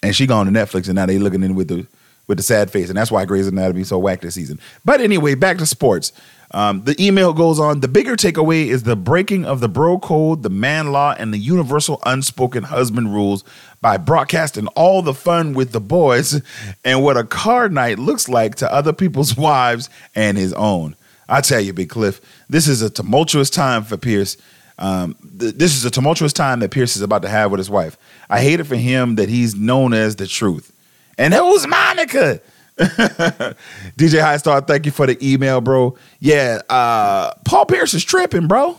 And 0.04 0.14
she 0.14 0.26
gone 0.26 0.44
to 0.44 0.52
Netflix, 0.52 0.84
and 0.84 0.96
now 0.96 1.06
they 1.06 1.16
looking 1.16 1.42
in 1.42 1.54
with 1.54 1.68
the 1.68 1.86
with 2.26 2.38
the 2.38 2.42
sad 2.44 2.70
face, 2.70 2.88
and 2.88 2.96
that's 2.96 3.10
why 3.10 3.24
Grey's 3.24 3.46
Anatomy 3.46 3.82
is 3.82 3.88
so 3.88 3.98
whacked 3.98 4.22
this 4.22 4.34
season. 4.34 4.58
But 4.84 5.00
anyway, 5.00 5.34
back 5.34 5.58
to 5.58 5.66
sports. 5.66 6.12
Um, 6.50 6.84
the 6.84 6.94
email 7.04 7.32
goes 7.32 7.58
on. 7.58 7.80
The 7.80 7.88
bigger 7.88 8.14
takeaway 8.14 8.66
is 8.66 8.84
the 8.84 8.94
breaking 8.94 9.44
of 9.44 9.60
the 9.60 9.68
bro 9.68 9.98
code, 9.98 10.44
the 10.44 10.50
man 10.50 10.92
law, 10.92 11.14
and 11.18 11.34
the 11.34 11.38
universal 11.38 12.00
unspoken 12.06 12.62
husband 12.62 13.12
rules 13.12 13.42
by 13.80 13.96
broadcasting 13.96 14.68
all 14.68 15.02
the 15.02 15.14
fun 15.14 15.54
with 15.54 15.72
the 15.72 15.80
boys 15.80 16.40
and 16.84 17.02
what 17.02 17.16
a 17.16 17.24
card 17.24 17.72
night 17.72 17.98
looks 17.98 18.28
like 18.28 18.54
to 18.56 18.72
other 18.72 18.92
people's 18.92 19.36
wives 19.38 19.90
and 20.14 20.38
his 20.38 20.52
own. 20.52 20.94
I 21.28 21.40
tell 21.40 21.60
you, 21.60 21.72
Big 21.72 21.88
Cliff, 21.90 22.20
this 22.48 22.68
is 22.68 22.82
a 22.82 22.90
tumultuous 22.90 23.50
time 23.50 23.82
for 23.82 23.96
Pierce. 23.96 24.36
Um, 24.78 25.16
th- 25.38 25.54
this 25.54 25.76
is 25.76 25.84
a 25.84 25.90
tumultuous 25.90 26.32
time 26.32 26.60
that 26.60 26.70
Pierce 26.70 26.96
is 26.96 27.02
about 27.02 27.22
to 27.22 27.28
have 27.28 27.50
with 27.50 27.58
his 27.58 27.70
wife. 27.70 27.96
I 28.28 28.40
hate 28.40 28.60
it 28.60 28.64
for 28.64 28.76
him 28.76 29.16
that 29.16 29.28
he's 29.28 29.54
known 29.54 29.92
as 29.92 30.16
the 30.16 30.26
truth. 30.26 30.72
And 31.18 31.34
who's 31.34 31.66
Monica? 31.66 32.40
DJ 32.78 34.20
High 34.20 34.36
Star, 34.38 34.60
thank 34.60 34.86
you 34.86 34.92
for 34.92 35.06
the 35.06 35.16
email, 35.22 35.60
bro. 35.60 35.96
Yeah, 36.18 36.60
uh, 36.68 37.32
Paul 37.44 37.66
Pierce 37.66 37.94
is 37.94 38.04
tripping, 38.04 38.48
bro. 38.48 38.78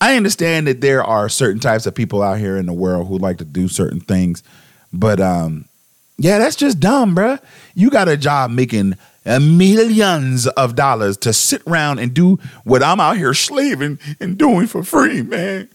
I 0.00 0.16
understand 0.16 0.68
that 0.68 0.80
there 0.80 1.02
are 1.02 1.28
certain 1.28 1.60
types 1.60 1.86
of 1.86 1.94
people 1.94 2.22
out 2.22 2.38
here 2.38 2.56
in 2.56 2.66
the 2.66 2.72
world 2.72 3.08
who 3.08 3.18
like 3.18 3.38
to 3.38 3.44
do 3.44 3.66
certain 3.66 4.00
things, 4.00 4.44
but 4.92 5.20
um, 5.20 5.64
yeah, 6.16 6.38
that's 6.38 6.54
just 6.54 6.78
dumb, 6.78 7.16
bro. 7.16 7.38
You 7.74 7.90
got 7.90 8.08
a 8.08 8.16
job 8.16 8.52
making 8.52 8.94
millions 9.24 10.46
of 10.46 10.74
dollars 10.74 11.16
to 11.18 11.32
sit 11.32 11.62
around 11.66 11.98
and 11.98 12.14
do 12.14 12.38
what 12.64 12.82
I'm 12.82 13.00
out 13.00 13.16
here 13.16 13.34
slaving 13.34 13.98
and 14.20 14.38
doing 14.38 14.66
for 14.66 14.82
free, 14.82 15.22
man. 15.22 15.68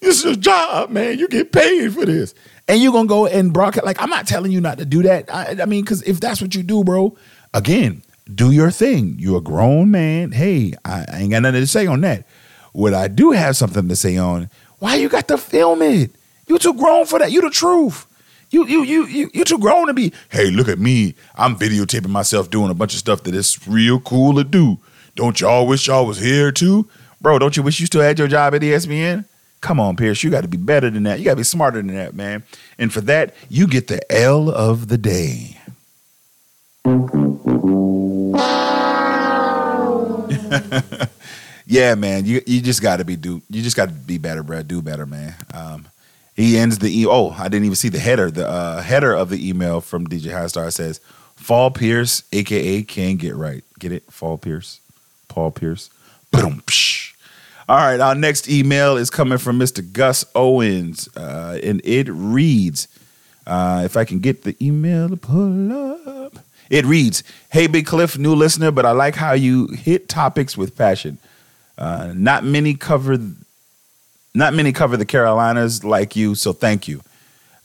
It's 0.00 0.24
a 0.24 0.36
job, 0.36 0.90
man. 0.90 1.18
You 1.18 1.28
get 1.28 1.52
paid 1.52 1.92
for 1.94 2.04
this 2.04 2.34
and 2.68 2.82
you're 2.82 2.92
gonna 2.92 3.08
go 3.08 3.26
and 3.26 3.52
broadcast. 3.52 3.84
Like 3.84 4.00
I'm 4.00 4.10
not 4.10 4.26
telling 4.26 4.52
you 4.52 4.60
not 4.60 4.78
to 4.78 4.84
do 4.84 5.02
that. 5.02 5.32
I, 5.32 5.56
I 5.62 5.66
mean, 5.66 5.82
because 5.82 6.02
if 6.02 6.20
that's 6.20 6.40
what 6.40 6.54
you 6.54 6.62
do, 6.62 6.84
bro, 6.84 7.16
again, 7.52 8.02
do 8.32 8.50
your 8.50 8.70
thing. 8.70 9.16
You're 9.18 9.38
a 9.38 9.42
grown 9.42 9.90
man. 9.90 10.32
Hey, 10.32 10.74
I, 10.84 11.04
I 11.12 11.18
ain't 11.20 11.30
got 11.30 11.42
nothing 11.42 11.60
to 11.60 11.66
say 11.66 11.86
on 11.86 12.00
that. 12.02 12.26
What 12.72 12.94
I 12.94 13.08
do 13.08 13.32
have 13.32 13.56
something 13.56 13.88
to 13.88 13.96
say 13.96 14.16
on, 14.16 14.50
why 14.78 14.96
you 14.96 15.08
got 15.08 15.28
to 15.28 15.38
film 15.38 15.82
it? 15.82 16.10
You 16.46 16.58
too 16.58 16.74
grown 16.74 17.06
for 17.06 17.18
that. 17.18 17.30
You 17.32 17.40
the 17.40 17.50
truth. 17.50 18.06
You 18.50 18.66
you 18.66 18.82
you 18.84 19.06
you 19.06 19.30
you 19.32 19.44
too 19.44 19.58
grown 19.58 19.86
to 19.88 19.94
be. 19.94 20.12
Hey, 20.30 20.50
look 20.50 20.68
at 20.68 20.78
me. 20.78 21.14
I'm 21.34 21.56
videotaping 21.56 22.08
myself 22.08 22.50
doing 22.50 22.70
a 22.70 22.74
bunch 22.74 22.92
of 22.92 22.98
stuff 22.98 23.22
that 23.24 23.34
is 23.34 23.66
real 23.66 24.00
cool 24.00 24.34
to 24.34 24.44
do. 24.44 24.78
Don't 25.16 25.40
y'all 25.40 25.66
wish 25.66 25.86
y'all 25.86 26.06
was 26.06 26.18
here 26.20 26.50
too? 26.50 26.88
Bro, 27.20 27.38
don't 27.38 27.56
you 27.56 27.62
wish 27.62 27.80
you 27.80 27.86
still 27.86 28.02
had 28.02 28.18
your 28.18 28.28
job 28.28 28.54
at 28.54 28.60
ESPN? 28.60 29.24
Come 29.64 29.80
on, 29.80 29.96
Pierce. 29.96 30.22
You 30.22 30.28
got 30.28 30.42
to 30.42 30.48
be 30.48 30.58
better 30.58 30.90
than 30.90 31.04
that. 31.04 31.18
You 31.18 31.24
got 31.24 31.30
to 31.30 31.36
be 31.38 31.42
smarter 31.42 31.78
than 31.78 31.94
that, 31.94 32.14
man. 32.14 32.42
And 32.78 32.92
for 32.92 33.00
that, 33.00 33.34
you 33.48 33.66
get 33.66 33.86
the 33.86 34.12
L 34.12 34.50
of 34.50 34.88
the 34.88 34.98
day. 34.98 35.58
yeah, 41.66 41.94
man. 41.94 42.26
You 42.26 42.42
you 42.46 42.60
just 42.60 42.82
got 42.82 42.98
to 42.98 43.06
be 43.06 43.16
do. 43.16 43.40
You 43.48 43.62
just 43.62 43.74
got 43.74 43.88
to 43.88 43.94
be 43.94 44.18
better, 44.18 44.42
bro. 44.42 44.62
Do 44.62 44.82
better, 44.82 45.06
man. 45.06 45.34
Um, 45.54 45.86
he 46.36 46.58
ends 46.58 46.80
the 46.80 47.00
e- 47.00 47.06
oh, 47.06 47.30
I 47.30 47.44
didn't 47.44 47.64
even 47.64 47.76
see 47.76 47.88
the 47.88 47.98
header. 47.98 48.30
The 48.30 48.46
uh, 48.46 48.82
header 48.82 49.14
of 49.14 49.30
the 49.30 49.48
email 49.48 49.80
from 49.80 50.06
DJ 50.06 50.30
Highstar 50.30 50.70
says, 50.74 51.00
"Fall 51.36 51.70
Pierce, 51.70 52.24
aka 52.32 52.82
can 52.82 53.16
get 53.16 53.34
right. 53.34 53.64
Get 53.78 53.92
it? 53.92 54.12
Fall 54.12 54.36
Pierce, 54.36 54.80
Paul 55.28 55.52
Pierce. 55.52 55.88
Boom. 56.30 56.62
All 57.66 57.76
right, 57.78 57.98
our 57.98 58.14
next 58.14 58.46
email 58.46 58.98
is 58.98 59.08
coming 59.08 59.38
from 59.38 59.58
Mr. 59.58 59.80
Gus 59.90 60.26
Owens, 60.34 61.08
uh, 61.16 61.58
and 61.62 61.80
it 61.82 62.08
reads, 62.10 62.88
uh, 63.46 63.82
if 63.86 63.96
I 63.96 64.04
can 64.04 64.18
get 64.18 64.42
the 64.42 64.54
email 64.60 65.08
to 65.08 65.16
pull 65.16 65.72
up. 66.06 66.40
It 66.68 66.84
reads, 66.84 67.22
Hey, 67.50 67.66
Big 67.66 67.86
Cliff, 67.86 68.18
new 68.18 68.34
listener, 68.34 68.70
but 68.70 68.84
I 68.84 68.90
like 68.90 69.14
how 69.14 69.32
you 69.32 69.68
hit 69.68 70.10
topics 70.10 70.58
with 70.58 70.76
passion. 70.76 71.16
Uh, 71.78 72.12
not 72.14 72.44
many 72.44 72.74
cover, 72.74 73.16
not 74.34 74.52
many 74.52 74.70
cover 74.70 74.98
the 74.98 75.06
Carolinas 75.06 75.84
like 75.84 76.14
you, 76.14 76.34
so 76.34 76.52
thank 76.52 76.86
you. 76.86 77.00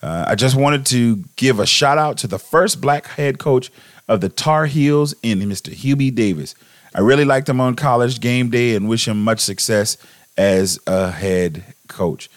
Uh, 0.02 0.24
I 0.28 0.36
just 0.36 0.56
wanted 0.56 0.86
to 0.88 1.26
give 1.36 1.60
a 1.60 1.66
shout 1.66 1.98
out 1.98 2.18
to 2.20 2.28
the 2.28 2.40
first 2.40 2.80
black 2.80 3.06
head 3.06 3.38
coach 3.38 3.70
of 4.08 4.22
the 4.22 4.30
Tar 4.30 4.66
Heels 4.66 5.14
in 5.24 5.40
Mr. 5.40 5.74
Hubert 5.74 6.16
Davis. 6.16 6.56
I 6.94 7.02
really 7.02 7.26
liked 7.26 7.50
him 7.50 7.62
on 7.62 7.76
college 7.76 8.20
game 8.20 8.50
day 8.50 8.76
and 8.76 8.90
wish 8.90 9.08
him 9.08 9.24
much 9.24 9.40
success 9.40 9.98
as 10.38 10.80
a 10.88 11.12
head 11.12 11.64
coach. 11.88 12.30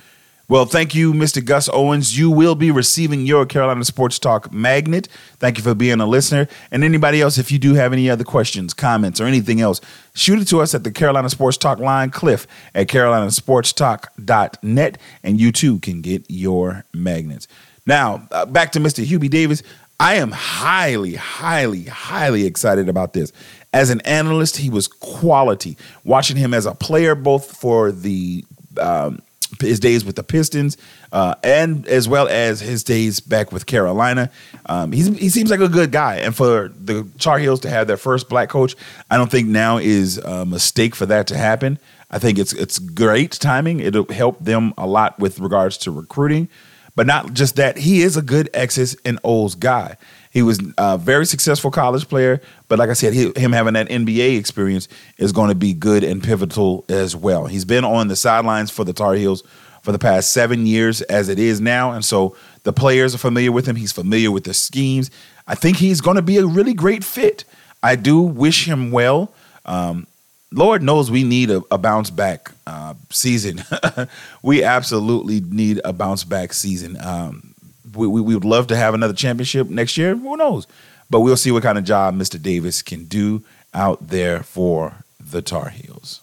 Well, 0.48 0.64
thank 0.66 0.94
you, 0.94 1.14
Mr. 1.14 1.42
Gus 1.42 1.70
Owens. 1.72 2.18
You 2.18 2.30
will 2.30 2.54
be 2.54 2.70
receiving 2.70 3.24
your 3.24 3.46
Carolina 3.46 3.86
Sports 3.86 4.18
Talk 4.18 4.52
magnet. 4.52 5.08
Thank 5.38 5.56
you 5.56 5.64
for 5.64 5.74
being 5.74 5.98
a 5.98 6.06
listener. 6.06 6.46
And 6.70 6.84
anybody 6.84 7.22
else, 7.22 7.38
if 7.38 7.50
you 7.50 7.58
do 7.58 7.72
have 7.72 7.94
any 7.94 8.10
other 8.10 8.24
questions, 8.24 8.74
comments, 8.74 9.18
or 9.18 9.24
anything 9.24 9.62
else, 9.62 9.80
shoot 10.14 10.40
it 10.40 10.48
to 10.48 10.60
us 10.60 10.74
at 10.74 10.84
the 10.84 10.90
Carolina 10.90 11.30
Sports 11.30 11.56
Talk 11.56 11.78
line, 11.78 12.10
Cliff 12.10 12.46
at 12.74 12.88
carolinasportstalk.net, 12.88 14.98
and 15.22 15.40
you 15.40 15.52
too 15.52 15.78
can 15.78 16.02
get 16.02 16.26
your 16.28 16.84
magnets. 16.92 17.48
Now, 17.86 18.28
uh, 18.30 18.44
back 18.44 18.72
to 18.72 18.78
Mr. 18.78 19.02
Hubert 19.04 19.30
Davis. 19.30 19.62
I 19.98 20.16
am 20.16 20.32
highly, 20.32 21.14
highly, 21.14 21.84
highly 21.84 22.44
excited 22.44 22.90
about 22.90 23.12
this. 23.12 23.32
As 23.72 23.90
an 23.90 24.00
analyst, 24.02 24.58
he 24.58 24.68
was 24.68 24.86
quality. 24.86 25.76
Watching 26.04 26.36
him 26.36 26.52
as 26.52 26.66
a 26.66 26.74
player, 26.74 27.14
both 27.14 27.56
for 27.56 27.90
the 27.90 28.44
um, 28.78 29.22
his 29.60 29.80
days 29.80 30.04
with 30.04 30.16
the 30.16 30.22
Pistons 30.22 30.76
uh, 31.12 31.34
and 31.44 31.86
as 31.86 32.08
well 32.08 32.26
as 32.28 32.60
his 32.60 32.82
days 32.82 33.20
back 33.20 33.52
with 33.52 33.66
Carolina, 33.66 34.30
um, 34.66 34.92
he 34.92 35.28
seems 35.28 35.50
like 35.50 35.60
a 35.60 35.68
good 35.68 35.92
guy. 35.92 36.16
And 36.16 36.34
for 36.34 36.68
the 36.68 37.06
Tar 37.18 37.38
Heels 37.38 37.60
to 37.60 37.70
have 37.70 37.86
their 37.86 37.96
first 37.96 38.28
black 38.28 38.48
coach, 38.48 38.74
I 39.10 39.18
don't 39.18 39.30
think 39.30 39.48
now 39.48 39.76
is 39.76 40.18
a 40.18 40.46
mistake 40.46 40.94
for 40.94 41.06
that 41.06 41.26
to 41.28 41.36
happen. 41.36 41.78
I 42.10 42.18
think 42.18 42.38
it's 42.38 42.52
it's 42.52 42.78
great 42.78 43.32
timing. 43.32 43.80
It'll 43.80 44.10
help 44.12 44.38
them 44.42 44.74
a 44.76 44.86
lot 44.86 45.18
with 45.18 45.38
regards 45.38 45.76
to 45.78 45.90
recruiting. 45.90 46.48
But 46.94 47.06
not 47.06 47.32
just 47.32 47.56
that, 47.56 47.78
he 47.78 48.02
is 48.02 48.18
a 48.18 48.22
good 48.22 48.50
X's 48.52 48.96
and 49.04 49.18
O's 49.24 49.54
guy. 49.54 49.96
He 50.32 50.40
was 50.40 50.58
a 50.78 50.96
very 50.96 51.26
successful 51.26 51.70
college 51.70 52.08
player, 52.08 52.40
but 52.68 52.78
like 52.78 52.88
I 52.88 52.94
said, 52.94 53.12
he, 53.12 53.32
him 53.36 53.52
having 53.52 53.74
that 53.74 53.90
NBA 53.90 54.38
experience 54.38 54.88
is 55.18 55.30
going 55.30 55.50
to 55.50 55.54
be 55.54 55.74
good 55.74 56.02
and 56.02 56.22
pivotal 56.22 56.86
as 56.88 57.14
well. 57.14 57.46
He's 57.46 57.66
been 57.66 57.84
on 57.84 58.08
the 58.08 58.16
sidelines 58.16 58.70
for 58.70 58.82
the 58.82 58.94
Tar 58.94 59.12
Heels 59.14 59.42
for 59.82 59.92
the 59.92 59.98
past 59.98 60.32
seven 60.32 60.66
years 60.66 61.02
as 61.02 61.28
it 61.28 61.38
is 61.38 61.60
now, 61.60 61.92
and 61.92 62.02
so 62.02 62.34
the 62.62 62.72
players 62.72 63.14
are 63.14 63.18
familiar 63.18 63.52
with 63.52 63.66
him. 63.66 63.76
He's 63.76 63.92
familiar 63.92 64.30
with 64.30 64.44
the 64.44 64.54
schemes. 64.54 65.10
I 65.46 65.54
think 65.54 65.76
he's 65.76 66.00
going 66.00 66.16
to 66.16 66.22
be 66.22 66.38
a 66.38 66.46
really 66.46 66.72
great 66.72 67.04
fit. 67.04 67.44
I 67.82 67.96
do 67.96 68.22
wish 68.22 68.66
him 68.66 68.90
well. 68.90 69.34
Um, 69.66 70.06
Lord 70.50 70.82
knows 70.82 71.10
we 71.10 71.24
need 71.24 71.50
a, 71.50 71.62
a 71.70 71.76
bounce 71.76 72.08
back 72.10 72.52
uh, 72.66 72.94
season. 73.10 73.62
we 74.42 74.62
absolutely 74.62 75.40
need 75.40 75.80
a 75.84 75.92
bounce 75.92 76.24
back 76.24 76.52
season. 76.54 76.96
Um, 77.02 77.51
we, 77.94 78.06
we, 78.06 78.20
we 78.20 78.34
would 78.34 78.44
love 78.44 78.66
to 78.68 78.76
have 78.76 78.94
another 78.94 79.14
championship 79.14 79.68
next 79.68 79.96
year. 79.96 80.14
Who 80.16 80.36
knows? 80.36 80.66
But 81.10 81.20
we'll 81.20 81.36
see 81.36 81.50
what 81.50 81.62
kind 81.62 81.78
of 81.78 81.84
job 81.84 82.14
Mr. 82.14 82.40
Davis 82.40 82.82
can 82.82 83.04
do 83.04 83.42
out 83.74 84.08
there 84.08 84.42
for 84.42 85.04
the 85.20 85.42
Tar 85.42 85.70
Heels. 85.70 86.20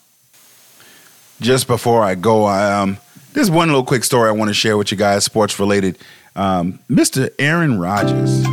Just 1.42 1.68
before 1.68 2.04
I 2.04 2.16
go, 2.16 2.44
I, 2.46 2.82
um, 2.82 2.98
there's 3.34 3.52
one 3.52 3.70
little 3.70 3.86
quick 3.86 4.04
story 4.04 4.30
I 4.30 4.32
want 4.32 4.50
to 4.50 4.54
share 4.54 4.78
with 4.78 4.92
you 4.92 4.98
guys, 4.98 5.24
sports 5.24 5.60
related. 5.60 5.98
Um, 6.36 6.80
Mr. 6.90 7.30
Aaron 7.40 7.80
Rodgers, 7.80 8.44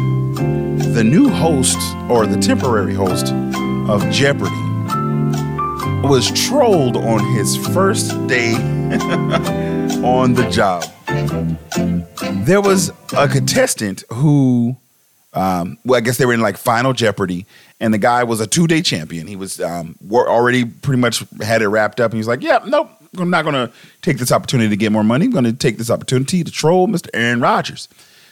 the 0.95 1.03
new 1.05 1.29
host 1.29 1.79
or 2.11 2.27
the 2.27 2.39
temporary 2.39 2.95
host 2.95 3.33
of 3.89 4.09
Jeopardy, 4.11 4.51
was 6.07 6.31
trolled 6.47 6.97
on 6.97 7.25
his 7.35 7.57
first 7.69 8.11
day 8.29 8.55
on 10.05 10.35
the 10.35 10.49
job 10.51 10.85
there 12.47 12.61
was 12.61 12.93
a 13.17 13.29
contestant 13.29 14.05
who, 14.13 14.77
um, 15.35 15.79
well, 15.85 15.99
I 15.99 16.01
guess 16.01 16.19
they 16.19 16.27
were 16.27 16.33
in 16.33 16.41
like 16.41 16.57
Final 16.57 16.93
Jeopardy, 16.93 17.47
and 17.81 17.93
the 17.93 17.99
guy 17.99 18.25
was 18.25 18.41
a 18.41 18.47
two 18.47 18.67
day 18.67 18.83
champion. 18.83 19.27
He 19.27 19.37
was 19.37 19.61
um, 19.61 19.97
already 20.11 20.65
pretty 20.65 21.01
much 21.01 21.25
had 21.43 21.63
it 21.63 21.69
wrapped 21.69 22.01
up, 22.01 22.13
and 22.13 22.19
he's 22.19 22.29
like, 22.29 22.43
"Yeah, 22.43 22.61
nope, 22.67 22.91
I'm 23.19 23.31
not 23.31 23.43
going 23.43 23.55
to 23.55 23.73
take 24.03 24.19
this 24.19 24.33
opportunity 24.33 24.71
to 24.71 24.77
get 24.77 24.93
more 24.93 25.05
money. 25.05 25.27
I'm 25.27 25.33
going 25.33 25.45
to 25.45 25.53
take 25.53 25.79
this 25.79 25.91
opportunity 25.91 26.45
to 26.45 26.51
troll 26.51 26.89
Mr. 26.89 27.09
Aaron 27.13 27.41
Rodgers." 27.41 27.89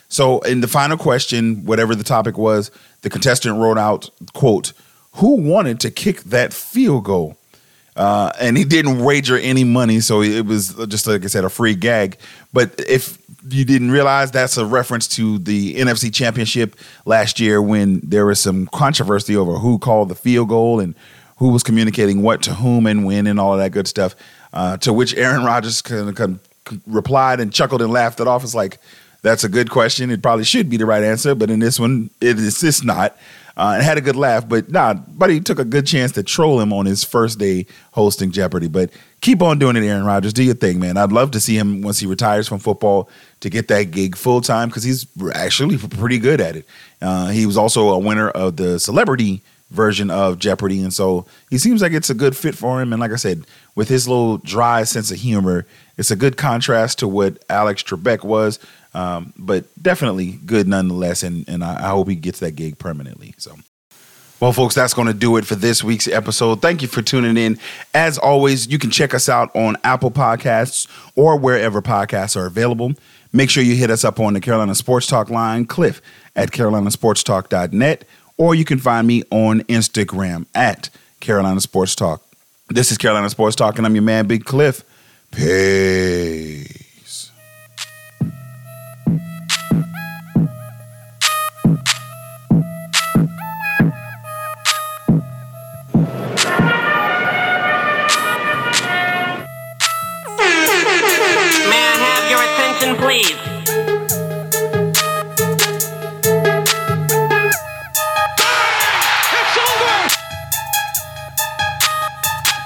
So, 0.08 0.40
in 0.40 0.60
the 0.60 0.68
final 0.68 0.96
question, 0.96 1.64
whatever 1.64 1.94
the 1.94 2.04
topic 2.04 2.38
was, 2.38 2.70
the 3.02 3.10
contestant 3.10 3.58
wrote 3.58 3.78
out, 3.78 4.10
"quote 4.32 4.72
Who 5.14 5.36
wanted 5.36 5.80
to 5.80 5.90
kick 5.90 6.22
that 6.24 6.52
field 6.52 7.04
goal?" 7.04 7.36
Uh, 7.96 8.32
and 8.40 8.56
he 8.56 8.64
didn't 8.64 9.04
wager 9.04 9.38
any 9.38 9.62
money, 9.62 10.00
so 10.00 10.20
it 10.20 10.46
was 10.46 10.74
just 10.88 11.06
like 11.06 11.22
I 11.24 11.28
said, 11.28 11.44
a 11.44 11.48
free 11.48 11.74
gag. 11.74 12.18
But 12.52 12.74
if 12.88 13.18
you 13.48 13.64
didn't 13.64 13.90
realize, 13.92 14.30
that's 14.30 14.56
a 14.56 14.66
reference 14.66 15.06
to 15.08 15.38
the 15.38 15.76
NFC 15.76 16.12
Championship 16.12 16.76
last 17.04 17.38
year 17.38 17.62
when 17.62 18.00
there 18.00 18.26
was 18.26 18.40
some 18.40 18.66
controversy 18.68 19.36
over 19.36 19.54
who 19.54 19.78
called 19.78 20.08
the 20.08 20.14
field 20.14 20.48
goal 20.48 20.80
and 20.80 20.94
who 21.36 21.50
was 21.50 21.62
communicating 21.62 22.22
what 22.22 22.42
to 22.42 22.54
whom 22.54 22.86
and 22.86 23.04
when 23.04 23.26
and 23.26 23.38
all 23.38 23.52
of 23.52 23.58
that 23.58 23.70
good 23.70 23.86
stuff. 23.86 24.16
Uh, 24.52 24.76
to 24.78 24.92
which 24.92 25.14
Aaron 25.16 25.44
Rodgers 25.44 25.82
kind 25.82 26.18
of, 26.18 26.40
replied 26.86 27.40
and 27.40 27.52
chuckled 27.52 27.82
and 27.82 27.92
laughed 27.92 28.20
it 28.20 28.26
off. 28.26 28.42
It's 28.42 28.54
like 28.54 28.78
that's 29.22 29.44
a 29.44 29.48
good 29.48 29.70
question. 29.70 30.10
It 30.10 30.22
probably 30.22 30.44
should 30.44 30.68
be 30.68 30.76
the 30.76 30.86
right 30.86 31.02
answer, 31.02 31.34
but 31.34 31.50
in 31.50 31.60
this 31.60 31.78
one, 31.78 32.10
it 32.20 32.38
is 32.38 32.62
it's 32.62 32.82
not 32.84 33.16
uh, 33.56 33.72
and 33.74 33.82
had 33.82 33.98
a 33.98 34.00
good 34.00 34.16
laugh. 34.16 34.48
But 34.48 34.70
nah, 34.70 34.94
buddy 34.94 35.40
took 35.40 35.58
a 35.58 35.64
good 35.64 35.86
chance 35.86 36.12
to 36.12 36.22
troll 36.22 36.60
him 36.60 36.72
on 36.72 36.86
his 36.86 37.04
first 37.04 37.38
day 37.38 37.66
hosting 37.92 38.30
Jeopardy. 38.30 38.68
But 38.68 38.90
keep 39.20 39.42
on 39.42 39.58
doing 39.58 39.76
it, 39.76 39.84
Aaron 39.84 40.04
Rodgers. 40.04 40.32
Do 40.32 40.42
your 40.42 40.54
thing, 40.54 40.80
man. 40.80 40.96
I'd 40.96 41.12
love 41.12 41.30
to 41.32 41.40
see 41.40 41.56
him 41.56 41.82
once 41.82 41.98
he 41.98 42.06
retires 42.06 42.48
from 42.48 42.58
football 42.58 43.08
to 43.40 43.50
get 43.50 43.68
that 43.68 43.90
gig 43.90 44.16
full 44.16 44.40
time 44.40 44.68
because 44.68 44.82
he's 44.82 45.06
actually 45.34 45.78
pretty 45.78 46.18
good 46.18 46.40
at 46.40 46.56
it. 46.56 46.66
Uh, 47.00 47.28
he 47.28 47.46
was 47.46 47.56
also 47.56 47.90
a 47.90 47.98
winner 47.98 48.30
of 48.30 48.56
the 48.56 48.78
celebrity 48.78 49.42
version 49.70 50.10
of 50.10 50.38
Jeopardy, 50.38 50.82
and 50.82 50.92
so 50.92 51.26
he 51.50 51.58
seems 51.58 51.82
like 51.82 51.92
it's 51.92 52.10
a 52.10 52.14
good 52.14 52.36
fit 52.36 52.54
for 52.54 52.80
him. 52.80 52.92
And 52.92 53.00
like 53.00 53.10
I 53.10 53.16
said, 53.16 53.44
with 53.74 53.88
his 53.88 54.06
little 54.06 54.38
dry 54.38 54.84
sense 54.84 55.10
of 55.10 55.18
humor, 55.18 55.66
it's 55.96 56.10
a 56.10 56.16
good 56.16 56.36
contrast 56.36 56.98
to 57.00 57.08
what 57.08 57.44
Alex 57.48 57.82
Trebek 57.82 58.24
was. 58.24 58.58
Um, 58.94 59.32
but 59.36 59.64
definitely 59.80 60.38
good 60.46 60.68
nonetheless, 60.68 61.22
and 61.22 61.48
and 61.48 61.64
I, 61.64 61.86
I 61.86 61.88
hope 61.88 62.08
he 62.08 62.14
gets 62.14 62.40
that 62.40 62.52
gig 62.52 62.78
permanently. 62.78 63.34
So. 63.38 63.56
Well, 64.40 64.52
folks, 64.52 64.74
that's 64.74 64.92
going 64.92 65.06
to 65.06 65.14
do 65.14 65.36
it 65.38 65.46
for 65.46 65.54
this 65.54 65.82
week's 65.82 66.06
episode. 66.06 66.60
Thank 66.60 66.82
you 66.82 66.88
for 66.88 67.00
tuning 67.00 67.36
in. 67.36 67.58
As 67.94 68.18
always, 68.18 68.66
you 68.66 68.78
can 68.78 68.90
check 68.90 69.14
us 69.14 69.28
out 69.28 69.54
on 69.56 69.76
Apple 69.84 70.10
Podcasts 70.10 70.86
or 71.14 71.38
wherever 71.38 71.80
podcasts 71.80 72.36
are 72.36 72.44
available. 72.44 72.92
Make 73.32 73.48
sure 73.48 73.62
you 73.62 73.74
hit 73.74 73.90
us 73.90 74.04
up 74.04 74.20
on 74.20 74.34
the 74.34 74.40
Carolina 74.40 74.74
Sports 74.74 75.06
Talk 75.06 75.30
line, 75.30 75.64
Cliff 75.64 76.02
at 76.36 76.50
carolinasportstalk.net, 76.50 78.04
or 78.36 78.54
you 78.54 78.64
can 78.64 78.78
find 78.78 79.06
me 79.06 79.22
on 79.30 79.60
Instagram 79.62 80.46
at 80.54 80.90
Carolina 81.20 81.60
Sports 81.60 81.94
Talk. 81.94 82.22
This 82.68 82.92
is 82.92 82.98
Carolina 82.98 83.30
Sports 83.30 83.56
Talk, 83.56 83.78
and 83.78 83.86
I'm 83.86 83.94
your 83.94 84.02
man, 84.02 84.26
Big 84.26 84.44
Cliff. 84.44 84.84
Peace. 85.30 86.83